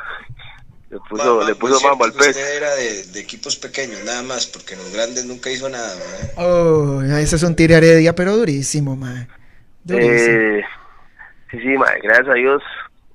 Le 0.90 1.00
puso, 1.10 1.46
le 1.48 1.56
puso 1.56 1.82
mambo 1.82 2.06
al 2.06 2.14
pez. 2.14 2.28
Usted 2.30 2.58
era 2.58 2.74
de, 2.76 3.04
de 3.08 3.20
equipos 3.20 3.56
pequeños, 3.58 4.00
nada 4.06 4.22
más, 4.24 4.46
porque 4.46 4.76
en 4.76 4.80
los 4.80 4.94
grandes 4.94 5.26
nunca 5.26 5.50
hizo 5.50 5.68
nada. 5.68 5.94
mae. 5.96 6.32
Oh, 6.46 7.02
ese 7.02 7.36
es 7.36 7.44
un 7.44 7.56
tire 7.56 7.76
heredia, 7.76 8.14
pero 8.16 8.38
durísimo, 8.38 8.96
mae. 8.96 9.28
Durísimo. 9.84 10.14
Eh, 10.14 10.62
sí, 11.52 11.58
sí, 11.60 11.68
mae, 11.78 12.00
gracias 12.02 12.30
a 12.30 12.34
Dios. 12.34 12.62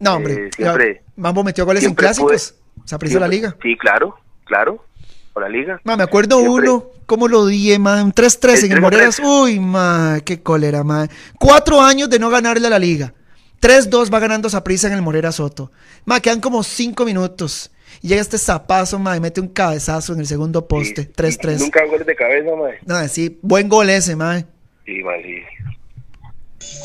no, 0.01 0.15
hombre. 0.15 0.35
eh, 0.47 0.51
siempre, 0.57 0.95
ya, 1.07 1.13
Mambo 1.17 1.45
metió 1.45 1.65
goles 1.65 1.85
en 1.85 1.95
clásicos. 1.95 2.55
pude- 2.55 2.87
Se 2.89 2.95
apreció 2.95 3.21
la 3.21 3.29
liga. 3.29 3.57
Sí, 3.63 3.77
claro, 3.79 4.19
claro. 4.45 4.85
Por 5.33 5.45
la 5.45 5.49
liga. 5.49 5.81
Ma, 5.85 5.97
me 5.97 6.03
acuerdo 6.03 6.41
Siempre- 6.41 6.69
uno, 6.69 6.87
cómo 7.07 7.29
lo 7.29 7.47
di, 7.47 7.79
ma, 7.79 8.03
un 8.03 8.13
3-3 8.13 8.65
en 8.65 8.73
el 8.73 8.79
3-3. 8.79 8.81
Moreras. 8.81 9.21
Uy, 9.23 9.61
ma, 9.61 10.19
qué 10.25 10.43
cólera, 10.43 10.83
ma. 10.83 11.07
Cuatro 11.39 11.81
años 11.81 12.11
de 12.11 12.19
no 12.19 12.29
ganarle 12.31 12.67
a 12.67 12.71
la 12.71 12.79
liga. 12.81 13.15
3-2 13.61 14.13
va 14.13 14.19
ganando 14.19 14.49
Saprissa 14.49 14.87
en 14.87 14.95
el 14.95 15.03
Morera 15.03 15.33
Soto. 15.33 15.71
Ma, 16.05 16.21
quedan 16.21 16.41
como 16.41 16.63
cinco 16.63 17.05
minutos. 17.05 17.71
Y 18.03 18.09
llega 18.09 18.23
este 18.23 18.39
zapazo, 18.39 18.99
ma, 18.99 19.17
y 19.17 19.21
mete 19.21 19.41
un 19.41 19.49
cabezazo 19.49 20.15
en 20.15 20.21
el 20.21 20.27
segundo 20.27 20.67
poste. 20.67 21.11
3-3. 21.13 21.59
Nunca 21.59 21.85
goles 21.85 22.07
de 22.07 22.17
cabeza, 22.17 22.55
mae. 22.57 22.79
No, 22.87 23.07
sí, 23.09 23.39
buen 23.43 23.69
gol 23.69 23.91
ese, 23.91 24.17
ma. 24.17 24.41
Sí, 24.87 25.03
mae, 25.03 25.23
sí. 25.23 25.43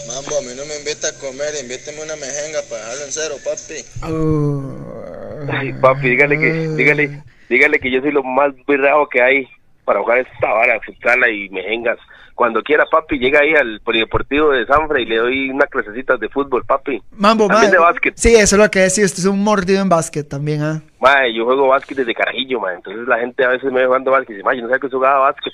Mambo, 0.08 0.38
a 0.38 0.42
mí 0.42 0.50
no 0.56 0.66
me 0.66 0.78
invita 0.78 1.08
a 1.10 1.14
comer, 1.20 1.54
invíteme 1.62 2.04
una 2.04 2.16
mejenga 2.16 2.60
para 2.70 2.82
dejarlo 2.82 3.06
en 3.06 3.12
cero, 3.12 3.36
papi. 3.44 4.14
Uh, 4.14 5.52
Ay, 5.52 5.74
papi, 5.74 6.10
dígale 6.10 6.38
que, 6.38 6.52
dígale, 6.70 7.24
dígale 7.50 7.80
que 7.80 7.92
yo 7.92 8.02
soy 8.02 8.12
lo 8.12 8.24
más 8.24 8.54
bravo 8.68 9.08
que 9.10 9.22
hay 9.22 9.48
para 9.84 10.00
jugar 10.00 10.20
esta 10.20 10.54
vara, 10.54 10.80
futsala 10.86 11.30
y 11.30 11.50
mejengas. 11.50 11.98
Cuando 12.36 12.62
quiera, 12.62 12.86
papi, 12.86 13.18
llega 13.18 13.40
ahí 13.40 13.54
al 13.56 13.80
polideportivo 13.80 14.50
de 14.52 14.66
Sanfra 14.66 15.00
y 15.00 15.06
le 15.06 15.16
doy 15.18 15.50
unas 15.52 15.70
clasecitas 15.70 16.20
de 16.20 16.28
fútbol, 16.28 16.66
papi. 16.66 17.02
Mambo, 17.12 17.48
ma. 17.48 17.54
También 17.54 17.72
de 17.72 17.78
básquet. 17.80 18.14
Sí, 18.18 18.36
eso 18.36 18.58
es 18.58 18.62
lo 18.62 18.70
que 18.70 18.80
decía. 18.80 19.06
Usted 19.06 19.20
es 19.20 19.26
un 19.26 19.42
mordido 19.42 19.82
en 19.82 19.88
básquet 19.88 20.28
también, 20.28 20.62
¿ah? 20.62 20.82
Mae, 21.00 21.34
yo 21.34 21.46
juego 21.46 21.70
básquet 21.70 21.98
desde 21.98 22.14
carajillo, 22.14 22.60
mae. 22.60 22.76
Entonces 22.76 23.08
la 23.08 23.20
gente 23.20 23.46
a 23.46 23.50
veces 23.50 23.72
me 23.72 23.80
ve 23.80 23.86
jugando 23.88 24.12
básquet 24.12 24.32
y 24.32 24.34
dice, 24.34 24.44
mae, 24.44 24.58
yo 24.58 24.64
no 24.64 24.68
sabía 24.68 24.82
que 24.82 24.90
jugaba 24.94 25.20
básquet. 25.20 25.54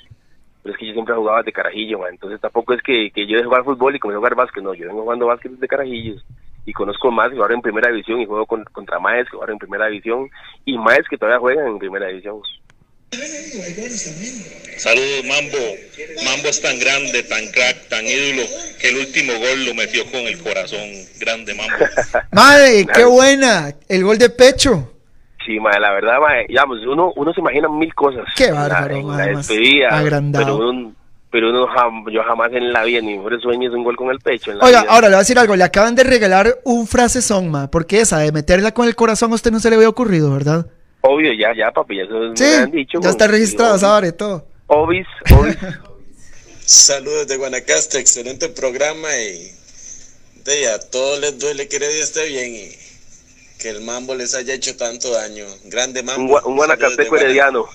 Pero 0.64 0.74
es 0.74 0.78
que 0.78 0.86
yo 0.88 0.92
siempre 0.92 1.14
jugaba 1.14 1.38
desde 1.38 1.52
carajillo, 1.52 1.98
mae. 2.00 2.10
Entonces 2.10 2.40
tampoco 2.40 2.74
es 2.74 2.82
que, 2.82 3.12
que 3.12 3.26
yo 3.28 3.38
de 3.38 3.44
jugar 3.44 3.62
fútbol 3.62 3.94
y 3.94 4.00
comencé 4.00 4.16
a 4.16 4.18
jugar 4.18 4.34
básquet. 4.34 4.62
No, 4.64 4.74
yo 4.74 4.88
vengo 4.88 5.02
jugando 5.02 5.26
básquet 5.26 5.52
desde 5.52 5.68
carajillos. 5.68 6.24
Y 6.66 6.72
conozco 6.72 7.10
más 7.12 7.30
que 7.30 7.36
jugaron 7.36 7.56
en 7.58 7.62
primera 7.62 7.90
división 7.90 8.20
y 8.20 8.26
juego 8.26 8.46
con- 8.46 8.64
contra 8.72 8.98
maes 8.98 9.24
que 9.26 9.32
jugaron 9.36 9.54
en 9.54 9.58
primera 9.60 9.86
división 9.86 10.28
y 10.64 10.78
maes 10.78 11.06
que 11.08 11.16
todavía 11.18 11.38
juegan 11.40 11.66
en 11.68 11.78
primera 11.78 12.06
división. 12.08 12.36
Saludos, 14.78 15.24
Mambo. 15.28 15.58
Mambo 16.24 16.48
es 16.48 16.60
tan 16.60 16.78
grande, 16.78 17.22
tan 17.24 17.46
crack, 17.52 17.88
tan 17.88 18.04
ídolo, 18.06 18.42
que 18.80 18.88
el 18.88 18.96
último 18.98 19.32
gol 19.34 19.64
lo 19.66 19.74
metió 19.74 20.04
con 20.10 20.20
el 20.20 20.38
corazón. 20.42 20.80
Grande, 21.20 21.54
Mambo. 21.54 21.84
Madre, 22.32 22.86
qué 22.92 23.04
buena. 23.04 23.74
El 23.88 24.04
gol 24.04 24.18
de 24.18 24.30
pecho. 24.30 24.88
Sí, 25.44 25.58
mae, 25.58 25.78
la 25.80 25.90
verdad, 25.92 26.18
digamos, 26.48 26.78
uno, 26.86 27.12
uno 27.16 27.32
se 27.34 27.40
imagina 27.40 27.68
mil 27.68 27.92
cosas. 27.94 28.24
Qué 28.36 28.46
la- 28.50 28.68
bárbaro, 28.68 28.96
la 28.98 29.02
más 29.02 29.48
despedida, 29.48 29.88
agrandado. 29.88 30.44
pero 30.44 30.68
uno, 30.70 30.94
pero 31.32 31.50
uno 31.50 31.66
jam- 31.66 32.10
yo 32.12 32.22
jamás 32.22 32.52
en 32.52 32.72
la 32.72 32.84
vida, 32.84 33.00
ni 33.00 33.08
mi 33.08 33.16
mejor 33.18 33.40
sueño 33.42 33.68
es 33.68 33.74
un 33.74 33.82
gol 33.82 33.96
con 33.96 34.10
el 34.10 34.20
pecho. 34.20 34.52
En 34.52 34.58
la 34.58 34.64
Oiga, 34.64 34.82
vida. 34.82 34.92
ahora 34.92 35.08
le 35.08 35.14
voy 35.14 35.16
a 35.16 35.18
decir 35.20 35.38
algo. 35.40 35.56
Le 35.56 35.64
acaban 35.64 35.96
de 35.96 36.04
regalar 36.04 36.58
un 36.64 36.86
frasezón, 36.86 37.50
ma. 37.50 37.68
Porque 37.70 38.00
esa 38.00 38.18
de 38.20 38.30
meterla 38.30 38.72
con 38.72 38.86
el 38.86 38.94
corazón 38.94 39.32
a 39.32 39.34
usted 39.34 39.50
no 39.50 39.58
se 39.58 39.68
le 39.68 39.76
había 39.76 39.88
ocurrido, 39.88 40.32
¿verdad? 40.32 40.66
Obvio, 41.02 41.32
ya, 41.32 41.48
ya, 41.56 41.70
papi, 41.72 41.96
ya 41.98 42.02
eso 42.04 42.34
Sí, 42.36 42.44
me 42.44 42.54
han 42.56 42.70
dicho. 42.70 43.00
ya 43.02 43.10
está 43.10 43.26
registrado, 43.26 43.76
sabe 43.78 44.12
todo. 44.12 44.46
Obis, 44.68 45.06
obis. 45.36 45.56
Saludos 46.64 47.26
de 47.26 47.36
Guanacaste, 47.36 47.98
excelente 47.98 48.48
programa 48.48 49.08
y 49.18 49.50
de 50.44 50.68
a 50.70 50.78
todos 50.78 51.20
les 51.20 51.38
duele 51.38 51.68
que 51.68 51.76
Heredia 51.76 52.02
esté 52.04 52.26
bien 52.28 52.54
y 52.54 52.68
que 53.58 53.70
el 53.70 53.80
mambo 53.82 54.14
les 54.14 54.34
haya 54.34 54.54
hecho 54.54 54.76
tanto 54.76 55.12
daño. 55.12 55.44
Grande 55.64 56.00
un, 56.00 56.06
mambo. 56.06 56.34
gua- 56.34 56.42
un 56.46 56.56
guanacasteco 56.56 57.16
herediano. 57.16 57.66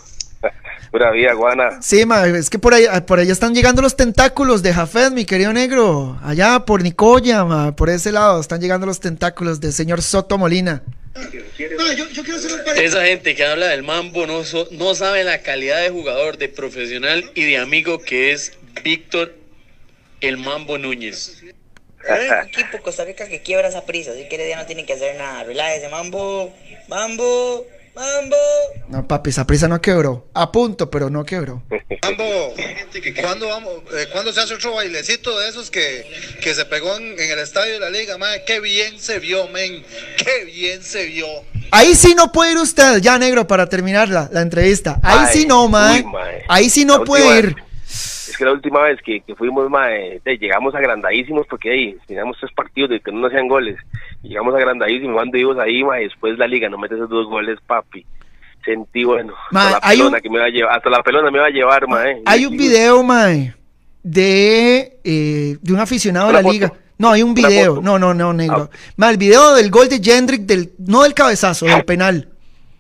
Pura 0.91 1.11
vida, 1.11 1.33
guana. 1.33 1.81
Sí, 1.81 2.05
ma, 2.05 2.25
es 2.27 2.49
que 2.49 2.59
por 2.59 2.73
ahí, 2.73 2.85
por 3.05 3.19
ahí 3.19 3.29
están 3.29 3.53
llegando 3.53 3.81
los 3.81 3.97
tentáculos 3.97 4.63
de 4.63 4.73
Jafet, 4.73 5.11
mi 5.11 5.25
querido 5.25 5.51
negro. 5.51 6.17
Allá 6.23 6.63
por 6.65 6.81
Nicoya, 6.81 7.43
ma, 7.43 7.75
por 7.75 7.89
ese 7.89 8.13
lado 8.13 8.39
están 8.39 8.61
llegando 8.61 8.85
los 8.85 9.01
tentáculos 9.01 9.59
del 9.59 9.73
señor 9.73 10.01
Soto 10.01 10.37
Molina. 10.37 10.81
Esa 12.77 13.05
gente 13.05 13.35
que 13.35 13.43
habla 13.45 13.67
del 13.67 13.83
mambo 13.83 14.27
no, 14.27 14.43
so- 14.43 14.67
no 14.71 14.95
sabe 14.95 15.23
la 15.23 15.41
calidad 15.41 15.81
de 15.81 15.89
jugador, 15.89 16.37
de 16.37 16.49
profesional 16.49 17.31
y 17.35 17.43
de 17.45 17.57
amigo 17.57 17.99
que 17.99 18.31
es 18.31 18.53
Víctor 18.83 19.35
el 20.21 20.37
Mambo 20.37 20.77
Núñez. 20.77 21.43
El 22.07 22.47
equipo 22.47 22.81
Costa 22.81 23.03
Rica 23.05 23.27
que 23.27 23.41
quiebra 23.41 23.67
esa 23.67 23.85
prisa, 23.85 24.11
así 24.11 24.27
que 24.29 24.49
ya 24.49 24.55
no 24.57 24.65
tienen 24.65 24.85
que 24.85 24.93
hacer 24.93 25.15
nada. 25.15 25.43
Relájese, 25.43 25.89
mambo, 25.89 26.53
mambo, 26.87 27.67
mambo. 27.97 28.35
No, 28.89 29.07
papi, 29.07 29.31
esa 29.31 29.45
prisa 29.45 29.67
no 29.67 29.81
quebró. 29.81 30.27
A 30.33 30.51
punto, 30.51 30.89
pero 30.89 31.09
no 31.09 31.25
quebró. 31.25 31.63
Mambo, 32.03 32.53
¿cuándo, 33.21 33.49
vamos, 33.49 33.73
eh, 33.93 34.07
¿cuándo 34.13 34.31
se 34.31 34.39
hace 34.39 34.53
otro 34.53 34.75
bailecito 34.75 35.37
de 35.39 35.49
esos 35.49 35.69
que, 35.69 36.05
que 36.41 36.53
se 36.55 36.63
pegó 36.65 36.95
en, 36.95 37.19
en 37.19 37.31
el 37.31 37.39
estadio 37.39 37.73
de 37.73 37.79
la 37.79 37.89
liga? 37.89 38.17
Madre, 38.17 38.43
qué 38.47 38.59
bien 38.61 38.97
se 38.99 39.19
vio, 39.19 39.47
men. 39.49 39.83
Qué 40.17 40.45
bien 40.45 40.81
se 40.83 41.05
vio. 41.07 41.27
Ahí 41.71 41.95
sí 41.95 42.15
no 42.15 42.31
puede 42.31 42.53
ir 42.53 42.57
usted, 42.59 42.99
ya 43.01 43.17
negro, 43.19 43.45
para 43.45 43.67
terminar 43.67 44.07
la, 44.07 44.29
la 44.31 44.41
entrevista. 44.41 44.99
Ahí 45.03 45.25
Ay, 45.27 45.33
sí 45.33 45.45
no, 45.45 45.67
ma. 45.67 45.93
uy, 45.93 46.03
mae. 46.03 46.43
Ahí 46.47 46.69
sí 46.69 46.85
La 46.85 46.97
no 46.99 47.03
puede 47.03 47.23
última 47.25 47.49
ir. 47.49 47.66
Que 48.37 48.45
la 48.45 48.51
última 48.53 48.81
vez 48.83 48.99
que, 49.01 49.21
que 49.21 49.35
fuimos, 49.35 49.69
mae, 49.69 50.21
eh, 50.23 50.37
llegamos 50.39 50.73
agrandadísimos 50.75 51.45
porque 51.49 51.71
ahí 51.71 51.97
teníamos 52.07 52.37
tres 52.39 52.51
partidos 52.53 52.89
de 52.91 52.99
que 52.99 53.11
no 53.11 53.19
nos 53.19 53.31
hacían 53.31 53.47
goles. 53.47 53.77
Llegamos 54.23 54.53
agrandadísimos, 54.55 55.15
cuando 55.15 55.37
íbamos 55.37 55.59
ahí, 55.63 55.83
mae, 55.83 56.03
después 56.03 56.37
la 56.37 56.47
liga 56.47 56.69
no 56.69 56.77
mete 56.77 56.95
esos 56.95 57.09
dos 57.09 57.27
goles, 57.27 57.57
papi. 57.65 58.05
Sentí, 58.65 59.03
bueno, 59.05 59.33
Mae, 59.51 59.73
hasta 59.73 59.79
la 59.87 59.91
pelona 59.91 60.15
un- 60.17 60.21
que 60.21 60.29
me 60.29 60.39
va 60.39 60.45
a 60.45 60.49
llevar, 60.49 60.75
hasta 60.77 60.89
la 60.89 61.01
pelona 61.03 61.31
me 61.31 61.39
va 61.39 61.45
a 61.47 61.49
llevar, 61.49 61.87
mae. 61.87 62.21
Hay 62.25 62.45
un 62.45 62.57
video, 62.57 63.01
mae, 63.03 63.53
de, 64.03 64.99
eh, 65.03 65.57
de 65.61 65.73
un 65.73 65.79
aficionado 65.79 66.27
de 66.27 66.33
la 66.33 66.39
foto. 66.41 66.53
liga. 66.53 66.73
No, 66.97 67.11
hay 67.11 67.21
un 67.21 67.33
video. 67.33 67.79
No, 67.81 67.99
no, 67.99 68.13
no, 68.13 68.33
negro. 68.33 68.69
Mae, 68.95 69.11
el 69.11 69.17
video 69.17 69.53
del 69.55 69.69
gol 69.69 69.87
de 69.87 69.99
Jendrick, 70.03 70.41
del, 70.41 70.71
no 70.79 71.03
del 71.03 71.13
cabezazo, 71.13 71.65
del 71.65 71.85
penal. 71.85 72.29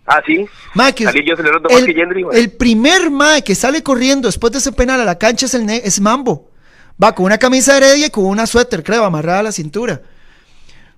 Ah, 0.07 0.21
sí. 0.25 0.47
Mae, 0.73 0.95
que 0.95 1.03
Salí 1.03 1.27
yo 1.27 1.35
celebrando 1.35 1.69
más 1.69 1.79
el, 1.79 1.85
que 1.85 1.93
Gendry, 1.93 2.23
mae. 2.23 2.39
el 2.39 2.51
primer 2.51 3.11
mae 3.11 3.43
que 3.43 3.53
sale 3.55 3.83
corriendo 3.83 4.29
después 4.29 4.53
de 4.53 4.59
ese 4.59 4.71
penal 4.71 5.01
a 5.01 5.05
la 5.05 5.17
cancha 5.17 5.45
es, 5.47 5.53
el 5.53 5.69
es 5.69 5.99
Mambo. 5.99 6.49
Va 7.01 7.13
con 7.13 7.25
una 7.25 7.37
camisa 7.37 7.73
de 7.73 7.85
Heredia 7.85 8.07
y 8.07 8.09
con 8.09 8.25
una 8.25 8.47
suéter, 8.47 8.83
creo, 8.83 9.03
amarrada 9.03 9.39
a 9.39 9.43
la 9.43 9.51
cintura. 9.51 10.01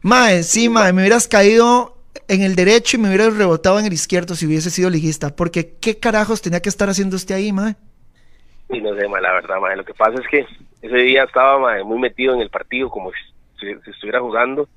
Mae, 0.04 0.44
sí, 0.44 0.70
mae, 0.70 0.94
me 0.94 1.02
hubieras 1.02 1.28
caído 1.28 1.98
en 2.28 2.44
el 2.44 2.56
derecho 2.56 2.98
y 2.98 3.00
me 3.00 3.10
hubieras 3.10 3.36
rebotado 3.36 3.80
en 3.80 3.86
el 3.86 3.94
izquierdo 3.94 4.36
si 4.36 4.46
hubiese 4.46 4.70
sido 4.70 4.92
liguista. 4.92 5.36
Porque, 5.36 5.74
¿qué 5.82 5.98
carajos 5.98 6.42
tenía 6.42 6.62
que 6.62 6.70
estar 6.70 6.88
haciendo 6.88 7.16
usted 7.16 7.36
ahí, 7.36 7.52
mae? 7.52 7.76
Y 8.70 8.80
no 8.80 8.96
sé, 8.96 9.08
mae, 9.08 9.22
la 9.24 9.34
verdad, 9.34 9.60
mae, 9.60 9.76
lo 9.76 9.84
que 9.84 9.96
pasa 9.96 10.22
es 10.22 10.28
que 10.28 10.46
ese 10.84 10.98
día 10.98 11.24
estaba 11.24 11.58
mae, 11.58 11.84
muy 11.84 11.98
metido 11.98 12.36
en 12.36 12.42
el 12.42 12.52
partido 12.52 12.90
como 12.90 13.12
si, 13.12 13.66
si 13.66 13.90
estuviera 13.90 14.22
jugando 14.22 14.70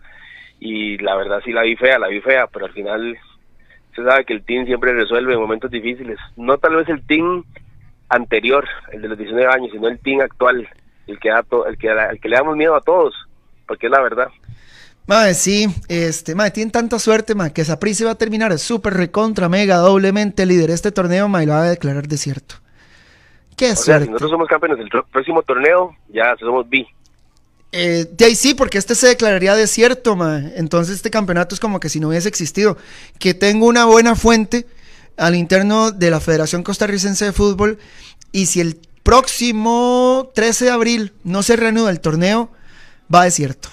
y 0.58 0.96
la 0.98 1.16
verdad 1.16 1.40
sí 1.44 1.52
la 1.52 1.62
vi 1.62 1.76
fea, 1.76 1.98
la 1.98 2.08
vi 2.08 2.20
fea, 2.20 2.46
pero 2.46 2.66
al 2.66 2.72
final 2.72 3.18
se 3.94 4.04
sabe 4.04 4.24
que 4.24 4.32
el 4.34 4.44
team 4.44 4.66
siempre 4.66 4.92
resuelve 4.92 5.34
en 5.34 5.40
momentos 5.40 5.70
difíciles. 5.70 6.18
No 6.36 6.58
tal 6.58 6.76
vez 6.76 6.88
el 6.88 7.04
team 7.06 7.44
anterior, 8.08 8.66
el 8.92 9.02
de 9.02 9.08
los 9.08 9.18
19 9.18 9.46
años, 9.52 9.70
sino 9.72 9.88
el 9.88 9.98
team 9.98 10.20
actual, 10.20 10.68
el 11.06 11.18
que, 11.18 11.28
da 11.30 11.42
to- 11.42 11.66
el 11.66 11.76
que, 11.78 11.88
el 11.88 12.20
que 12.20 12.28
le 12.28 12.36
damos 12.36 12.56
miedo 12.56 12.74
a 12.76 12.80
todos, 12.80 13.14
porque 13.66 13.86
es 13.86 13.92
la 13.92 14.00
verdad. 14.02 14.28
Mae, 15.06 15.34
sí, 15.34 15.66
este, 15.88 16.34
mae, 16.34 16.50
tienen 16.52 16.70
tanta 16.70 16.98
suerte, 16.98 17.34
mae, 17.34 17.52
que 17.52 17.64
Saprissa 17.64 18.04
va 18.04 18.12
a 18.12 18.18
terminar 18.18 18.56
súper 18.58 18.94
recontra, 18.94 19.48
mega, 19.48 19.76
doblemente 19.76 20.46
líder 20.46 20.68
de 20.68 20.74
este 20.74 20.92
torneo, 20.92 21.26
y 21.40 21.46
lo 21.46 21.52
va 21.52 21.62
a 21.64 21.70
declarar 21.70 22.06
desierto. 22.06 22.56
Qué 23.56 23.72
O 23.72 23.74
sea, 23.74 23.76
si 23.76 23.82
suerte. 23.84 24.06
nosotros 24.06 24.30
somos 24.30 24.48
campeones 24.48 24.78
del 24.78 24.88
próximo 25.10 25.42
torneo, 25.42 25.96
ya 26.08 26.34
somos 26.38 26.68
B. 26.68 26.86
Eh, 27.72 28.06
de 28.10 28.24
ahí 28.26 28.34
sí, 28.34 28.52
porque 28.54 28.76
este 28.78 28.94
se 28.94 29.08
declararía 29.08 29.54
desierto, 29.54 30.14
mae. 30.14 30.52
Entonces 30.56 30.96
este 30.96 31.10
campeonato 31.10 31.54
es 31.54 31.60
como 31.60 31.80
que 31.80 31.88
si 31.88 32.00
no 32.00 32.08
hubiese 32.08 32.28
existido. 32.28 32.76
Que 33.18 33.32
tengo 33.34 33.66
una 33.66 33.86
buena 33.86 34.14
fuente 34.14 34.66
al 35.16 35.34
interno 35.34 35.90
de 35.90 36.10
la 36.10 36.20
Federación 36.20 36.62
Costarricense 36.62 37.24
de 37.26 37.32
Fútbol 37.32 37.78
y 38.30 38.46
si 38.46 38.60
el 38.60 38.78
próximo 39.02 40.30
13 40.34 40.66
de 40.66 40.70
abril 40.70 41.12
no 41.24 41.42
se 41.42 41.56
reanuda 41.56 41.90
el 41.90 42.00
torneo, 42.00 42.50
va 43.12 43.24
desierto. 43.24 43.68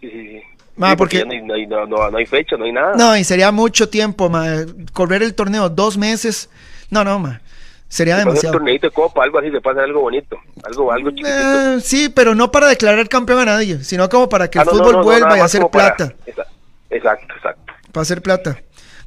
Sí, 0.00 0.10
sí, 0.10 0.28
sí. 0.28 0.40
Ma, 0.76 0.90
Sí, 0.90 0.96
porque- 0.96 1.18
ya 1.18 1.24
no, 1.24 1.32
hay, 1.54 1.66
no, 1.66 1.86
no, 1.86 2.10
no- 2.10 2.18
hay 2.18 2.26
fecha, 2.26 2.56
no 2.58 2.64
hay 2.66 2.72
nada. 2.72 2.94
No, 2.96 3.16
y 3.16 3.24
sería 3.24 3.50
mucho 3.50 3.88
tiempo, 3.88 4.28
mae. 4.28 4.66
Correr 4.92 5.22
el 5.22 5.34
torneo 5.34 5.70
dos 5.70 5.96
meses. 5.96 6.50
No, 6.90 7.02
no, 7.02 7.18
mae. 7.18 7.40
Sería 7.88 8.14
Se 8.16 8.18
pasa 8.18 8.28
un 8.28 8.34
demasiado. 8.34 8.52
torneito 8.58 8.86
de 8.88 8.92
copa, 8.92 9.22
algo 9.22 9.38
así, 9.38 9.50
se 9.50 9.60
pasa 9.60 9.82
algo 9.82 10.00
bonito, 10.00 10.36
algo, 10.64 10.90
algo 10.92 11.10
chiquitito. 11.10 11.30
Eh, 11.76 11.80
sí, 11.80 12.08
pero 12.08 12.34
no 12.34 12.50
para 12.50 12.66
declarar 12.68 13.08
campeón 13.08 13.40
a 13.40 13.44
nadie, 13.44 13.82
sino 13.84 14.08
como 14.08 14.28
para 14.28 14.50
que 14.50 14.58
Ah, 14.58 14.62
el 14.62 14.66
no, 14.66 14.72
fútbol 14.72 14.92
no, 14.92 14.98
no, 14.98 15.04
vuelva 15.04 15.38
y 15.38 15.40
hacer 15.40 15.60
para- 15.70 15.94
plata. 15.96 16.14
Exacto, 16.90 17.34
exacto. 17.34 17.72
Para 17.92 18.02
hacer 18.02 18.22
plata. 18.22 18.56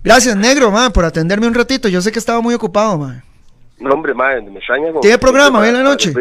Gracias, 0.03 0.35
negro, 0.35 0.71
ma, 0.71 0.89
por 0.91 1.03
atenderme 1.05 1.47
un 1.47 1.53
ratito. 1.53 1.89
Yo 1.89 2.01
sé 2.01 2.11
que 2.11 2.19
estaba 2.19 2.39
muy 2.41 2.53
ocupado, 2.53 2.97
ma. 2.97 3.21
No, 3.79 3.91
hombre, 3.93 4.13
madre, 4.13 4.41
me 4.41 4.57
extraña. 4.59 4.87
¿Tiene 5.01 5.17
programa 5.17 5.59
hoy 5.59 5.69
en 5.69 5.73
la 5.75 5.83
noche? 5.83 6.13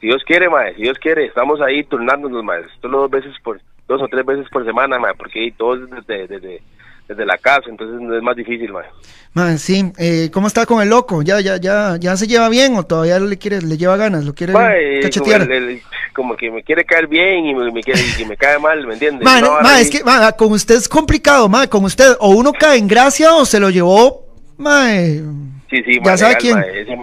Si 0.00 0.06
Dios 0.06 0.22
quiere, 0.24 0.48
mae, 0.48 0.74
si 0.76 0.82
Dios 0.82 0.96
quiere, 0.98 1.26
estamos 1.26 1.60
ahí 1.60 1.82
turnándonos, 1.84 2.42
mae. 2.44 2.62
Solo 2.80 3.00
dos 3.00 3.10
veces 3.10 3.32
por, 3.42 3.60
dos 3.88 4.00
o 4.00 4.06
tres 4.08 4.24
veces 4.24 4.46
por 4.50 4.64
semana, 4.64 4.96
mae, 4.98 5.14
porque 5.14 5.40
ahí 5.40 5.50
todos 5.50 5.80
desde, 5.90 6.28
desde, 6.28 6.62
desde 7.08 7.24
la 7.24 7.38
casa, 7.38 7.62
entonces 7.68 7.96
es 8.16 8.22
más 8.22 8.36
difícil, 8.36 8.70
mae. 8.72 8.84
Mae, 9.32 9.56
sí, 9.58 9.92
eh, 9.98 10.30
¿cómo 10.32 10.46
está 10.46 10.66
con 10.66 10.82
el 10.82 10.88
loco? 10.90 11.22
¿Ya, 11.22 11.40
ya, 11.40 11.56
ya, 11.56 11.96
ya 11.98 12.16
se 12.16 12.26
lleva 12.26 12.48
bien 12.48 12.76
o 12.76 12.84
todavía 12.84 13.18
le 13.18 13.38
quiere, 13.38 13.62
le 13.62 13.76
lleva 13.78 13.96
ganas? 13.96 14.24
¿Lo 14.24 14.34
quiere 14.34 14.52
Mae, 14.52 14.90
como, 14.90 15.02
cachetear? 15.02 15.42
el- 15.42 15.52
el- 15.52 15.82
como 16.14 16.36
que 16.36 16.50
me 16.50 16.62
quiere 16.62 16.84
caer 16.84 17.06
bien 17.06 17.46
y 17.46 17.54
me, 17.54 17.70
me 17.72 17.82
quiere, 17.82 18.00
y 18.18 18.24
me 18.24 18.36
cae 18.36 18.58
mal, 18.58 18.86
¿me 18.86 18.94
entiendes? 18.94 19.24
Mae, 19.24 19.40
No, 19.40 19.58
es 19.76 19.88
que 19.90 20.04
mae, 20.04 20.32
con 20.36 20.52
usted 20.52 20.74
es 20.76 20.88
complicado, 20.88 21.48
mae, 21.48 21.68
con 21.68 21.84
usted 21.84 22.16
o 22.20 22.30
uno 22.30 22.52
cae 22.52 22.78
en 22.78 22.88
gracia 22.88 23.34
o 23.34 23.44
se 23.46 23.58
lo 23.60 23.70
llevó, 23.70 24.26
mae. 24.58 25.22
Sí, 25.70 25.82
sí, 25.84 26.00
Ya 26.04 26.16
sabe 26.16 26.36
quién. 26.36 26.58
ese 26.58 26.96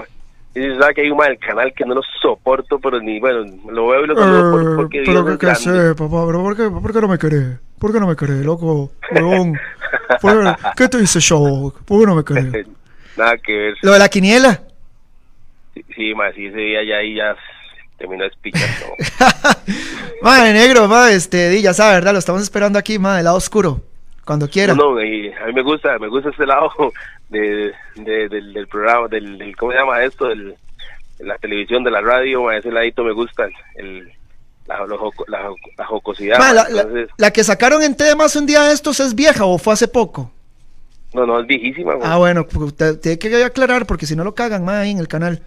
ese 0.56 0.78
sabe 0.80 0.94
que 0.94 1.02
hay 1.02 1.10
un 1.12 1.18
mae 1.18 1.30
del 1.30 1.40
canal 1.40 1.74
que 1.74 1.84
no 1.86 1.96
lo 1.96 2.02
soporto, 2.22 2.80
pero 2.80 3.00
ni, 3.02 3.20
bueno, 3.20 3.44
lo 3.70 3.88
veo 3.90 4.06
y 4.06 4.08
lo 4.08 4.16
saludo 4.16 4.52
por- 4.52 4.62
Eh, 4.62 4.76
porque 4.78 5.04
pero 5.06 5.38
que, 5.38 5.56
sé, 5.56 5.96
papá, 5.96 6.26
pero 6.26 6.42
¿por 6.44 6.56
qué, 6.56 6.70
por 6.70 6.94
qué 6.94 7.02
no 7.02 7.08
me 7.10 7.18
querés? 7.18 7.60
¿Por 7.78 7.92
qué 7.92 8.00
no 8.00 8.08
me 8.08 8.16
querés, 8.16 8.38
loco? 8.46 8.90
Huevón. 9.12 9.54
¿Por 10.22 10.44
qué, 10.44 10.56
¿Qué 10.78 10.88
te 10.90 10.98
dice 11.00 11.20
qué 12.00 12.06
no 12.06 12.16
me? 12.16 12.24
Nada 13.18 13.38
que 13.38 13.54
ver. 13.54 13.74
Lo 13.82 13.94
de 13.94 14.00
la 14.00 14.10
quiniela. 14.10 14.62
Sí, 15.74 15.86
sí, 15.96 16.14
mae, 16.16 16.34
sí, 16.34 16.48
ese 16.48 16.58
día 16.58 16.84
ya 16.84 16.96
ahí 16.98 17.16
ya 17.16 17.36
terminó 17.98 18.26
¿no? 18.60 19.26
Mae, 20.22 20.54
negro, 20.54 20.88
mae, 20.88 21.16
este, 21.16 21.62
ya 21.62 21.74
sabe, 21.74 21.96
¿verdad? 21.96 22.14
Lo 22.14 22.20
estamos 22.20 22.42
esperando 22.42 22.78
aquí, 22.80 22.98
mae, 23.00 23.18
del 23.18 23.26
lado 23.26 23.38
oscuro. 23.38 23.82
Cuando 24.26 24.50
quiera. 24.50 24.74
No, 24.74 24.96
no, 24.96 25.04
y 25.04 25.32
a 25.32 25.46
mí 25.46 25.54
me 25.54 25.62
gusta, 25.62 26.00
me 26.00 26.08
gusta 26.08 26.30
ese 26.30 26.46
lado 26.46 26.72
de, 27.30 27.72
de- 27.96 28.28
del, 28.30 28.54
del 28.54 28.68
programa, 28.68 29.08
del, 29.08 29.38
del- 29.38 29.56
¿cómo 29.56 29.72
se 29.72 29.78
llama 29.78 30.04
esto? 30.04 30.28
Del, 30.28 30.56
de 31.20 31.26
la 31.26 31.38
televisión, 31.38 31.84
de 31.84 31.92
la 31.92 32.02
radio, 32.02 32.44
mae, 32.44 32.58
ese 32.60 32.72
ladito 32.72 33.04
me 33.04 33.14
gusta, 33.14 33.48
el, 33.76 34.12
la, 34.68 34.86
la, 34.86 34.98
jo- 34.98 35.14
la 35.78 35.86
jocosidad. 35.86 36.40
Mae, 36.40 36.54
la, 36.54 36.70
la- 36.70 36.82
entonces, 36.82 37.10
la 37.18 37.32
que 37.32 37.44
sacaron 37.44 37.84
en 37.84 37.96
temas 37.96 38.36
un 38.36 38.46
día 38.46 38.64
de 38.64 38.74
estos 38.74 39.00
es 39.00 39.14
vieja 39.16 39.46
o 39.46 39.58
fue 39.58 39.74
hace 39.74 39.88
poco. 39.88 40.32
no, 41.14 41.26
no, 41.26 41.40
es 41.40 41.48
viejísima, 41.48 41.94
Ah, 42.04 42.18
bueno, 42.18 42.46
pues, 42.48 42.76
tiene 43.02 43.18
que 43.20 43.44
aclarar 43.44 43.86
porque 43.86 44.06
si 44.06 44.16
no 44.16 44.24
lo 44.24 44.34
cagan, 44.36 44.66
mae, 44.66 44.82
ahí 44.84 44.92
en 44.92 45.00
el 45.00 45.08
canal. 45.08 45.42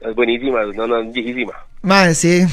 es 0.00 0.14
buenísima, 0.14 0.64
no, 0.74 0.86
no, 0.86 0.98
es 1.00 1.12
viejísima. 1.12 1.52
Mae, 1.82 2.14
sí. 2.14 2.44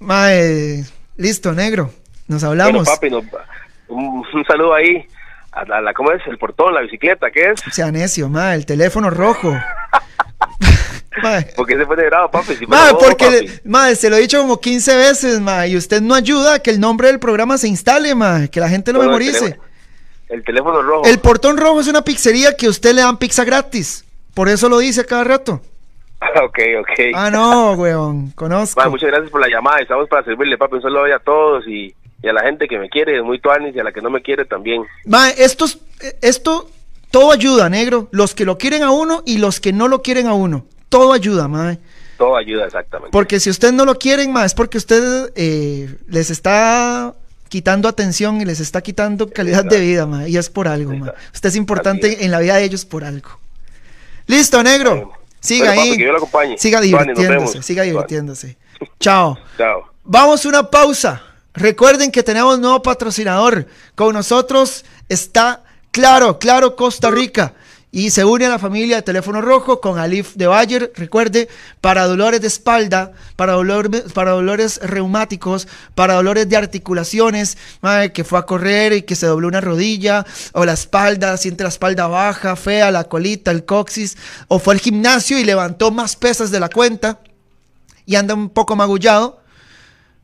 Mae, 0.00 0.84
listo, 1.16 1.52
negro. 1.52 1.90
Nos 2.28 2.42
hablamos. 2.44 2.84
Bueno, 2.84 2.94
papi, 2.94 3.10
no- 3.10 3.22
un, 3.94 4.24
un 4.34 4.44
saludo 4.46 4.74
ahí 4.74 5.06
a 5.52 5.64
la, 5.66 5.80
la- 5.82 5.92
¿cómo 5.92 6.10
es? 6.12 6.22
El 6.26 6.38
portón, 6.38 6.72
la 6.74 6.80
bicicleta, 6.80 7.30
¿qué 7.30 7.50
es? 7.50 7.60
Sea 7.74 7.92
necio, 7.92 8.28
mae, 8.28 8.56
el 8.56 8.64
teléfono 8.66 9.10
rojo. 9.10 9.52
mae. 11.22 11.46
Porque 11.56 11.76
se 11.76 11.84
fue 11.86 11.96
de 11.96 12.04
grado, 12.04 12.30
papi. 12.30 12.54
Si 12.54 12.64
bobo, 12.64 12.98
porque, 12.98 13.24
papi. 13.26 13.50
mae, 13.64 13.96
se 13.96 14.08
lo 14.10 14.16
he 14.16 14.20
dicho 14.20 14.38
como 14.40 14.60
15 14.60 14.96
veces, 14.96 15.40
mae, 15.40 15.68
y 15.70 15.76
usted 15.76 16.00
no 16.00 16.14
ayuda 16.14 16.54
a 16.54 16.58
que 16.60 16.70
el 16.70 16.80
nombre 16.80 17.08
del 17.08 17.18
programa 17.18 17.58
se 17.58 17.68
instale, 17.68 18.14
mae, 18.14 18.48
que 18.50 18.60
la 18.60 18.68
gente 18.68 18.92
lo 18.92 19.00
el 19.02 19.06
memorice. 19.08 19.40
teléfono- 19.40 19.62
El 20.28 20.44
teléfono 20.44 20.82
rojo. 20.82 21.04
El 21.04 21.18
portón 21.18 21.56
rojo 21.58 21.80
es 21.80 21.88
una 21.88 22.02
pizzería 22.02 22.56
que 22.56 22.68
usted 22.68 22.94
le 22.94 23.02
dan 23.02 23.18
pizza 23.18 23.44
gratis. 23.44 24.04
Por 24.34 24.48
eso 24.48 24.68
lo 24.68 24.78
dice 24.78 25.04
cada 25.04 25.24
rato. 25.24 25.60
ok, 26.42 26.58
ok. 26.80 27.00
Ah, 27.14 27.30
no, 27.30 27.72
weón, 27.72 28.30
conozco. 28.30 28.80
Muchas 28.88 29.10
gracias 29.10 29.30
por 29.30 29.40
la 29.40 29.48
llamada. 29.48 29.80
Estamos 29.80 30.08
para 30.08 30.24
servirle, 30.24 30.56
papi. 30.56 30.76
Un 30.76 30.82
saludo 30.82 31.04
a 31.14 31.18
todos 31.18 31.66
y, 31.66 31.94
y 32.22 32.28
a 32.28 32.32
la 32.32 32.42
gente 32.42 32.66
que 32.68 32.78
me 32.78 32.88
quiere, 32.88 33.20
muy 33.22 33.40
tuanis, 33.40 33.74
y 33.76 33.80
a 33.80 33.84
la 33.84 33.92
que 33.92 34.00
no 34.00 34.08
me 34.08 34.22
quiere 34.22 34.44
también. 34.46 34.84
Mae, 35.04 35.34
estos, 35.36 35.80
eh, 36.00 36.16
esto, 36.22 36.70
todo 37.10 37.32
ayuda, 37.32 37.68
negro. 37.68 38.08
Los 38.12 38.34
que 38.34 38.44
lo 38.46 38.56
quieren 38.56 38.82
a 38.84 38.90
uno 38.90 39.22
y 39.26 39.36
los 39.38 39.60
que 39.60 39.72
no 39.74 39.88
lo 39.88 40.00
quieren 40.00 40.28
a 40.28 40.32
uno. 40.34 40.64
Todo 40.92 41.12
ayuda, 41.14 41.48
mae. 41.48 41.78
Todo 42.18 42.36
ayuda, 42.36 42.66
exactamente. 42.66 43.10
Porque 43.10 43.40
si 43.40 43.48
ustedes 43.48 43.72
no 43.72 43.86
lo 43.86 43.98
quieren, 43.98 44.30
mae, 44.30 44.44
es 44.44 44.52
porque 44.52 44.76
usted 44.76 45.32
eh, 45.34 45.96
les 46.06 46.28
está 46.28 47.14
quitando 47.48 47.88
atención 47.88 48.40
y 48.42 48.44
les 48.44 48.60
está 48.60 48.82
quitando 48.82 49.30
calidad 49.30 49.64
de 49.64 49.80
vida, 49.80 50.04
mae. 50.06 50.28
Y 50.28 50.36
es 50.36 50.50
por 50.50 50.68
algo, 50.68 50.92
mae. 50.92 51.12
Usted 51.32 51.48
es 51.48 51.56
importante 51.56 52.24
en 52.24 52.30
la 52.30 52.40
vida 52.40 52.56
de 52.56 52.64
ellos 52.64 52.84
por 52.84 53.04
algo. 53.04 53.30
Listo, 54.26 54.62
negro. 54.62 55.12
Siga 55.40 55.68
Bueno, 55.68 55.80
papi, 55.80 55.88
ahí. 55.88 55.96
que 55.96 56.02
Dios 56.02 56.12
lo 56.12 56.18
acompañe. 56.18 56.58
Siga 56.58 56.80
divirtiéndose, 56.80 57.62
siga 57.62 57.82
divirtiéndose. 57.82 58.56
Chao. 59.00 59.38
Chao. 59.56 59.84
Vamos 60.04 60.44
a 60.44 60.48
una 60.50 60.70
pausa. 60.70 61.22
Recuerden 61.54 62.12
que 62.12 62.22
tenemos 62.22 62.58
nuevo 62.60 62.82
patrocinador. 62.82 63.66
Con 63.94 64.12
nosotros 64.12 64.84
está 65.08 65.62
Claro, 65.90 66.38
Claro 66.38 66.76
Costa 66.76 67.10
Rica. 67.10 67.54
Y 67.94 68.08
se 68.08 68.24
une 68.24 68.46
a 68.46 68.48
la 68.48 68.58
familia 68.58 68.96
de 68.96 69.02
Teléfono 69.02 69.42
Rojo 69.42 69.82
con 69.82 69.98
Alif 69.98 70.34
de 70.34 70.46
Bayer. 70.46 70.90
Recuerde, 70.96 71.50
para 71.82 72.06
dolores 72.06 72.40
de 72.40 72.46
espalda, 72.46 73.12
para, 73.36 73.54
para 74.14 74.30
dolores 74.30 74.80
reumáticos, 74.82 75.68
para 75.94 76.14
dolores 76.14 76.48
de 76.48 76.56
articulaciones, 76.56 77.58
que 78.14 78.24
fue 78.24 78.38
a 78.38 78.46
correr 78.46 78.94
y 78.94 79.02
que 79.02 79.14
se 79.14 79.26
dobló 79.26 79.48
una 79.48 79.60
rodilla, 79.60 80.24
o 80.54 80.64
la 80.64 80.72
espalda, 80.72 81.36
siente 81.36 81.64
la 81.64 81.68
espalda 81.68 82.06
baja, 82.06 82.56
fea, 82.56 82.90
la 82.90 83.04
colita, 83.04 83.50
el 83.50 83.66
coxis, 83.66 84.16
o 84.48 84.58
fue 84.58 84.72
al 84.72 84.80
gimnasio 84.80 85.38
y 85.38 85.44
levantó 85.44 85.90
más 85.90 86.16
pesas 86.16 86.50
de 86.50 86.60
la 86.60 86.70
cuenta 86.70 87.20
y 88.06 88.16
anda 88.16 88.32
un 88.32 88.48
poco 88.48 88.74
magullado, 88.74 89.42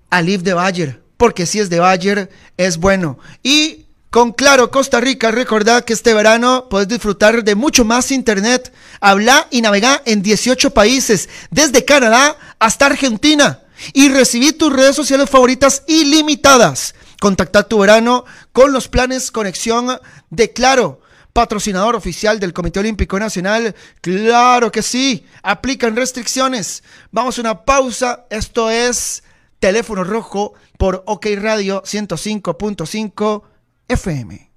Alif 0.08 0.40
de 0.40 0.54
Bayer, 0.54 1.02
porque 1.18 1.44
si 1.44 1.60
es 1.60 1.68
de 1.68 1.80
Bayer, 1.80 2.30
es 2.56 2.78
bueno. 2.78 3.18
Y 3.42 3.87
con 4.10 4.32
Claro 4.32 4.70
Costa 4.70 5.00
Rica, 5.00 5.30
recordad 5.30 5.84
que 5.84 5.92
este 5.92 6.14
verano 6.14 6.68
puedes 6.70 6.88
disfrutar 6.88 7.44
de 7.44 7.54
mucho 7.54 7.84
más 7.84 8.10
internet. 8.10 8.72
Habla 9.00 9.46
y 9.50 9.60
navega 9.60 10.02
en 10.06 10.22
18 10.22 10.70
países, 10.70 11.28
desde 11.50 11.84
Canadá 11.84 12.36
hasta 12.58 12.86
Argentina. 12.86 13.60
Y 13.92 14.08
recibí 14.08 14.52
tus 14.52 14.72
redes 14.72 14.96
sociales 14.96 15.28
favoritas 15.28 15.82
ilimitadas. 15.86 16.94
Contacta 17.20 17.64
tu 17.64 17.78
verano 17.78 18.24
con 18.52 18.72
los 18.72 18.88
planes 18.88 19.30
conexión 19.30 19.98
de 20.30 20.52
Claro 20.52 21.00
patrocinador 21.34 21.94
oficial 21.94 22.40
del 22.40 22.52
Comité 22.52 22.80
Olímpico 22.80 23.16
Nacional. 23.18 23.74
Claro 24.00 24.72
que 24.72 24.82
sí, 24.82 25.24
aplican 25.42 25.94
restricciones. 25.94 26.82
Vamos 27.12 27.38
a 27.38 27.42
una 27.42 27.64
pausa. 27.64 28.26
Esto 28.30 28.70
es 28.70 29.22
Teléfono 29.60 30.02
Rojo 30.02 30.54
por 30.78 31.04
OK 31.06 31.26
Radio 31.36 31.82
105.5 31.82 33.42
FM. 33.88 34.50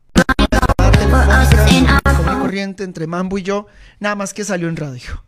Como 2.18 2.40
corriente 2.42 2.84
entre 2.84 3.08
Mambo 3.08 3.38
y 3.38 3.44
yo, 3.44 3.66
nada 4.00 4.16
más 4.16 4.34
que 4.34 4.44
salió 4.44 4.68
en 4.68 4.76
radio. 4.76 5.24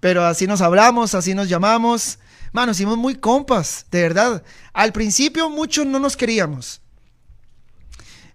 Pero 0.00 0.24
así 0.24 0.46
nos 0.46 0.60
hablamos, 0.60 1.14
así 1.14 1.34
nos 1.34 1.48
llamamos. 1.48 2.18
Mano, 2.52 2.72
hicimos 2.72 2.96
muy 2.96 3.14
compas, 3.14 3.86
de 3.90 4.02
verdad. 4.02 4.42
Al 4.72 4.92
principio 4.92 5.50
muchos 5.50 5.86
no 5.86 5.98
nos 5.98 6.16
queríamos. 6.16 6.82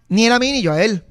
Ni 0.10 0.26
él 0.26 0.34
a 0.34 0.40
mí 0.40 0.52
ni 0.52 0.62
yo 0.62 0.74
a 0.74 0.84
él. 0.84 1.04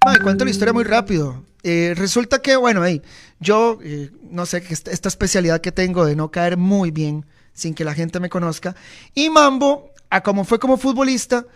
Ay, 0.00 0.18
cuento 0.18 0.44
la 0.44 0.50
historia 0.50 0.72
muy 0.72 0.84
rápido. 0.84 1.44
Eh, 1.62 1.94
resulta 1.96 2.40
que, 2.40 2.56
bueno, 2.56 2.84
hey, 2.84 3.02
yo 3.38 3.78
eh, 3.82 4.10
no 4.30 4.46
sé, 4.46 4.64
esta 4.68 5.08
especialidad 5.08 5.60
que 5.60 5.72
tengo 5.72 6.04
de 6.04 6.16
no 6.16 6.30
caer 6.30 6.56
muy 6.56 6.90
bien 6.90 7.26
sin 7.52 7.74
que 7.74 7.84
la 7.84 7.94
gente 7.94 8.18
me 8.18 8.30
conozca. 8.30 8.74
Y 9.14 9.30
Mambo, 9.30 9.92
a 10.10 10.22
como 10.22 10.44
fue 10.44 10.58
como 10.58 10.76
futbolista, 10.76 11.46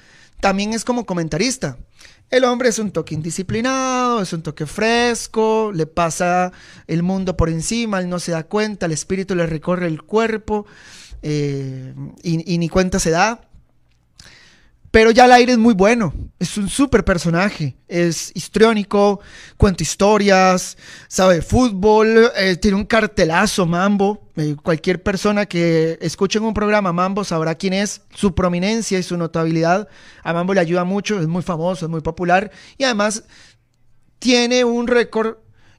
también 0.41 0.73
es 0.73 0.85
como 0.85 1.07
comentarista. 1.07 1.79
El 2.29 2.45
hombre 2.45 2.69
es 2.69 2.79
un 2.79 2.91
toque 2.91 3.15
indisciplinado, 3.15 4.21
es 4.21 4.33
un 4.33 4.43
toque 4.43 4.67
fresco, 4.67 5.71
le 5.73 5.87
pasa 5.87 6.53
el 6.89 7.03
mundo 7.03 7.37
por 7.37 7.49
encima, 7.49 8.01
él 8.01 8.09
no 8.09 8.19
se 8.19 8.33
da 8.33 8.45
cuenta, 8.45 8.87
el 8.87 8.93
espíritu 8.93 9.37
le 9.37 9.47
recorre 9.47 9.87
el 9.87 10.03
cuerpo 10.03 10.67
eh, 11.23 11.95
y, 12.23 12.53
y 12.53 12.59
ni 12.59 12.69
cuenta 12.69 12.99
se 12.99 13.11
da. 13.11 13.49
Pero 14.97 15.11
ya 15.11 15.27
el 15.27 15.33
aire 15.33 15.53
es 15.53 15.59
muy 15.59 15.75
bueno. 15.75 16.15
Es 16.39 16.57
un 16.57 16.71
súper 16.71 17.05
personaje. 17.05 17.77
Es 17.87 18.33
histriónico, 18.35 19.21
cuenta 19.59 19.83
historias, 19.83 20.79
sabe 21.07 21.43
fútbol, 21.43 22.31
eh, 22.35 22.57
tiene 22.57 22.79
un 22.79 22.87
cartelazo 22.87 23.67
Mambo. 23.67 24.31
Eh, 24.37 24.57
cualquier 24.63 25.03
persona 25.03 25.45
que 25.45 25.99
escuche 26.01 26.39
en 26.39 26.47
un 26.47 26.55
programa 26.55 26.95
Mambo 26.95 27.25
sabrá 27.25 27.55
quién 27.57 27.75
es, 27.75 28.01
su 28.15 28.35
prominencia 28.35 28.99
y 28.99 29.03
su 29.03 29.19
notabilidad. 29.19 29.87
A 30.23 30.33
Mambo 30.33 30.55
le 30.55 30.61
ayuda 30.61 30.85
mucho, 30.85 31.21
es 31.21 31.27
muy 31.27 31.43
famoso, 31.43 31.85
es 31.85 31.91
muy 31.91 32.01
popular. 32.01 32.51
Y 32.79 32.85
además 32.85 33.23
tiene 34.19 34.65
un 34.65 34.87
récord 34.87 35.37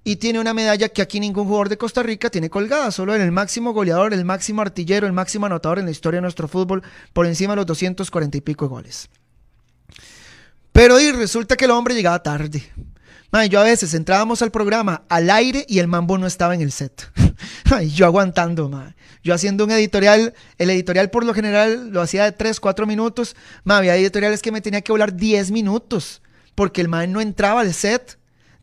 y 0.08 0.16
tiene 0.16 0.39
una 0.39 0.53
medalla 0.53 0.88
que 0.88 1.01
aquí 1.01 1.20
ningún 1.20 1.47
jugador 1.47 1.68
de 1.68 1.78
Costa 1.78 2.01
Rica 2.01 2.30
tiene 2.30 2.49
colgada, 2.49 2.91
solo 2.91 3.14
en 3.14 3.22
el 3.22 3.34
máximo 3.34 3.74
goleador, 3.74 4.14
el 4.14 4.24
máximo 4.24 4.62
artillero, 4.62 5.05
el 5.05 5.12
máximo 5.12 5.47
anotador 5.47 5.80
en 5.80 5.86
la 5.86 5.91
historia 5.91 6.20
de 6.20 6.22
nuestro 6.22 6.47
fútbol, 6.47 6.82
por 7.12 7.26
encima 7.26 7.51
de 7.51 7.58
los 7.58 7.66
240 7.66 8.38
y 8.38 8.39
pico 8.39 8.64
de 8.64 8.70
goles. 8.70 9.10
Pero 10.72 10.97
y 11.01 11.12
resulta 11.12 11.58
que 11.58 11.66
el 11.66 11.72
hombre 11.72 11.93
llegaba 11.93 12.24
tarde. 12.24 12.64
Ay, 13.34 13.49
yo 13.49 13.60
a 13.60 13.64
veces 13.64 13.93
entrábamos 13.93 14.41
al 14.41 14.49
programa 14.49 15.03
al 15.10 15.30
aire 15.30 15.66
y 15.68 15.80
el 15.80 15.89
mambo 15.89 16.18
no 16.18 16.26
estaba 16.26 16.55
en 16.55 16.62
el 16.62 16.72
set. 16.72 17.12
Ay, 17.70 17.89
yo 17.89 18.05
aguantando, 18.05 18.70
ma. 18.70 18.95
Yo 19.26 19.34
haciendo 19.34 19.66
un 19.66 19.72
editorial, 19.72 20.34
el 20.58 20.70
editorial 20.70 21.10
por 21.10 21.26
lo 21.26 21.34
general 21.34 21.89
lo 21.89 21.99
hacía 21.99 22.24
de 22.24 22.32
3, 22.32 22.62
4 22.62 22.88
minutos. 22.88 23.36
Había 23.66 23.97
editoriales 23.97 24.41
que 24.41 24.53
me 24.53 24.62
tenía 24.62 24.80
que 24.80 24.93
volar 24.93 25.18
10 25.18 25.51
minutos 25.51 26.22
porque 26.55 26.80
el 26.80 26.88
man 26.88 27.12
no 27.12 27.20
entraba 27.20 27.60
al 27.60 27.74
set. 27.74 28.16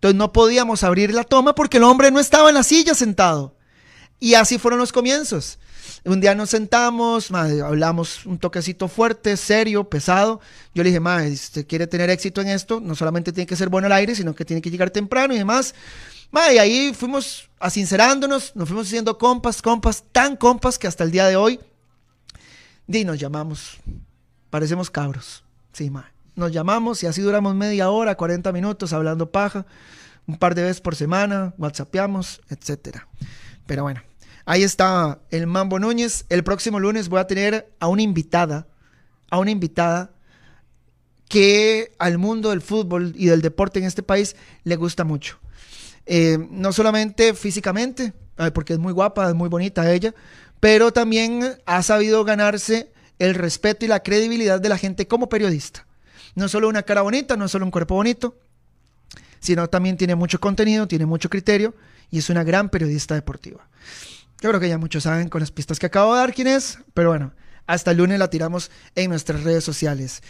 Entonces 0.05 0.19
no 0.19 0.35
podíamos 0.35 0.85
abrir 0.85 1.15
la 1.15 1.25
toma 1.25 1.55
porque 1.55 1.79
el 1.79 1.83
hombre 1.83 2.11
no 2.11 2.21
estaba 2.21 2.51
en 2.51 2.57
la 2.57 2.63
silla 2.63 2.93
sentado. 2.93 3.57
Y 4.21 4.35
así 4.35 4.59
fueron 4.59 4.79
los 4.79 4.93
comienzos. 4.93 5.59
Un 6.05 6.21
día 6.21 6.35
nos 6.35 6.51
sentamos, 6.51 7.31
hablamos 7.31 8.27
un 8.27 8.39
toquecito 8.39 8.89
fuerte, 8.89 9.35
serio, 9.39 9.89
pesado. 9.89 10.43
Yo 10.75 10.83
le 10.83 10.91
dije, 10.91 11.01
ma, 11.01 11.23
si 11.23 11.33
usted 11.33 11.67
quiere 11.67 11.87
tener 11.87 12.11
éxito 12.11 12.43
en 12.43 12.49
esto, 12.49 12.81
no 12.81 12.95
solamente 12.95 13.33
tiene 13.33 13.47
que 13.47 13.57
ser 13.57 13.71
bueno 13.71 13.87
al 13.87 13.93
aire, 13.93 14.15
sino 14.15 14.35
que 14.35 14.45
tiene 14.45 14.61
que 14.61 14.71
llegar 14.71 14.91
temprano 14.91 15.33
y 15.33 15.39
demás. 15.39 15.75
Ma, 16.31 16.53
y 16.53 16.59
ahí 16.59 16.93
fuimos 16.93 17.49
asincerándonos, 17.59 18.55
nos 18.55 18.69
fuimos 18.69 18.89
haciendo 18.89 19.17
compas, 19.17 19.63
compas, 19.63 20.05
tan 20.13 20.37
compas 20.37 20.79
que 20.79 20.87
hasta 20.87 21.03
el 21.05 21.13
día 21.13 21.29
de 21.29 21.37
hoy, 21.37 21.59
di, 22.87 23.07
nos 23.07 23.19
llamamos. 23.19 23.79
Parecemos 24.51 24.91
cabros. 24.91 25.43
Sí, 25.73 25.89
ma. 25.89 26.14
Nos 26.37 26.53
llamamos 26.53 27.03
y 27.03 27.07
así 27.07 27.21
duramos 27.23 27.55
media 27.55 27.91
hora, 27.91 28.17
40 28.17 28.53
minutos 28.53 28.93
hablando 28.93 29.31
paja, 29.31 29.67
un 30.27 30.37
par 30.37 30.55
de 30.55 30.63
veces 30.63 30.81
por 30.81 30.97
semana, 30.97 31.55
whatsappeamos, 31.59 32.41
etcétera. 32.49 33.09
Pero 33.67 33.83
bueno, 33.83 34.03
Ahí 34.47 34.63
está 34.63 35.21
el 35.31 35.47
Mambo 35.47 35.79
Núñez. 35.79 36.27
El 36.29 36.45
próximo 36.45 36.79
lunes 36.79 37.09
voy 37.09 37.21
a 37.21 37.27
tener 37.27 37.73
a 37.81 37.89
una 37.89 38.03
invitada, 38.03 38.67
a 39.31 39.39
una 39.39 39.51
invitada 39.51 40.13
que 41.29 41.93
al 41.99 42.19
mundo 42.19 42.51
del 42.51 42.61
fútbol 42.61 43.15
y 43.17 43.27
del 43.27 43.41
deporte 43.41 43.79
en 43.79 43.87
este 43.87 44.03
país 44.03 44.37
le 44.65 44.77
gusta 44.77 45.05
mucho. 45.05 45.39
Eh, 46.05 46.37
no 46.51 46.73
solamente 46.75 47.33
físicamente, 47.33 48.13
porque 48.53 48.75
es 48.75 48.79
muy 48.79 48.93
guapa, 48.93 49.29
es 49.29 49.35
muy 49.35 49.49
bonita 49.49 49.91
ella, 49.91 50.15
pero 50.61 50.93
también 50.93 51.57
ha 51.65 51.83
sabido 51.83 52.23
ganarse 52.25 52.93
el 53.19 53.35
respeto 53.35 53.87
y 53.87 53.89
la 53.89 54.03
credibilidad 54.03 54.61
de 54.61 54.69
la 54.69 54.77
gente 54.77 55.07
como 55.07 55.31
periodista. 55.31 55.87
No 56.35 56.49
solo 56.49 56.69
una 56.69 56.83
cara 56.83 57.03
bonita, 57.03 57.37
no 57.37 57.49
solo 57.49 57.65
un 57.65 57.71
cuerpo 57.71 57.95
bonito, 57.95 58.37
sino 59.41 59.69
también 59.69 59.97
tiene 59.97 60.15
mucho 60.15 60.41
contenido, 60.41 60.89
tiene 60.89 61.07
mucho 61.07 61.29
criterio 61.29 61.75
y 62.11 62.19
es 62.19 62.31
una 62.31 62.45
gran 62.45 62.71
periodista 62.71 63.15
deportiva. 63.15 63.69
Yo 64.41 64.51
creo 64.51 64.61
que 64.61 64.69
ya 64.69 64.79
muchos 64.79 65.05
saben 65.05 65.29
con 65.29 65.41
las 65.41 65.51
pistas 65.51 65.79
que 65.79 65.87
acabo 65.87 66.15
de 66.15 66.21
dar 66.21 66.35
quién 66.35 66.49
es, 66.49 66.79
pero 66.93 67.11
bueno, 67.11 67.33
hasta 67.67 67.93
el 67.93 67.99
lunes 67.99 68.19
la 68.19 68.31
tiramos 68.31 68.71
en 68.95 69.11
nuestras 69.11 69.43
redes 69.43 69.65
sociales. 69.65 70.23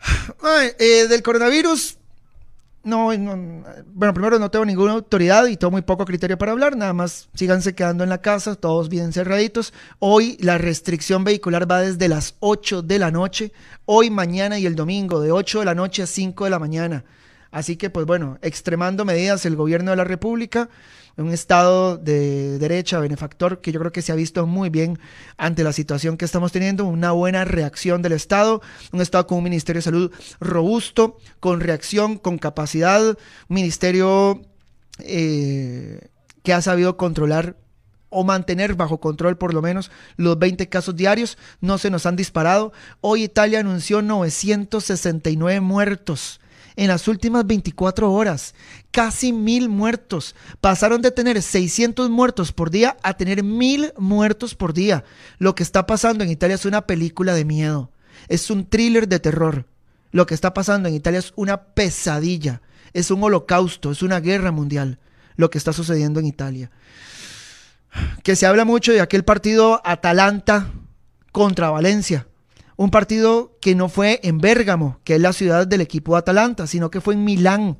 Eh, 0.78 1.06
del 1.08 1.22
coronavirus, 1.22 1.98
no, 2.84 3.06
bueno, 3.06 4.14
primero 4.14 4.38
no 4.38 4.50
tengo 4.50 4.64
ninguna 4.64 4.92
autoridad 4.92 5.46
y 5.46 5.56
tengo 5.56 5.70
muy 5.70 5.82
poco 5.82 6.04
criterio 6.04 6.36
para 6.36 6.52
hablar, 6.52 6.76
nada 6.76 6.92
más 6.92 7.28
síganse 7.34 7.74
quedando 7.74 8.02
en 8.02 8.10
la 8.10 8.20
casa, 8.20 8.56
todos 8.56 8.88
bien 8.88 9.12
cerraditos. 9.12 9.72
Hoy 10.00 10.36
la 10.40 10.58
restricción 10.58 11.22
vehicular 11.22 11.70
va 11.70 11.80
desde 11.80 12.08
las 12.08 12.34
8 12.40 12.82
de 12.82 12.98
la 12.98 13.10
noche, 13.10 13.52
hoy, 13.84 14.10
mañana 14.10 14.58
y 14.58 14.66
el 14.66 14.74
domingo, 14.74 15.20
de 15.20 15.30
8 15.30 15.60
de 15.60 15.64
la 15.64 15.74
noche 15.74 16.02
a 16.02 16.06
5 16.06 16.44
de 16.44 16.50
la 16.50 16.58
mañana. 16.58 17.04
Así 17.52 17.76
que, 17.76 17.90
pues 17.90 18.06
bueno, 18.06 18.38
extremando 18.42 19.04
medidas 19.04 19.46
el 19.46 19.54
gobierno 19.54 19.92
de 19.92 19.96
la 19.98 20.04
República 20.04 20.68
un 21.16 21.32
Estado 21.32 21.98
de 21.98 22.58
derecha, 22.58 22.98
benefactor, 22.98 23.60
que 23.60 23.72
yo 23.72 23.80
creo 23.80 23.92
que 23.92 24.02
se 24.02 24.12
ha 24.12 24.16
visto 24.16 24.46
muy 24.46 24.70
bien 24.70 24.98
ante 25.36 25.64
la 25.64 25.72
situación 25.72 26.16
que 26.16 26.24
estamos 26.24 26.52
teniendo, 26.52 26.84
una 26.84 27.12
buena 27.12 27.44
reacción 27.44 28.02
del 28.02 28.12
Estado, 28.12 28.62
un 28.92 29.00
Estado 29.00 29.26
con 29.26 29.38
un 29.38 29.44
Ministerio 29.44 29.78
de 29.78 29.84
Salud 29.84 30.12
robusto, 30.40 31.18
con 31.40 31.60
reacción, 31.60 32.16
con 32.16 32.38
capacidad, 32.38 33.02
un 33.02 33.16
ministerio 33.48 34.42
eh, 35.00 36.08
que 36.42 36.52
ha 36.52 36.62
sabido 36.62 36.96
controlar 36.96 37.56
o 38.08 38.24
mantener 38.24 38.74
bajo 38.74 39.00
control 39.00 39.38
por 39.38 39.54
lo 39.54 39.62
menos 39.62 39.90
los 40.16 40.38
20 40.38 40.68
casos 40.68 40.96
diarios, 40.96 41.38
no 41.60 41.78
se 41.78 41.90
nos 41.90 42.04
han 42.04 42.16
disparado. 42.16 42.72
Hoy 43.00 43.24
Italia 43.24 43.60
anunció 43.60 44.02
969 44.02 45.60
muertos 45.60 46.41
en 46.76 46.88
las 46.88 47.08
últimas 47.08 47.46
24 47.46 48.12
horas. 48.12 48.54
Casi 48.90 49.32
mil 49.32 49.68
muertos. 49.68 50.34
Pasaron 50.60 51.02
de 51.02 51.10
tener 51.10 51.40
600 51.40 52.10
muertos 52.10 52.52
por 52.52 52.70
día 52.70 52.96
a 53.02 53.14
tener 53.14 53.42
mil 53.42 53.92
muertos 53.98 54.54
por 54.54 54.72
día. 54.72 55.04
Lo 55.38 55.54
que 55.54 55.62
está 55.62 55.86
pasando 55.86 56.24
en 56.24 56.30
Italia 56.30 56.54
es 56.54 56.64
una 56.64 56.86
película 56.86 57.34
de 57.34 57.44
miedo. 57.44 57.90
Es 58.28 58.50
un 58.50 58.66
thriller 58.66 59.08
de 59.08 59.20
terror. 59.20 59.66
Lo 60.10 60.26
que 60.26 60.34
está 60.34 60.54
pasando 60.54 60.88
en 60.88 60.94
Italia 60.94 61.18
es 61.18 61.32
una 61.36 61.62
pesadilla. 61.62 62.62
Es 62.92 63.10
un 63.10 63.22
holocausto, 63.22 63.90
es 63.90 64.02
una 64.02 64.20
guerra 64.20 64.52
mundial. 64.52 64.98
Lo 65.36 65.50
que 65.50 65.58
está 65.58 65.72
sucediendo 65.72 66.20
en 66.20 66.26
Italia. 66.26 66.70
Que 68.22 68.36
se 68.36 68.46
habla 68.46 68.64
mucho 68.64 68.92
de 68.92 69.00
aquel 69.00 69.24
partido 69.24 69.80
Atalanta 69.84 70.70
contra 71.32 71.70
Valencia 71.70 72.26
un 72.76 72.90
partido 72.90 73.56
que 73.60 73.74
no 73.74 73.88
fue 73.88 74.20
en 74.22 74.38
Bérgamo, 74.38 74.98
que 75.04 75.16
es 75.16 75.20
la 75.20 75.32
ciudad 75.32 75.66
del 75.66 75.80
equipo 75.80 76.12
de 76.12 76.20
Atalanta, 76.20 76.66
sino 76.66 76.90
que 76.90 77.00
fue 77.00 77.14
en 77.14 77.24
Milán. 77.24 77.78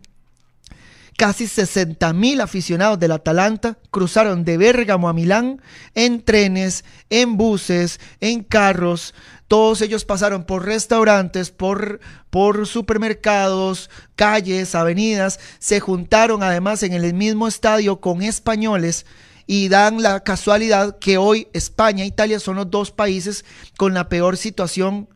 Casi 1.16 1.47
60 1.47 2.12
mil 2.14 2.40
aficionados 2.40 2.99
del 2.99 3.12
Atalanta 3.12 3.78
cruzaron 3.90 4.45
de 4.45 4.57
Bérgamo 4.57 5.09
a 5.09 5.12
Milán 5.12 5.61
en 5.95 6.24
trenes, 6.24 6.84
en 7.11 7.36
buses, 7.36 8.01
en 8.20 8.43
carros. 8.43 9.14
Todos 9.47 9.82
ellos 9.82 10.07
pasaron 10.07 10.45
por 10.45 10.64
restaurantes, 10.64 11.51
por, 11.51 12.01
por 12.30 12.66
supermercados, 12.66 13.90
calles, 14.16 14.74
avenidas. 14.74 15.38
Se 15.59 15.80
juntaron 15.80 16.43
además 16.43 16.82
en 16.82 16.95
el 16.95 17.12
mismo 17.12 17.47
estadio 17.47 18.01
con 18.01 18.22
españoles 18.22 19.05
y 19.53 19.68
dan 19.68 20.00
la 20.00 20.24
casualidad 20.24 20.98
que 20.98 21.18
hoy 21.18 21.46
España 21.53 22.05
e 22.05 22.07
Italia 22.07 22.40
son 22.40 22.57
los 22.57 22.70
dos 22.70 22.90
países 22.90 23.44
con 23.76 23.92
la 23.92 24.09
peor 24.09 24.38
situación 24.38 25.11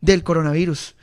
del 0.00 0.24
coronavirus. 0.24 0.96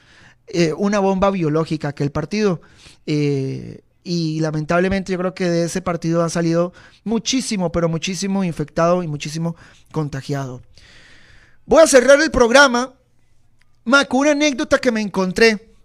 Eh, 0.48 0.74
una 0.76 0.98
bomba 0.98 1.30
biológica 1.30 1.94
que 1.94 2.02
el 2.02 2.10
partido. 2.10 2.62
Eh, 3.06 3.82
y 4.04 4.40
lamentablemente 4.40 5.12
yo 5.12 5.20
creo 5.20 5.36
que 5.36 5.48
de 5.48 5.66
ese 5.66 5.84
partido 5.84 6.24
ha 6.24 6.30
salido 6.30 6.74
muchísimo, 7.04 7.72
pero 7.72 7.90
muchísimo 7.90 8.44
infectado 8.44 9.04
y 9.04 9.08
muchísimo 9.08 9.56
contagiado. 9.92 10.64
Voy 11.68 11.84
a 11.84 11.88
cerrar 11.88 12.20
el 12.20 12.32
programa 12.32 12.96
con 14.08 14.22
una 14.22 14.32
anécdota 14.32 14.80
que 14.80 14.92
me 14.92 15.02
encontré 15.02 15.76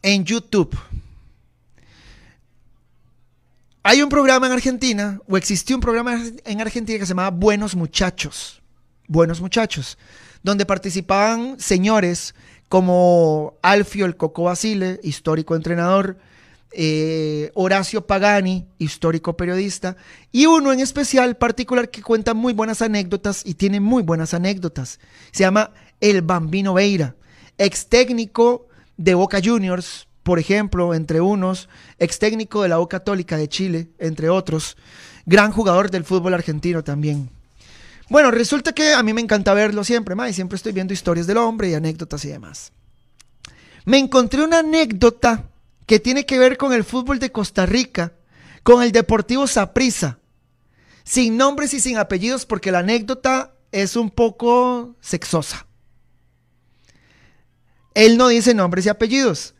en 0.00 0.24
YouTube. 0.24 0.78
Hay 3.90 4.02
un 4.02 4.08
programa 4.08 4.46
en 4.46 4.52
Argentina, 4.52 5.20
o 5.26 5.36
existió 5.36 5.74
un 5.74 5.82
programa 5.82 6.16
en 6.44 6.60
Argentina 6.60 6.96
que 6.96 7.06
se 7.06 7.10
llamaba 7.10 7.30
Buenos 7.30 7.74
Muchachos. 7.74 8.62
Buenos 9.08 9.40
Muchachos, 9.40 9.98
donde 10.44 10.64
participaban 10.64 11.58
señores 11.58 12.36
como 12.68 13.58
Alfio 13.62 14.06
el 14.06 14.16
Coco 14.16 14.44
Basile, 14.44 15.00
histórico 15.02 15.56
entrenador, 15.56 16.18
eh, 16.70 17.50
Horacio 17.54 18.06
Pagani, 18.06 18.68
histórico 18.78 19.36
periodista, 19.36 19.96
y 20.30 20.46
uno 20.46 20.72
en 20.72 20.78
especial 20.78 21.36
particular 21.36 21.90
que 21.90 22.00
cuenta 22.00 22.32
muy 22.32 22.52
buenas 22.52 22.82
anécdotas 22.82 23.42
y 23.44 23.54
tiene 23.54 23.80
muy 23.80 24.04
buenas 24.04 24.34
anécdotas. 24.34 25.00
Se 25.32 25.42
llama 25.42 25.72
El 25.98 26.22
Bambino 26.22 26.74
Veira, 26.74 27.16
ex 27.58 27.88
técnico 27.88 28.68
de 28.96 29.14
Boca 29.14 29.40
Juniors, 29.42 30.06
por 30.22 30.38
ejemplo, 30.38 30.94
entre 30.94 31.20
unos, 31.20 31.68
ex 31.98 32.18
técnico 32.18 32.62
de 32.62 32.68
la 32.68 32.80
U 32.80 32.88
Católica 32.88 33.36
de 33.36 33.48
Chile, 33.48 33.88
entre 33.98 34.28
otros, 34.28 34.76
gran 35.26 35.52
jugador 35.52 35.90
del 35.90 36.04
fútbol 36.04 36.34
argentino 36.34 36.84
también. 36.84 37.30
Bueno, 38.08 38.30
resulta 38.30 38.72
que 38.72 38.92
a 38.92 39.02
mí 39.02 39.12
me 39.12 39.20
encanta 39.20 39.54
verlo 39.54 39.84
siempre, 39.84 40.14
más 40.14 40.30
y 40.30 40.34
siempre 40.34 40.56
estoy 40.56 40.72
viendo 40.72 40.92
historias 40.92 41.26
del 41.26 41.38
hombre 41.38 41.70
y 41.70 41.74
anécdotas 41.74 42.24
y 42.24 42.28
demás. 42.28 42.72
Me 43.84 43.98
encontré 43.98 44.42
una 44.42 44.58
anécdota 44.58 45.44
que 45.86 46.00
tiene 46.00 46.26
que 46.26 46.38
ver 46.38 46.56
con 46.56 46.72
el 46.72 46.84
fútbol 46.84 47.18
de 47.18 47.32
Costa 47.32 47.66
Rica, 47.66 48.12
con 48.62 48.82
el 48.82 48.92
Deportivo 48.92 49.46
Saprissa, 49.46 50.18
sin 51.04 51.36
nombres 51.36 51.72
y 51.72 51.80
sin 51.80 51.98
apellidos, 51.98 52.46
porque 52.46 52.70
la 52.70 52.80
anécdota 52.80 53.54
es 53.72 53.96
un 53.96 54.10
poco 54.10 54.96
sexosa. 55.00 55.66
Él 57.94 58.16
no 58.16 58.28
dice 58.28 58.54
nombres 58.54 58.86
y 58.86 58.88
apellidos. 58.88 59.54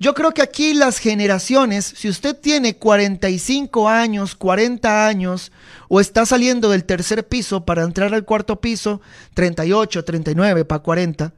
Yo 0.00 0.12
creo 0.14 0.32
que 0.32 0.42
aquí 0.42 0.74
las 0.74 0.98
generaciones, 0.98 1.84
si 1.84 2.08
usted 2.08 2.36
tiene 2.36 2.76
45 2.76 3.88
años, 3.88 4.34
40 4.34 5.06
años, 5.06 5.52
o 5.88 6.00
está 6.00 6.26
saliendo 6.26 6.68
del 6.70 6.84
tercer 6.84 7.26
piso 7.26 7.64
para 7.64 7.84
entrar 7.84 8.12
al 8.12 8.24
cuarto 8.24 8.60
piso, 8.60 9.00
38, 9.34 10.04
39 10.04 10.64
para 10.64 10.82
40, 10.82 11.32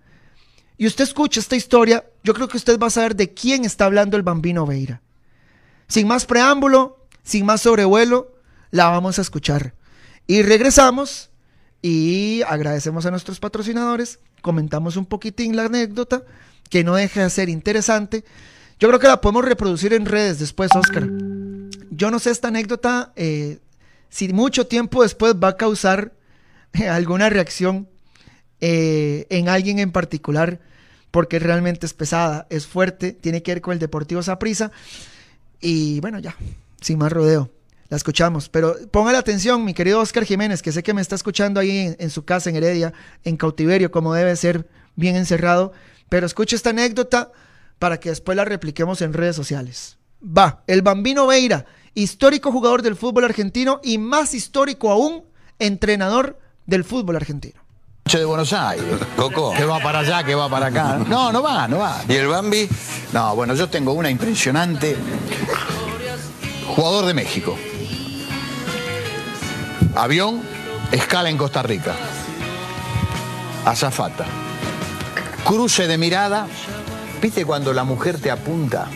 y 0.79 0.87
usted 0.87 1.05
escucha 1.05 1.41
esta 1.41 1.57
historia, 1.57 2.05
yo 2.23 2.35
creo 2.35 2.49
que 2.49 2.57
usted 2.57 2.79
va 2.79 2.89
a 2.89 2.91
saber 2.91 3.17
de 3.17 3.33
quién 3.33 3.65
está 3.65 3.87
hablando 3.87 4.17
el 4.17 4.23
bambino 4.23 4.67
Veira. 4.67 5.01
Sin 5.89 6.07
más 6.07 6.27
preámbulo, 6.27 7.07
sin 7.23 7.47
más 7.47 7.63
sobrevuelo, 7.63 8.35
la 8.71 8.89
vamos 8.89 9.19
a 9.19 9.23
escuchar. 9.23 9.75
Y 10.27 10.43
regresamos 10.43 11.31
y 11.83 12.43
agradecemos 12.43 13.07
a 13.07 13.11
nuestros 13.11 13.39
patrocinadores, 13.39 14.19
comentamos 14.43 14.97
un 14.97 15.07
poquitín 15.07 15.57
la 15.57 15.65
anécdota 15.65 16.25
que 16.69 16.85
no 16.85 16.95
deja 16.95 17.23
de 17.23 17.31
ser 17.31 17.49
interesante. 17.49 18.25
Yo 18.79 18.89
creo 18.89 19.01
que 19.01 19.09
la 19.09 19.21
podemos 19.21 19.45
reproducir 19.45 19.93
en 19.93 20.07
redes 20.07 20.39
después, 20.39 20.71
Oscar. 20.75 21.09
Yo 21.91 22.11
no 22.11 22.19
sé 22.19 22.31
esta 22.31 22.49
anécdota 22.49 23.12
eh, 23.17 23.59
si 24.11 24.29
mucho 24.33 24.67
tiempo 24.67 25.03
después 25.03 25.35
va 25.35 25.49
a 25.49 25.57
causar 25.57 26.12
eh, 26.73 26.89
alguna 26.89 27.31
reacción 27.31 27.89
eh, 28.61 29.27
en 29.31 29.49
alguien 29.49 29.79
en 29.79 29.93
particular, 29.93 30.61
porque 31.11 31.39
realmente 31.39 31.87
es 31.87 31.95
pesada, 31.95 32.47
es 32.51 32.67
fuerte, 32.67 33.12
tiene 33.12 33.43
que 33.43 33.53
ver 33.53 33.61
con 33.61 33.73
el 33.73 33.79
Deportivo 33.79 34.23
Saprisa. 34.23 34.73
Y 35.61 36.01
bueno, 36.01 36.19
ya, 36.19 36.37
sin 36.81 36.99
más 36.99 37.12
rodeo. 37.12 37.51
La 37.89 37.97
escuchamos, 37.97 38.49
pero 38.49 38.75
ponga 38.91 39.12
la 39.12 39.19
atención, 39.19 39.64
mi 39.64 39.73
querido 39.73 40.01
Oscar 40.01 40.25
Jiménez, 40.25 40.61
que 40.61 40.73
sé 40.73 40.83
que 40.83 40.93
me 40.93 41.01
está 41.01 41.14
escuchando 41.14 41.61
ahí 41.61 41.79
en, 41.79 41.97
en 42.01 42.11
su 42.11 42.25
casa 42.25 42.51
en 42.51 42.57
Heredia, 42.57 42.93
en 43.23 43.37
cautiverio, 43.37 43.93
como 43.93 44.12
debe 44.12 44.35
ser, 44.35 44.67
bien 44.97 45.14
encerrado. 45.14 45.73
Pero 46.09 46.27
escuche 46.27 46.57
esta 46.57 46.71
anécdota 46.71 47.33
para 47.79 47.99
que 48.01 48.11
después 48.11 48.37
la 48.37 48.45
repliquemos 48.45 49.03
en 49.03 49.13
redes 49.13 49.37
sociales. 49.37 49.99
Va, 50.23 50.63
el 50.67 50.83
Bambino 50.83 51.27
Veira, 51.27 51.67
histórico 51.95 52.53
jugador 52.53 52.83
del 52.83 52.97
fútbol 52.97 53.25
argentino 53.25 53.81
y 53.83 53.99
más 53.99 54.35
histórico 54.35 54.91
aún, 54.91 55.25
entrenador 55.59 56.39
del 56.67 56.85
fútbol 56.85 57.17
argentino. 57.17 57.61
de 58.11 58.25
Buenos 58.25 58.53
Aires. 58.53 58.99
Coco. 59.17 59.53
Que 59.55 59.65
va 59.65 59.81
para 59.81 60.01
allá, 60.01 60.25
que 60.25 60.35
va 60.35 60.49
para 60.49 60.67
acá. 60.67 60.99
No, 61.07 61.33
no 61.33 61.43
va, 61.43 61.69
no 61.69 61.79
va. 61.79 62.03
¿Y 62.09 62.15
el 62.15 62.29
Bambi? 62.29 62.69
No, 63.13 63.35
bueno, 63.35 63.55
yo 63.55 63.69
tengo 63.69 63.93
una 63.93 64.11
impresionante. 64.11 64.97
Jugador 66.75 67.07
de 67.07 67.15
México. 67.15 67.57
Avión, 69.95 70.43
escala 70.93 71.31
en 71.31 71.39
Costa 71.39 71.63
Rica. 71.63 71.95
Azafata. 73.65 74.46
Cruce 75.47 75.87
de 75.87 75.97
mirada. 75.97 76.49
¿Viste 77.23 77.45
cuando 77.45 77.73
la 77.73 77.85
mujer 77.85 78.19
te 78.21 78.31
apunta, 78.31 78.89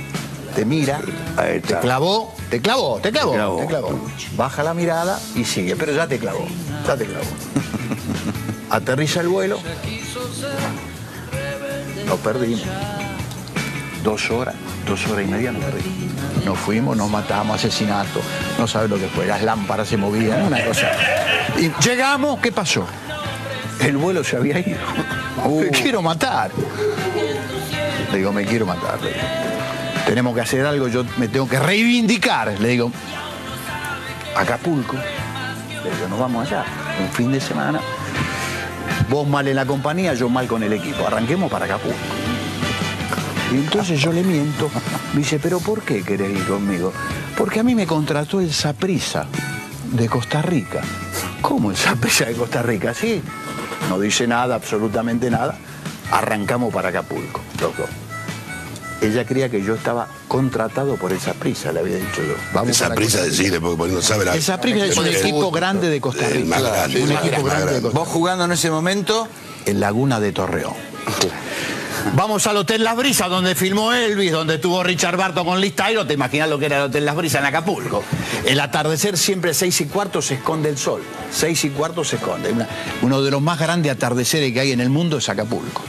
te 0.55 0.65
mira, 0.65 1.01
te 1.37 1.79
clavó, 1.79 2.35
te 2.51 2.61
clavó, 2.61 2.99
te 3.01 3.13
clavó, 3.13 3.57
te 3.61 3.67
clavó. 3.67 4.01
Baja 4.37 4.63
la 4.63 4.75
mirada 4.75 5.19
y 5.35 5.45
sigue, 5.45 5.77
pero 5.77 5.93
ya 5.93 6.07
te 6.07 6.19
clavó, 6.19 6.47
ya 6.87 6.97
te 6.97 7.07
clavó. 7.07 7.25
Aterriza 8.71 9.21
el 9.21 9.29
vuelo. 9.29 9.59
Lo 12.07 12.17
perdimos. 12.17 12.63
Dos 14.03 14.31
horas, 14.31 14.55
dos 14.87 15.07
horas 15.07 15.27
y 15.27 15.31
media 15.31 15.53
nos 15.53 15.63
perdimos. 15.63 16.45
Nos 16.45 16.59
fuimos, 16.59 16.97
nos 16.97 17.11
matamos, 17.11 17.57
asesinato. 17.57 18.21
No 18.59 18.67
sabes 18.67 18.91
lo 18.91 18.99
que 18.99 19.07
fue. 19.07 19.27
Las 19.27 19.43
lámparas 19.43 19.89
se 19.89 19.97
movían, 19.97 20.43
una 20.43 20.65
cosa. 20.65 20.91
Y 21.59 21.71
llegamos, 21.85 22.41
¿qué 22.41 22.51
pasó? 22.51 22.87
El 23.81 23.97
vuelo 23.97 24.23
se 24.23 24.37
había 24.37 24.59
ido. 24.59 24.79
Me 25.49 25.69
quiero 25.71 26.03
matar. 26.03 26.51
Le 28.13 28.19
digo, 28.19 28.33
me 28.33 28.45
quiero 28.45 28.67
matar. 28.67 28.99
Tenemos 30.07 30.35
que 30.35 30.41
hacer 30.41 30.67
algo, 30.67 30.89
yo 30.89 31.05
me 31.17 31.29
tengo 31.29 31.49
que 31.49 31.59
reivindicar. 31.59 32.59
Le 32.61 32.69
digo, 32.69 32.93
Acapulco. 34.37 34.97
Le 34.97 35.91
digo, 35.91 36.09
nos 36.09 36.19
vamos 36.19 36.47
allá. 36.47 36.65
Un 37.01 37.11
fin 37.13 37.33
de 37.33 37.41
semana. 37.41 37.81
Vos 39.09 39.27
mal 39.27 39.49
en 39.49 39.57
la 39.57 39.67
compañía, 39.67 40.15
yo 40.15 40.29
mal 40.29 40.47
con 40.47 40.63
el 40.63 40.73
equipo. 40.73 41.07
Arranquemos 41.07 41.51
para 41.51 41.65
Acapulco. 41.65 41.97
Y 43.53 43.57
entonces 43.57 44.01
yo 44.01 44.13
le 44.13 44.23
miento. 44.23 44.71
Me 45.13 45.21
dice, 45.21 45.39
¿pero 45.39 45.59
por 45.59 45.83
qué 45.83 46.03
querés 46.03 46.31
ir 46.31 46.45
conmigo? 46.47 46.93
Porque 47.37 47.61
a 47.61 47.63
mí 47.63 47.75
me 47.75 47.87
contrató 47.87 48.41
el 48.41 48.53
Saprisa 48.53 49.27
de 49.93 50.09
Costa 50.09 50.43
Rica. 50.43 50.83
¿Cómo 51.41 51.71
el 51.71 51.77
Saprisa 51.77 52.27
de 52.27 52.35
Costa 52.35 52.63
Rica? 52.63 52.95
Sí. 52.95 53.23
No 53.91 53.99
dice 53.99 54.29
nada, 54.29 54.55
absolutamente 54.55 55.29
nada. 55.31 55.59
Arrancamos 56.13 56.73
para 56.73 56.91
Acapulco, 56.91 57.41
loco. 57.61 57.89
Ella 59.03 59.25
creía 59.25 59.49
que 59.49 59.65
yo 59.65 59.75
estaba 59.75 60.07
contratado 60.29 60.95
por 60.95 61.13
esa 61.13 61.35
prisa, 61.35 61.73
le 61.73 61.81
había 61.81 61.97
dicho 61.97 62.23
yo. 62.23 62.35
Vamos 62.55 62.71
Esa 62.71 62.95
prisa 62.95 63.21
decirle, 63.21 63.61
porque 63.61 63.77
porque 63.77 63.93
no 63.93 64.01
sabe 64.01 64.27
la. 64.27 64.37
Esa 64.37 64.61
prisa 64.61 64.87
es 64.87 64.97
un 64.97 65.09
equipo 65.09 65.51
grande 65.51 65.89
de 65.89 66.01
Costa 66.01 66.25
el 66.29 66.35
Rica. 66.35 66.47
más 66.47 66.63
grande, 66.63 67.03
un 67.03 67.09
el 67.09 67.15
más 67.15 67.25
equipo 67.25 67.43
grande. 67.43 67.63
grande 67.63 67.75
de 67.75 67.83
Costa 67.83 67.99
Vos 67.99 68.09
jugando 68.09 68.45
en 68.45 68.53
ese 68.53 68.71
momento 68.71 69.27
en 69.67 69.81
Laguna 69.81 70.21
de 70.21 70.31
Torreón. 70.31 70.75
Vamos 72.15 72.47
al 72.47 72.57
Hotel 72.57 72.83
Las 72.85 72.97
Brisas, 72.97 73.29
donde 73.29 73.55
filmó 73.55 73.93
Elvis, 73.93 74.33
donde 74.33 74.55
estuvo 74.57 74.83
Richard 74.83 75.17
Barton 75.17 75.45
con 75.47 75.61
Liz 75.61 75.75
Tyler. 75.75 76.07
Te 76.07 76.15
imaginas 76.15 76.49
lo 76.49 76.59
que 76.59 76.67
era 76.67 76.77
el 76.79 76.83
Hotel 76.85 77.05
Las 77.05 77.15
Brisas 77.17 77.41
en 77.41 77.47
Acapulco. 77.47 78.03
El 78.45 78.59
atardecer 78.61 79.17
siempre 79.17 79.55
seis 79.55 79.81
y 79.81 79.87
cuarto 79.87 80.21
se 80.23 80.35
esconde 80.35 80.69
el 80.69 80.79
sol. 80.79 81.03
Seis 81.31 81.65
y 81.65 81.71
cuarto 81.71 82.05
se 82.05 82.17
esconde. 82.17 82.51
Una- 82.53 82.69
uno 83.03 83.23
de 83.23 83.31
los 83.31 83.41
más 83.43 83.59
grandes 83.59 83.93
atardeceres 83.93 84.53
que 84.53 84.61
hay 84.61 84.73
en 84.73 84.81
el 84.81 84.91
mundo 84.91 85.19
es 85.19 85.29
Acapulco. 85.29 85.83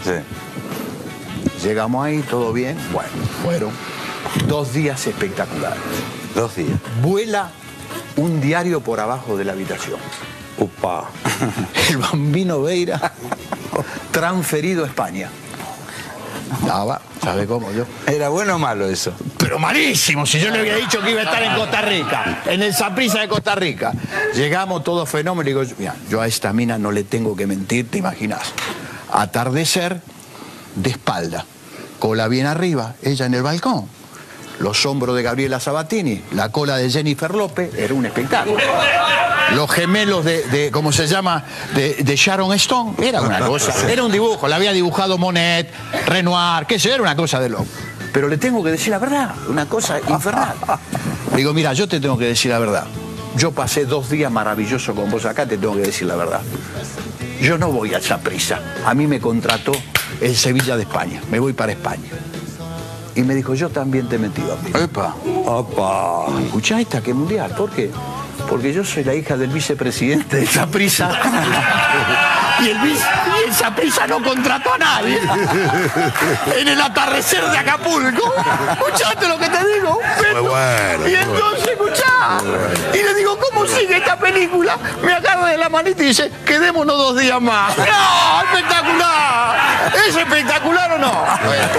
Llegamos 1.63 2.05
ahí, 2.05 2.21
todo 2.29 2.53
bien. 2.53 2.77
Bueno, 2.91 3.09
fueron 3.43 3.71
dos 4.47 4.73
días 4.73 5.05
espectaculares. 5.07 5.79
Dos 6.35 6.55
días. 6.55 6.77
Vuela 7.01 7.49
un 8.17 8.41
diario 8.41 8.81
por 8.81 8.99
abajo 8.99 9.37
de 9.37 9.45
la 9.45 9.53
habitación. 9.53 9.97
Upa. 10.57 11.09
El 11.89 11.97
bambino 11.97 12.61
Veira 12.61 13.13
transferido 14.11 14.83
a 14.83 14.87
España. 14.87 15.29
Estaba, 16.59 17.01
¿sabe 17.23 17.45
cómo 17.45 17.71
yo? 17.71 17.85
¿Era 18.07 18.29
bueno 18.29 18.55
o 18.55 18.59
malo 18.59 18.87
eso? 18.87 19.13
Pero 19.37 19.57
malísimo, 19.57 20.25
si 20.25 20.39
yo 20.39 20.49
le 20.49 20.59
había 20.59 20.75
dicho 20.75 21.01
que 21.01 21.11
iba 21.11 21.21
a 21.21 21.23
estar 21.23 21.41
en 21.43 21.55
Costa 21.55 21.81
Rica, 21.81 22.41
en 22.45 22.61
el 22.61 22.73
Saprissa 22.73 23.19
de 23.19 23.27
Costa 23.27 23.55
Rica. 23.55 23.93
Llegamos 24.35 24.83
todos 24.83 25.09
fenómenos 25.09 25.45
y 25.45 25.53
digo, 25.53 25.75
mira, 25.77 25.95
yo 26.09 26.21
a 26.21 26.27
esta 26.27 26.53
mina 26.53 26.77
no 26.77 26.91
le 26.91 27.03
tengo 27.03 27.35
que 27.35 27.47
mentir, 27.47 27.89
te 27.89 27.97
imaginas. 27.97 28.41
Atardecer 29.11 30.01
de 30.75 30.89
espalda, 30.89 31.45
cola 31.99 32.27
bien 32.27 32.45
arriba, 32.45 32.95
ella 33.01 33.25
en 33.25 33.33
el 33.33 33.43
balcón. 33.43 33.87
Los 34.59 34.85
hombros 34.85 35.15
de 35.15 35.23
Gabriela 35.23 35.59
Sabatini, 35.59 36.21
la 36.33 36.49
cola 36.49 36.77
de 36.77 36.89
Jennifer 36.89 37.33
López, 37.33 37.73
era 37.75 37.93
un 37.93 38.05
espectáculo. 38.05 38.59
Los 39.55 39.69
gemelos 39.69 40.23
de, 40.23 40.43
de- 40.47 40.71
¿cómo 40.71 40.91
se 40.91 41.07
llama? 41.07 41.43
De, 41.75 41.95
de 41.95 42.15
Sharon 42.15 42.53
Stone, 42.53 42.93
era 43.01 43.21
una 43.21 43.39
cosa, 43.47 43.73
era 43.91 44.03
un 44.03 44.11
dibujo, 44.11 44.47
la 44.47 44.55
había 44.55 44.71
dibujado 44.71 45.17
Monet, 45.17 45.69
Renoir, 46.07 46.65
qué 46.65 46.79
sé, 46.79 46.93
era 46.93 47.01
una 47.03 47.15
cosa 47.15 47.39
de 47.39 47.49
loco. 47.49 47.65
Pero 48.13 48.27
le 48.27 48.37
tengo 48.37 48.63
que 48.63 48.71
decir 48.71 48.89
la 48.91 48.99
verdad, 48.99 49.33
una 49.47 49.65
cosa 49.67 49.99
infernal. 50.07 50.53
Digo, 51.35 51.53
mira, 51.53 51.73
yo 51.73 51.87
te 51.87 51.99
tengo 51.99 52.17
que 52.17 52.25
decir 52.25 52.51
la 52.51 52.59
verdad. 52.59 52.85
Yo 53.37 53.51
pasé 53.51 53.85
dos 53.85 54.09
días 54.09 54.29
maravillosos 54.31 54.93
con 54.95 55.09
vos 55.09 55.25
acá, 55.25 55.45
te 55.45 55.57
tengo 55.57 55.75
que 55.75 55.81
decir 55.83 56.07
la 56.07 56.15
verdad. 56.15 56.41
Yo 57.41 57.57
no 57.57 57.69
voy 57.71 57.93
a 57.93 57.97
esa 57.99 58.17
prisa. 58.19 58.59
A 58.85 58.93
mí 58.93 59.07
me 59.07 59.19
contrató 59.21 59.71
el 60.19 60.35
Sevilla 60.35 60.75
de 60.75 60.83
España. 60.83 61.21
Me 61.31 61.39
voy 61.39 61.53
para 61.53 61.71
España. 61.71 62.09
Y 63.15 63.21
me 63.23 63.33
dijo, 63.33 63.53
yo 63.55 63.69
también 63.69 64.07
te 64.09 64.17
he 64.17 64.19
metido 64.19 64.53
a 64.53 64.57
mí. 64.57 64.71
Epa. 64.73 65.15
Opa. 65.45 66.25
Escuchá 66.43 66.79
esta 66.81 67.01
que 67.01 67.13
mundial. 67.13 67.51
¿Por 67.55 67.69
qué? 67.71 67.89
Porque 68.49 68.73
yo 68.73 68.83
soy 68.83 69.03
la 69.03 69.13
hija 69.13 69.37
del 69.37 69.49
vicepresidente 69.49 70.37
de 70.37 70.45
Saprisa. 70.45 71.09
y 72.61 72.69
el 72.69 72.77
el 72.77 74.09
no 74.09 74.21
contrató 74.21 74.73
a 74.73 74.77
nadie. 74.77 75.19
en 76.57 76.67
el 76.67 76.81
atardecer 76.81 77.43
de 77.49 77.57
Acapulco. 77.57 78.33
¿Escuchaste 78.71 79.27
lo 79.27 79.37
que 79.37 79.49
te 79.49 79.65
digo? 79.73 79.99
Muy 80.33 80.41
bueno. 80.41 81.07
Y 81.07 81.15
entonces, 81.15 81.69
escuchá. 81.69 82.39
Y 82.93 83.03
le 83.03 83.13
digo, 83.15 83.37
¿cómo 83.39 83.65
sigue 83.65 83.97
esta 83.97 84.17
película? 84.17 84.77
Me 85.03 85.13
agarra 85.13 85.47
de 85.47 85.57
la 85.57 85.69
manita 85.69 86.03
y 86.03 86.07
dice, 86.07 86.31
quedémonos 86.45 86.97
dos 86.97 87.17
días 87.17 87.41
más. 87.41 87.75
¡No! 87.77 87.83
¡Espectacular! 88.43 89.91
¿Es 90.07 90.15
espectacular 90.15 90.91
o 90.93 90.97
no? 90.97 91.25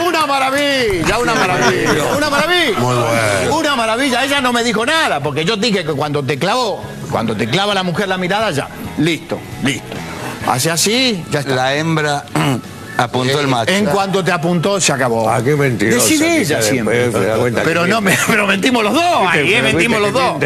Una 0.07 0.27
maravilla, 0.27 1.19
una 1.19 1.35
maravilla. 1.35 2.05
Una 2.17 2.31
maravilla. 2.31 2.79
Muy 2.79 2.97
bueno. 2.97 3.57
Una 3.57 3.77
maravilla. 3.77 4.25
Ella 4.25 4.41
no 4.41 4.53
me 4.53 4.63
dijo 4.65 4.85
nada, 4.85 5.21
porque 5.21 5.45
yo 5.45 5.57
dije 5.57 5.85
que 5.85 5.93
cuando 5.93 6.23
te 6.23 6.39
clavó, 6.39 6.83
cuando 7.11 7.37
te 7.37 7.49
clava 7.49 7.75
la 7.75 7.83
mujer 7.83 8.09
la 8.09 8.19
mirada, 8.19 8.51
ya. 8.51 8.69
Listo, 8.99 9.39
listo. 9.63 10.12
Hace 10.47 10.71
así, 10.71 11.25
ya 11.31 11.41
está. 11.41 11.55
La 11.55 11.77
hembra 11.77 12.25
apuntó 12.97 13.41
el 13.41 13.49
macho. 13.49 13.73
En 13.73 13.87
cuanto 13.87 14.25
te 14.25 14.33
apuntó, 14.33 14.81
se 14.81 14.93
acabó. 14.93 15.29
Ah, 15.29 15.43
qué 15.43 15.55
mentirosa, 15.57 16.05
Decide 16.05 16.25
que 16.25 16.41
ella 16.41 16.61
ya 16.61 16.63
siempre. 16.63 17.09
después 17.11 17.55
Pero 17.65 17.87
no, 17.87 18.01
me, 18.01 18.17
pero 18.27 18.47
mentimos 18.47 18.83
los 18.83 18.95
dos. 18.95 19.27
Ahí, 19.29 19.55
eh, 19.55 19.63
mentimos 19.63 20.01
los 20.01 20.13
dos. 20.13 20.37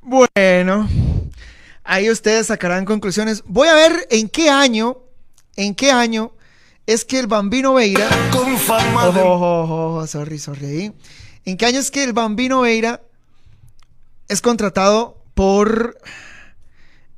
Bueno, 0.00 0.88
ahí 1.84 2.10
ustedes 2.10 2.46
sacarán 2.46 2.84
conclusiones. 2.84 3.42
Voy 3.46 3.68
a 3.68 3.74
ver 3.74 4.06
en 4.10 4.28
qué 4.28 4.48
año, 4.48 4.98
en 5.56 5.74
qué 5.74 5.92
año 5.92 6.32
es 6.86 7.04
que 7.04 7.18
el 7.18 7.26
Bambino 7.26 7.74
Veira. 7.74 8.08
Con 8.32 8.56
fama 8.56 9.08
Ojo, 9.08 9.20
ojo, 9.20 9.62
ojo, 9.62 9.86
ojo, 9.88 10.06
sorry, 10.06 10.38
sorry. 10.38 10.92
¿En 11.44 11.56
qué 11.58 11.66
año 11.66 11.78
es 11.78 11.90
que 11.90 12.02
el 12.02 12.14
Bambino 12.14 12.62
Veira 12.62 13.02
es 14.28 14.40
contratado 14.40 15.22
por 15.34 15.98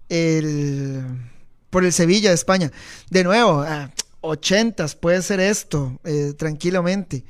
el 0.09 1.30
por 1.71 1.85
el 1.85 1.93
Sevilla 1.93 2.29
de 2.29 2.35
España? 2.35 2.71
De 3.09 3.25
nuevo, 3.25 3.63
ah, 3.63 3.91
ochentas 4.21 4.95
puede 4.95 5.23
ser 5.23 5.41
esto, 5.41 5.99
eh, 6.05 6.35
tranquilamente. 6.37 7.25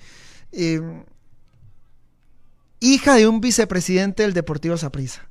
Eh, 0.53 0.81
hija 2.81 3.15
de 3.15 3.29
un 3.29 3.41
vicepresidente 3.41 4.23
del 4.23 4.33
Deportivo 4.33 4.77
Saprissa. 4.77 5.29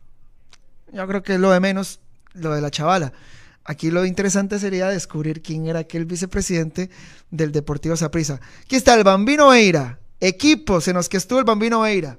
Yo 0.94 1.08
creo 1.08 1.24
que 1.24 1.34
es 1.34 1.40
lo 1.40 1.52
de 1.52 1.60
menos, 1.60 2.00
lo 2.34 2.54
de 2.54 2.62
la 2.62 2.72
chavala. 2.72 3.12
Aquí 3.66 3.92
lo 3.92 4.06
interesante 4.06 4.58
sería 4.58 4.88
descubrir 4.88 5.42
quién 5.42 5.68
era 5.68 5.80
aquel 5.80 6.06
vicepresidente 6.06 6.90
del 7.30 7.52
Deportivo 7.52 7.96
Saprissa. 7.96 8.40
Aquí 8.64 8.76
está 8.76 8.96
el 8.96 9.04
Bambino 9.04 9.50
Veira. 9.50 10.00
Equipos 10.20 10.88
en 10.88 10.96
los 10.96 11.08
que 11.08 11.18
estuvo 11.18 11.40
el 11.40 11.46
Bambino 11.46 11.82
Veira. 11.82 12.18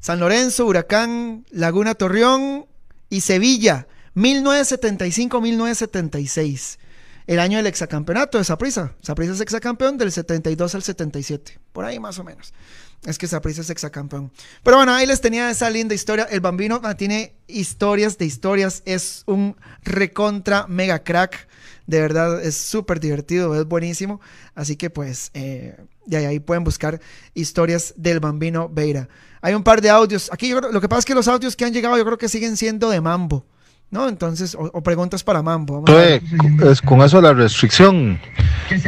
San 0.00 0.20
Lorenzo, 0.20 0.66
Huracán, 0.66 1.46
Laguna 1.50 1.94
Torreón 1.94 2.66
y 3.08 3.20
Sevilla. 3.22 3.86
1975-1976. 4.16 6.78
el 7.26 7.38
año 7.38 7.58
del 7.58 7.66
exacampeonato 7.66 8.38
de 8.38 8.44
Saprissa. 8.44 8.94
Saprissa 9.02 9.32
es 9.34 9.40
exacampeón 9.40 9.98
del 9.98 10.10
72 10.10 10.74
al 10.74 10.82
77, 10.82 11.60
por 11.72 11.84
ahí 11.84 12.00
más 12.00 12.18
o 12.18 12.24
menos. 12.24 12.52
Es 13.06 13.18
que 13.18 13.28
Saprissa 13.28 13.60
es 13.60 13.70
exacampeón. 13.70 14.32
Pero 14.64 14.78
bueno, 14.78 14.92
ahí 14.92 15.06
les 15.06 15.20
tenía 15.20 15.48
esa 15.50 15.70
linda 15.70 15.94
historia. 15.94 16.26
El 16.30 16.40
Bambino 16.40 16.80
ah, 16.82 16.96
tiene 16.96 17.34
historias 17.46 18.18
de 18.18 18.24
historias, 18.26 18.82
es 18.84 19.22
un 19.26 19.56
recontra 19.82 20.66
mega 20.66 21.02
crack. 21.04 21.46
De 21.86 22.00
verdad, 22.00 22.42
es 22.42 22.56
súper 22.56 22.98
divertido, 23.00 23.54
es 23.58 23.64
buenísimo. 23.66 24.20
Así 24.54 24.76
que 24.76 24.90
pues, 24.90 25.30
eh, 25.34 25.76
de 26.06 26.16
ahí, 26.16 26.24
ahí 26.26 26.40
pueden 26.40 26.64
buscar 26.64 27.00
historias 27.34 27.94
del 27.96 28.18
Bambino 28.20 28.68
Beira. 28.68 29.08
Hay 29.40 29.54
un 29.54 29.62
par 29.62 29.80
de 29.80 29.88
audios. 29.90 30.30
Aquí 30.32 30.48
yo 30.48 30.58
creo- 30.58 30.72
lo 30.72 30.80
que 30.80 30.88
pasa 30.88 30.98
es 31.00 31.04
que 31.06 31.14
los 31.14 31.28
audios 31.28 31.54
que 31.56 31.64
han 31.64 31.72
llegado 31.72 31.96
yo 31.96 32.04
creo 32.04 32.18
que 32.18 32.28
siguen 32.28 32.56
siendo 32.56 32.90
de 32.90 33.00
Mambo. 33.00 33.46
¿No? 33.90 34.08
Entonces, 34.08 34.54
o, 34.54 34.70
o 34.72 34.82
preguntas 34.82 35.24
para 35.24 35.42
Mambo. 35.42 35.82
Vamos 35.82 35.90
a 35.90 35.94
ver. 35.94 36.22
Entonces, 36.30 36.70
es 36.70 36.80
con 36.82 37.00
eso 37.02 37.16
de 37.16 37.22
la 37.24 37.34
restricción, 37.34 38.20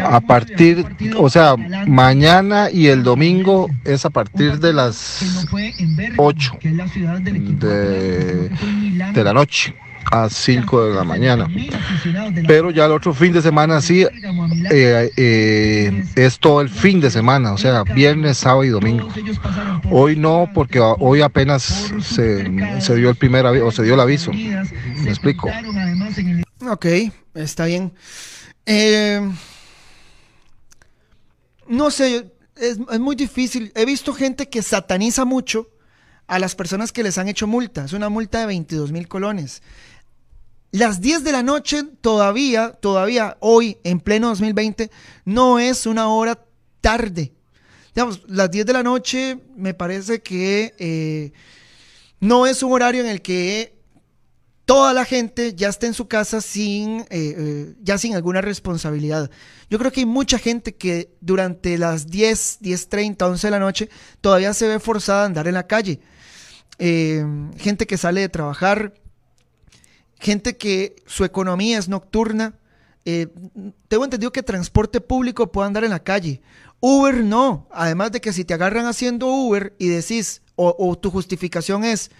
a 0.04 0.20
partir, 0.20 0.86
o 1.18 1.28
sea, 1.28 1.56
mañana 1.86 2.70
y 2.70 2.86
el 2.86 3.02
domingo 3.02 3.68
es 3.84 4.04
a 4.04 4.10
partir 4.10 4.60
de 4.60 4.72
las 4.72 5.46
8 6.16 6.58
de, 6.62 8.50
de 9.12 9.24
la 9.24 9.32
noche 9.32 9.74
a 10.10 10.28
5 10.28 10.86
de 10.86 10.94
la 10.94 11.04
mañana. 11.04 11.48
Pero 12.46 12.70
ya 12.70 12.86
el 12.86 12.92
otro 12.92 13.12
fin 13.14 13.32
de 13.32 13.42
semana 13.42 13.80
sí 13.80 14.06
eh, 14.70 15.10
eh, 15.16 16.04
es 16.14 16.38
todo 16.38 16.60
el 16.60 16.68
fin 16.68 17.00
de 17.00 17.10
semana, 17.10 17.52
o 17.52 17.58
sea, 17.58 17.82
viernes, 17.84 18.38
sábado 18.38 18.64
y 18.64 18.68
domingo. 18.68 19.08
Hoy 19.90 20.16
no, 20.16 20.50
porque 20.54 20.80
hoy 20.80 21.22
apenas 21.22 21.92
se, 22.02 22.80
se 22.80 22.96
dio 22.96 23.10
el 23.10 23.16
primer 23.16 23.46
aviso, 23.46 23.66
o 23.66 23.72
se 23.72 23.82
dio 23.82 23.94
el 23.94 24.00
aviso. 24.00 24.32
¿Me 24.32 25.10
explico? 25.10 25.48
Ok, 26.68 26.86
está 27.34 27.66
bien. 27.66 27.92
Eh, 28.66 29.20
no 31.68 31.90
sé, 31.90 32.32
es, 32.56 32.78
es 32.90 33.00
muy 33.00 33.16
difícil. 33.16 33.72
He 33.74 33.84
visto 33.84 34.14
gente 34.14 34.48
que 34.48 34.62
sataniza 34.62 35.24
mucho 35.24 35.68
a 36.26 36.38
las 36.38 36.54
personas 36.54 36.92
que 36.92 37.02
les 37.02 37.18
han 37.18 37.28
hecho 37.28 37.46
multa. 37.46 37.84
Es 37.84 37.92
una 37.92 38.08
multa 38.08 38.40
de 38.40 38.46
22 38.46 38.92
mil 38.92 39.08
colones. 39.08 39.62
Las 40.72 41.02
10 41.02 41.22
de 41.22 41.32
la 41.32 41.42
noche 41.42 41.84
todavía, 42.00 42.72
todavía 42.72 43.36
hoy, 43.40 43.76
en 43.84 44.00
pleno 44.00 44.28
2020, 44.28 44.90
no 45.26 45.58
es 45.58 45.84
una 45.84 46.08
hora 46.08 46.44
tarde. 46.80 47.34
Digamos, 47.94 48.22
las 48.26 48.50
10 48.50 48.64
de 48.64 48.72
la 48.72 48.82
noche 48.82 49.38
me 49.54 49.74
parece 49.74 50.22
que 50.22 50.74
eh, 50.78 51.32
no 52.20 52.46
es 52.46 52.62
un 52.62 52.72
horario 52.72 53.02
en 53.02 53.08
el 53.08 53.20
que 53.20 53.82
toda 54.64 54.94
la 54.94 55.04
gente 55.04 55.54
ya 55.54 55.68
está 55.68 55.86
en 55.86 55.92
su 55.92 56.08
casa 56.08 56.40
sin, 56.40 57.00
eh, 57.00 57.06
eh, 57.10 57.74
ya 57.82 57.98
sin 57.98 58.14
alguna 58.14 58.40
responsabilidad. 58.40 59.30
Yo 59.68 59.78
creo 59.78 59.92
que 59.92 60.00
hay 60.00 60.06
mucha 60.06 60.38
gente 60.38 60.74
que 60.74 61.10
durante 61.20 61.76
las 61.76 62.06
10, 62.06 62.60
10.30, 62.62 63.22
11 63.22 63.46
de 63.46 63.50
la 63.50 63.58
noche 63.58 63.90
todavía 64.22 64.54
se 64.54 64.68
ve 64.68 64.78
forzada 64.78 65.24
a 65.24 65.26
andar 65.26 65.48
en 65.48 65.54
la 65.54 65.66
calle. 65.66 66.00
Eh, 66.78 67.24
gente 67.58 67.86
que 67.86 67.98
sale 67.98 68.22
de 68.22 68.28
trabajar, 68.30 68.94
gente 70.22 70.56
que 70.56 70.96
su 71.06 71.24
economía 71.24 71.78
es 71.78 71.88
nocturna. 71.88 72.54
Eh, 73.04 73.26
tengo 73.88 74.04
entendido 74.04 74.32
que 74.32 74.42
transporte 74.42 75.00
público 75.00 75.50
puede 75.50 75.66
andar 75.66 75.84
en 75.84 75.90
la 75.90 75.98
calle. 76.02 76.40
Uber 76.80 77.22
no. 77.24 77.66
Además 77.72 78.12
de 78.12 78.20
que 78.20 78.32
si 78.32 78.44
te 78.44 78.54
agarran 78.54 78.86
haciendo 78.86 79.26
Uber 79.26 79.74
y 79.78 79.88
decís, 79.88 80.40
o, 80.54 80.96
tu 80.96 81.10
justificación 81.10 81.82
es, 81.82 82.10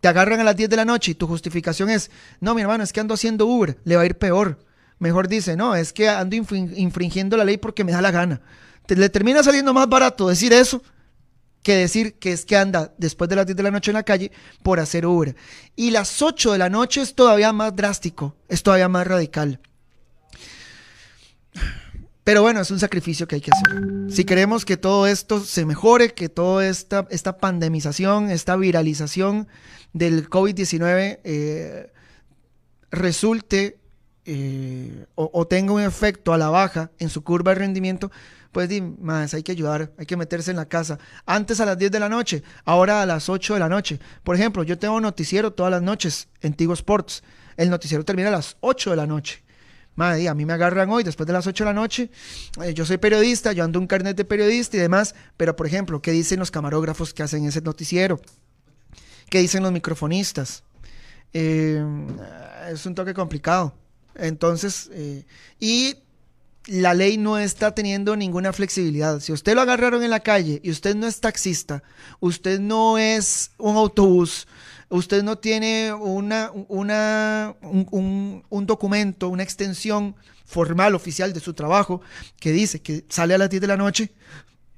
te 0.00 0.06
agarran 0.06 0.38
a 0.40 0.44
las 0.44 0.56
10 0.56 0.70
de 0.70 0.76
la 0.76 0.84
noche 0.84 1.10
y 1.10 1.14
tu 1.16 1.26
justificación 1.26 1.90
es, 1.90 2.10
no, 2.40 2.54
mi 2.54 2.62
hermano, 2.62 2.84
es 2.84 2.92
que 2.92 3.00
ando 3.00 3.14
haciendo 3.14 3.46
Uber, 3.46 3.76
le 3.84 3.96
va 3.96 4.02
a 4.02 4.06
ir 4.06 4.16
peor. 4.16 4.60
Mejor 5.00 5.26
dice, 5.26 5.56
no, 5.56 5.74
es 5.74 5.92
que 5.92 6.08
ando 6.08 6.36
infrin- 6.36 6.72
infringiendo 6.76 7.36
la 7.36 7.44
ley 7.44 7.56
porque 7.56 7.82
me 7.82 7.90
da 7.92 8.00
la 8.00 8.12
gana. 8.12 8.40
Te- 8.86 8.94
le 8.94 9.08
termina 9.08 9.42
saliendo 9.42 9.74
más 9.74 9.88
barato 9.88 10.28
decir 10.28 10.52
eso 10.52 10.82
que 11.68 11.76
decir 11.76 12.14
que 12.14 12.32
es 12.32 12.46
que 12.46 12.56
anda 12.56 12.94
después 12.96 13.28
de 13.28 13.36
las 13.36 13.44
10 13.44 13.54
de 13.54 13.62
la 13.62 13.70
noche 13.70 13.90
en 13.90 13.96
la 13.96 14.02
calle 14.02 14.32
por 14.62 14.80
hacer 14.80 15.04
Uber. 15.04 15.36
Y 15.76 15.90
las 15.90 16.22
8 16.22 16.52
de 16.52 16.58
la 16.58 16.70
noche 16.70 17.02
es 17.02 17.14
todavía 17.14 17.52
más 17.52 17.76
drástico, 17.76 18.36
es 18.48 18.62
todavía 18.62 18.88
más 18.88 19.06
radical. 19.06 19.60
Pero 22.24 22.40
bueno, 22.40 22.62
es 22.62 22.70
un 22.70 22.80
sacrificio 22.80 23.28
que 23.28 23.34
hay 23.34 23.40
que 23.42 23.50
hacer. 23.50 24.10
Si 24.10 24.24
queremos 24.24 24.64
que 24.64 24.78
todo 24.78 25.06
esto 25.06 25.44
se 25.44 25.66
mejore, 25.66 26.14
que 26.14 26.30
toda 26.30 26.66
esta, 26.66 27.06
esta 27.10 27.36
pandemización, 27.36 28.30
esta 28.30 28.56
viralización 28.56 29.46
del 29.92 30.30
COVID-19 30.30 31.20
eh, 31.22 31.92
resulte 32.90 33.77
eh, 34.30 35.06
o, 35.14 35.46
tenga 35.46 35.72
un 35.72 35.80
efecto 35.80 36.34
a 36.34 36.36
la 36.36 36.50
baja 36.50 36.90
en 36.98 37.08
su 37.08 37.24
curva 37.24 37.54
de 37.54 37.60
rendimiento, 37.60 38.12
pues 38.52 38.68
di, 38.68 38.82
más 38.82 39.32
hay 39.32 39.42
que 39.42 39.52
ayudar, 39.52 39.90
hay 39.96 40.04
que 40.04 40.18
meterse 40.18 40.50
en 40.50 40.58
la 40.58 40.66
casa. 40.66 40.98
Antes 41.24 41.60
a 41.60 41.64
las 41.64 41.78
10 41.78 41.90
de 41.90 41.98
la 41.98 42.10
noche, 42.10 42.42
ahora 42.66 43.00
a 43.00 43.06
las 43.06 43.30
8 43.30 43.54
de 43.54 43.60
la 43.60 43.70
noche. 43.70 43.98
Por 44.24 44.36
ejemplo, 44.36 44.64
yo 44.64 44.78
tengo 44.78 45.00
noticiero 45.00 45.54
todas 45.54 45.70
las 45.70 45.80
noches 45.80 46.28
en 46.42 46.52
Tigo 46.52 46.74
Sports. 46.74 47.22
El 47.56 47.70
noticiero 47.70 48.04
termina 48.04 48.28
a 48.28 48.32
las 48.32 48.58
8 48.60 48.90
de 48.90 48.96
la 48.96 49.06
noche. 49.06 49.42
Madre, 49.94 50.28
a 50.28 50.34
mí 50.34 50.44
me 50.44 50.52
agarran 50.52 50.90
hoy 50.90 51.04
después 51.04 51.26
de 51.26 51.32
las 51.32 51.46
8 51.46 51.64
de 51.64 51.70
la 51.70 51.74
noche. 51.74 52.10
eh, 52.62 52.74
yo 52.74 52.84
soy 52.84 52.98
periodista, 52.98 53.52
yo 53.52 53.64
ando 53.64 53.78
un 53.78 53.86
carnet 53.86 54.14
de 54.14 54.26
periodista 54.26 54.76
y 54.76 54.80
demás. 54.80 55.14
Pero, 55.38 55.56
por 55.56 55.66
ejemplo, 55.66 56.02
¿qué 56.02 56.10
dicen 56.10 56.38
los 56.38 56.50
camarógrafos 56.50 57.14
que 57.14 57.22
hacen 57.22 57.46
ese 57.46 57.62
noticiero? 57.62 58.20
¿Qué 59.30 59.38
dicen 59.38 59.62
los 59.62 59.72
microfonistas? 59.72 60.64
Eh, 61.32 61.82
es 62.70 62.84
un 62.84 62.94
toque 62.94 63.14
complicado. 63.14 63.74
Entonces, 64.14 64.88
eh, 64.92 65.24
y 65.60 65.96
la 66.66 66.92
ley 66.94 67.16
no 67.16 67.38
está 67.38 67.74
teniendo 67.74 68.14
ninguna 68.16 68.52
flexibilidad. 68.52 69.20
Si 69.20 69.32
usted 69.32 69.54
lo 69.54 69.62
agarraron 69.62 70.02
en 70.02 70.10
la 70.10 70.20
calle 70.20 70.60
y 70.62 70.70
usted 70.70 70.94
no 70.96 71.06
es 71.06 71.20
taxista, 71.20 71.82
usted 72.20 72.60
no 72.60 72.98
es 72.98 73.52
un 73.58 73.76
autobús, 73.76 74.46
usted 74.90 75.22
no 75.22 75.38
tiene 75.38 75.92
una, 75.94 76.50
una, 76.68 77.54
un, 77.62 77.86
un- 77.90 78.44
un 78.48 78.66
documento, 78.66 79.28
una 79.28 79.42
extensión 79.44 80.14
formal, 80.44 80.94
oficial 80.94 81.32
de 81.32 81.40
su 81.40 81.54
trabajo 81.54 82.00
que 82.40 82.52
dice 82.52 82.80
que 82.82 83.04
sale 83.08 83.34
a 83.34 83.38
las 83.38 83.50
10 83.50 83.60
de 83.62 83.66
la 83.66 83.76
noche, 83.76 84.12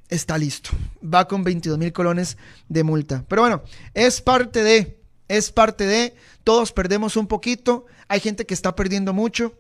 está 0.09 0.37
listo. 0.39 0.71
Va 1.03 1.27
con 1.29 1.43
22 1.45 1.79
mil 1.79 1.93
colones 1.93 2.37
de 2.69 2.83
multa. 2.85 3.25
Pero 3.29 3.43
bueno, 3.43 3.63
es 3.95 4.21
parte 4.21 4.63
de, 4.63 4.99
es 5.29 5.51
parte 5.53 5.87
de, 5.87 6.15
todos 6.45 6.73
perdemos 6.73 7.17
un 7.17 7.27
poquito, 7.27 7.87
hay 8.09 8.21
gente 8.21 8.47
que 8.47 8.55
está 8.55 8.75
perdiendo 8.75 9.13
mucho. 9.13 9.55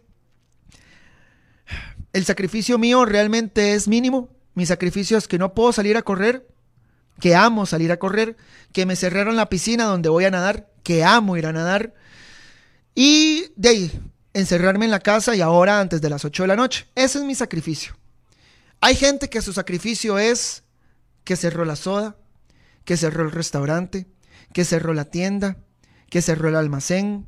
El 2.12 2.24
sacrificio 2.24 2.78
mío 2.78 3.04
realmente 3.04 3.74
es 3.74 3.86
mínimo. 3.86 4.28
Mi 4.54 4.66
sacrificio 4.66 5.16
es 5.16 5.28
que 5.28 5.38
no 5.38 5.54
puedo 5.54 5.72
salir 5.72 5.96
a 5.96 6.02
correr, 6.02 6.46
que 7.20 7.34
amo 7.34 7.66
salir 7.66 7.92
a 7.92 7.98
correr, 7.98 8.36
que 8.72 8.86
me 8.86 8.96
cerraron 8.96 9.36
la 9.36 9.48
piscina 9.48 9.84
donde 9.84 10.08
voy 10.08 10.24
a 10.24 10.30
nadar, 10.30 10.70
que 10.82 11.04
amo 11.04 11.36
ir 11.36 11.46
a 11.46 11.52
nadar. 11.52 11.94
Y 12.94 13.52
de 13.56 13.68
ahí, 13.68 14.00
encerrarme 14.34 14.86
en 14.86 14.90
la 14.90 15.00
casa 15.00 15.36
y 15.36 15.40
ahora 15.40 15.80
antes 15.80 16.00
de 16.00 16.10
las 16.10 16.24
8 16.24 16.42
de 16.42 16.46
la 16.48 16.56
noche. 16.56 16.86
Ese 16.94 17.18
es 17.18 17.24
mi 17.24 17.34
sacrificio. 17.34 17.96
Hay 18.80 18.96
gente 18.96 19.28
que 19.28 19.42
su 19.42 19.52
sacrificio 19.52 20.18
es 20.18 20.64
que 21.24 21.36
cerró 21.36 21.64
la 21.64 21.76
soda, 21.76 22.16
que 22.84 22.96
cerró 22.96 23.24
el 23.24 23.30
restaurante, 23.30 24.06
que 24.52 24.64
cerró 24.64 24.94
la 24.94 25.04
tienda, 25.04 25.58
que 26.10 26.20
cerró 26.20 26.50
el 26.50 26.56
almacén. 26.56 27.26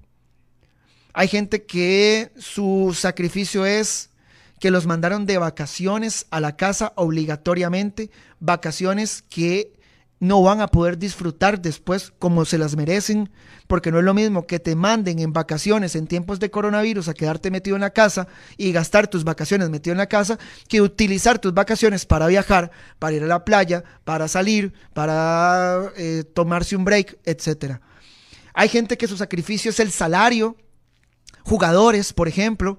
Hay 1.14 1.28
gente 1.28 1.64
que 1.64 2.32
su 2.36 2.94
sacrificio 2.98 3.64
es 3.64 4.10
que 4.60 4.70
los 4.70 4.86
mandaron 4.86 5.26
de 5.26 5.38
vacaciones 5.38 6.26
a 6.30 6.40
la 6.40 6.56
casa 6.56 6.92
obligatoriamente, 6.96 8.10
vacaciones 8.38 9.22
que 9.22 9.72
no 10.20 10.40
van 10.40 10.60
a 10.60 10.68
poder 10.68 10.98
disfrutar 10.98 11.60
después 11.60 12.12
como 12.20 12.44
se 12.44 12.56
las 12.56 12.76
merecen, 12.76 13.28
porque 13.66 13.90
no 13.90 13.98
es 13.98 14.04
lo 14.04 14.14
mismo 14.14 14.46
que 14.46 14.60
te 14.60 14.76
manden 14.76 15.18
en 15.18 15.32
vacaciones 15.32 15.96
en 15.96 16.06
tiempos 16.06 16.38
de 16.38 16.48
coronavirus 16.48 17.08
a 17.08 17.14
quedarte 17.14 17.50
metido 17.50 17.74
en 17.74 17.80
la 17.80 17.90
casa 17.90 18.28
y 18.56 18.70
gastar 18.70 19.08
tus 19.08 19.24
vacaciones 19.24 19.68
metido 19.68 19.92
en 19.92 19.98
la 19.98 20.06
casa, 20.06 20.38
que 20.68 20.80
utilizar 20.80 21.40
tus 21.40 21.52
vacaciones 21.52 22.06
para 22.06 22.28
viajar, 22.28 22.70
para 23.00 23.16
ir 23.16 23.24
a 23.24 23.26
la 23.26 23.44
playa, 23.44 23.82
para 24.04 24.28
salir, 24.28 24.72
para 24.94 25.90
eh, 25.96 26.22
tomarse 26.32 26.76
un 26.76 26.84
break, 26.84 27.18
etc. 27.24 27.80
Hay 28.54 28.68
gente 28.68 28.96
que 28.96 29.08
su 29.08 29.16
sacrificio 29.16 29.70
es 29.70 29.80
el 29.80 29.90
salario, 29.90 30.56
jugadores, 31.42 32.12
por 32.12 32.28
ejemplo, 32.28 32.78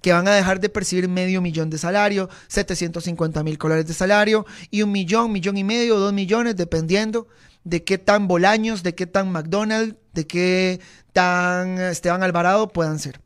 que 0.00 0.12
van 0.12 0.26
a 0.28 0.34
dejar 0.34 0.60
de 0.60 0.68
percibir 0.68 1.08
medio 1.08 1.40
millón 1.40 1.70
de 1.70 1.78
salario, 1.78 2.28
750 2.48 3.42
mil 3.44 3.56
colores 3.56 3.86
de 3.86 3.94
salario 3.94 4.44
y 4.70 4.82
un 4.82 4.92
millón, 4.92 5.32
millón 5.32 5.56
y 5.56 5.64
medio, 5.64 5.98
dos 5.98 6.12
millones, 6.12 6.56
dependiendo 6.56 7.28
de 7.64 7.84
qué 7.84 7.98
tan 7.98 8.26
Bolaños, 8.26 8.82
de 8.82 8.94
qué 8.94 9.06
tan 9.06 9.30
McDonald's, 9.30 9.96
de 10.12 10.26
qué 10.26 10.80
tan 11.12 11.78
Esteban 11.78 12.22
Alvarado 12.22 12.68
puedan 12.68 12.98
ser. 12.98 13.20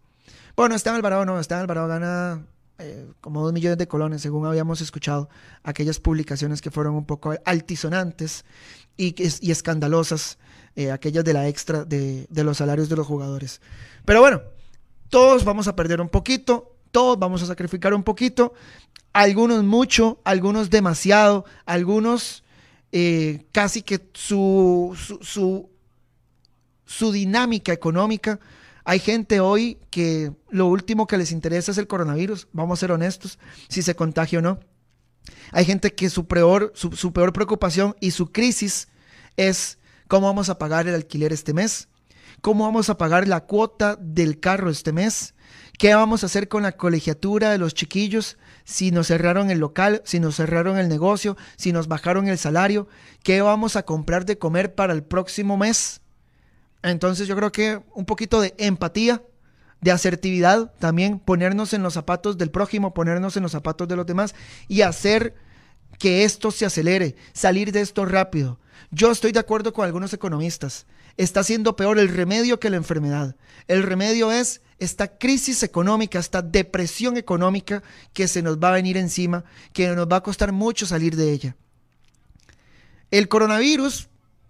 Bueno, 0.54 0.74
Esteban 0.74 0.96
Alvarado 0.96 1.24
no, 1.24 1.40
Esteban 1.40 1.62
Alvarado 1.62 1.88
gana 1.88 2.46
eh, 2.78 3.06
como 3.22 3.42
dos 3.42 3.54
millones 3.54 3.78
de 3.78 3.88
colones, 3.88 4.20
según 4.20 4.46
habíamos 4.46 4.82
escuchado 4.82 5.30
aquellas 5.62 5.98
publicaciones 5.98 6.60
que 6.60 6.70
fueron 6.70 6.94
un 6.94 7.06
poco 7.06 7.34
altisonantes 7.46 8.44
y 8.98 9.50
escandalosas, 9.50 10.38
eh, 10.76 10.92
aquellas 10.92 11.24
de 11.24 11.32
la 11.32 11.48
extra 11.48 11.84
de, 11.84 12.26
de 12.28 12.44
los 12.44 12.58
salarios 12.58 12.88
de 12.88 12.96
los 12.96 13.06
jugadores. 13.06 13.60
Pero 14.04 14.20
bueno, 14.20 14.42
todos 15.08 15.44
vamos 15.44 15.66
a 15.68 15.74
perder 15.74 16.00
un 16.00 16.08
poquito, 16.08 16.76
todos 16.90 17.18
vamos 17.18 17.42
a 17.42 17.46
sacrificar 17.46 17.94
un 17.94 18.02
poquito, 18.02 18.52
algunos 19.12 19.64
mucho, 19.64 20.20
algunos 20.24 20.70
demasiado, 20.70 21.44
algunos 21.64 22.44
eh, 22.92 23.46
casi 23.52 23.82
que 23.82 24.08
su, 24.14 24.96
su, 24.98 25.18
su, 25.22 25.70
su 26.84 27.12
dinámica 27.12 27.72
económica. 27.72 28.38
Hay 28.84 29.00
gente 29.00 29.40
hoy 29.40 29.78
que 29.90 30.32
lo 30.50 30.66
último 30.66 31.06
que 31.06 31.16
les 31.16 31.32
interesa 31.32 31.72
es 31.72 31.78
el 31.78 31.86
coronavirus, 31.86 32.48
vamos 32.52 32.78
a 32.78 32.80
ser 32.80 32.92
honestos, 32.92 33.38
si 33.68 33.82
se 33.82 33.96
contagia 33.96 34.38
o 34.38 34.42
no. 34.42 34.60
Hay 35.50 35.64
gente 35.64 35.94
que 35.94 36.08
su 36.08 36.26
peor, 36.26 36.72
su, 36.74 36.92
su 36.92 37.12
peor 37.12 37.32
preocupación 37.32 37.96
y 38.00 38.12
su 38.12 38.30
crisis 38.30 38.88
es 39.36 39.78
cómo 40.08 40.26
vamos 40.26 40.48
a 40.48 40.58
pagar 40.58 40.88
el 40.88 40.94
alquiler 40.94 41.32
este 41.32 41.52
mes, 41.52 41.88
cómo 42.40 42.64
vamos 42.64 42.90
a 42.90 42.98
pagar 42.98 43.26
la 43.28 43.40
cuota 43.40 43.96
del 44.00 44.40
carro 44.40 44.70
este 44.70 44.92
mes, 44.92 45.34
qué 45.78 45.94
vamos 45.94 46.22
a 46.22 46.26
hacer 46.26 46.48
con 46.48 46.62
la 46.62 46.72
colegiatura 46.72 47.50
de 47.50 47.58
los 47.58 47.74
chiquillos, 47.74 48.38
si 48.64 48.90
nos 48.90 49.08
cerraron 49.08 49.50
el 49.50 49.58
local, 49.58 50.02
si 50.04 50.20
nos 50.20 50.36
cerraron 50.36 50.78
el 50.78 50.88
negocio, 50.88 51.36
si 51.56 51.72
nos 51.72 51.88
bajaron 51.88 52.28
el 52.28 52.38
salario, 52.38 52.88
qué 53.22 53.40
vamos 53.42 53.76
a 53.76 53.84
comprar 53.84 54.24
de 54.26 54.38
comer 54.38 54.74
para 54.74 54.92
el 54.92 55.02
próximo 55.02 55.56
mes. 55.56 56.00
Entonces 56.82 57.28
yo 57.28 57.36
creo 57.36 57.52
que 57.52 57.80
un 57.94 58.04
poquito 58.04 58.40
de 58.40 58.54
empatía, 58.58 59.22
de 59.80 59.92
asertividad 59.92 60.72
también, 60.78 61.18
ponernos 61.18 61.72
en 61.74 61.82
los 61.82 61.94
zapatos 61.94 62.38
del 62.38 62.50
prójimo, 62.50 62.94
ponernos 62.94 63.36
en 63.36 63.42
los 63.42 63.52
zapatos 63.52 63.86
de 63.88 63.96
los 63.96 64.06
demás 64.06 64.34
y 64.68 64.82
hacer 64.82 65.34
que 65.98 66.24
esto 66.24 66.50
se 66.50 66.66
acelere, 66.66 67.16
salir 67.32 67.72
de 67.72 67.80
esto 67.80 68.04
rápido. 68.04 68.58
Yo 68.90 69.10
estoy 69.10 69.32
de 69.32 69.40
acuerdo 69.40 69.72
con 69.72 69.84
algunos 69.84 70.12
economistas. 70.12 70.86
Está 71.16 71.42
siendo 71.42 71.76
peor 71.76 71.98
el 71.98 72.08
remedio 72.08 72.60
que 72.60 72.70
la 72.70 72.76
enfermedad. 72.76 73.36
El 73.68 73.82
remedio 73.82 74.30
es 74.30 74.60
esta 74.78 75.18
crisis 75.18 75.62
económica, 75.62 76.18
esta 76.18 76.42
depresión 76.42 77.16
económica 77.16 77.82
que 78.12 78.28
se 78.28 78.42
nos 78.42 78.58
va 78.58 78.68
a 78.68 78.72
venir 78.72 78.96
encima, 78.96 79.44
que 79.72 79.88
nos 79.88 80.06
va 80.06 80.16
a 80.16 80.22
costar 80.22 80.52
mucho 80.52 80.86
salir 80.86 81.16
de 81.16 81.32
ella. 81.32 81.56
El 83.10 83.28
coronavirus, 83.28 84.08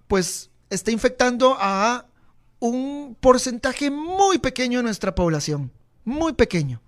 pues, 0.09 0.51
está 0.71 0.91
infectando 0.91 1.57
a 1.59 2.07
un 2.59 3.17
porcentaje 3.21 3.91
muy 3.91 4.39
pequeño 4.39 4.81
de 4.81 4.85
nuestra 4.85 5.15
población. 5.15 5.71
Muy 6.05 6.33
pequeño. 6.33 6.81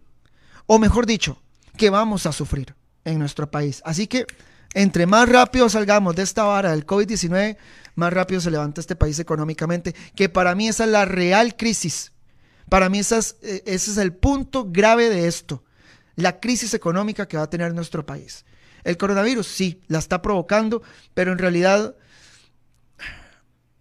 o 0.67 0.79
mejor 0.79 1.05
dicho, 1.05 1.41
que 1.75 1.89
vamos 1.89 2.25
a 2.25 2.31
sufrir 2.31 2.75
en 3.03 3.19
nuestro 3.19 3.51
país. 3.51 3.81
Así 3.83 4.07
que, 4.07 4.25
entre 4.74 5.05
más 5.05 5.28
rápido 5.28 5.70
salgamos 5.70 6.15
de 6.15 6.24
esta 6.24 6.43
vara 6.43 6.72
del 6.72 6.86
COVID-19, 6.86 7.57
más 7.95 8.13
rápido 8.13 8.39
se 8.41 8.51
levanta 8.51 8.82
este 8.82 8.95
país 8.95 9.20
económicamente, 9.20 9.95
que 10.15 10.30
para 10.30 10.55
mí 10.55 10.67
esa 10.67 10.86
es 10.86 10.91
la 10.91 11.05
real 11.05 11.55
crisis. 11.55 12.13
Para 12.70 12.89
mí 12.89 12.99
esa 12.99 13.17
es, 13.17 13.38
eh, 13.41 13.63
ese 13.65 13.91
es 13.91 13.97
el 13.97 14.13
punto 14.13 14.67
grave 14.70 15.09
de 15.09 15.28
esto, 15.28 15.63
la 16.15 16.39
crisis 16.39 16.74
económica 16.74 17.28
que 17.28 17.38
va 17.38 17.43
a 17.43 17.49
tener 17.49 17.74
nuestro 17.74 18.05
país. 18.05 18.45
El 18.84 18.97
coronavirus 18.97 19.47
sí, 19.47 19.82
la 19.88 19.99
está 19.99 20.22
provocando, 20.22 20.82
pero 21.13 21.32
en 21.32 21.39
realidad 21.39 21.95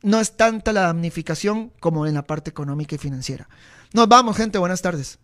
no 0.02 0.20
es 0.20 0.36
tanta 0.36 0.72
la 0.72 0.82
damnificación 0.82 1.72
como 1.80 2.06
en 2.06 2.14
la 2.14 2.26
parte 2.26 2.50
económica 2.50 2.94
y 2.94 2.98
financiera. 2.98 3.48
Nos 3.92 4.08
vamos, 4.08 4.36
gente. 4.36 4.58
Buenas 4.58 4.82
tardes. 4.82 5.18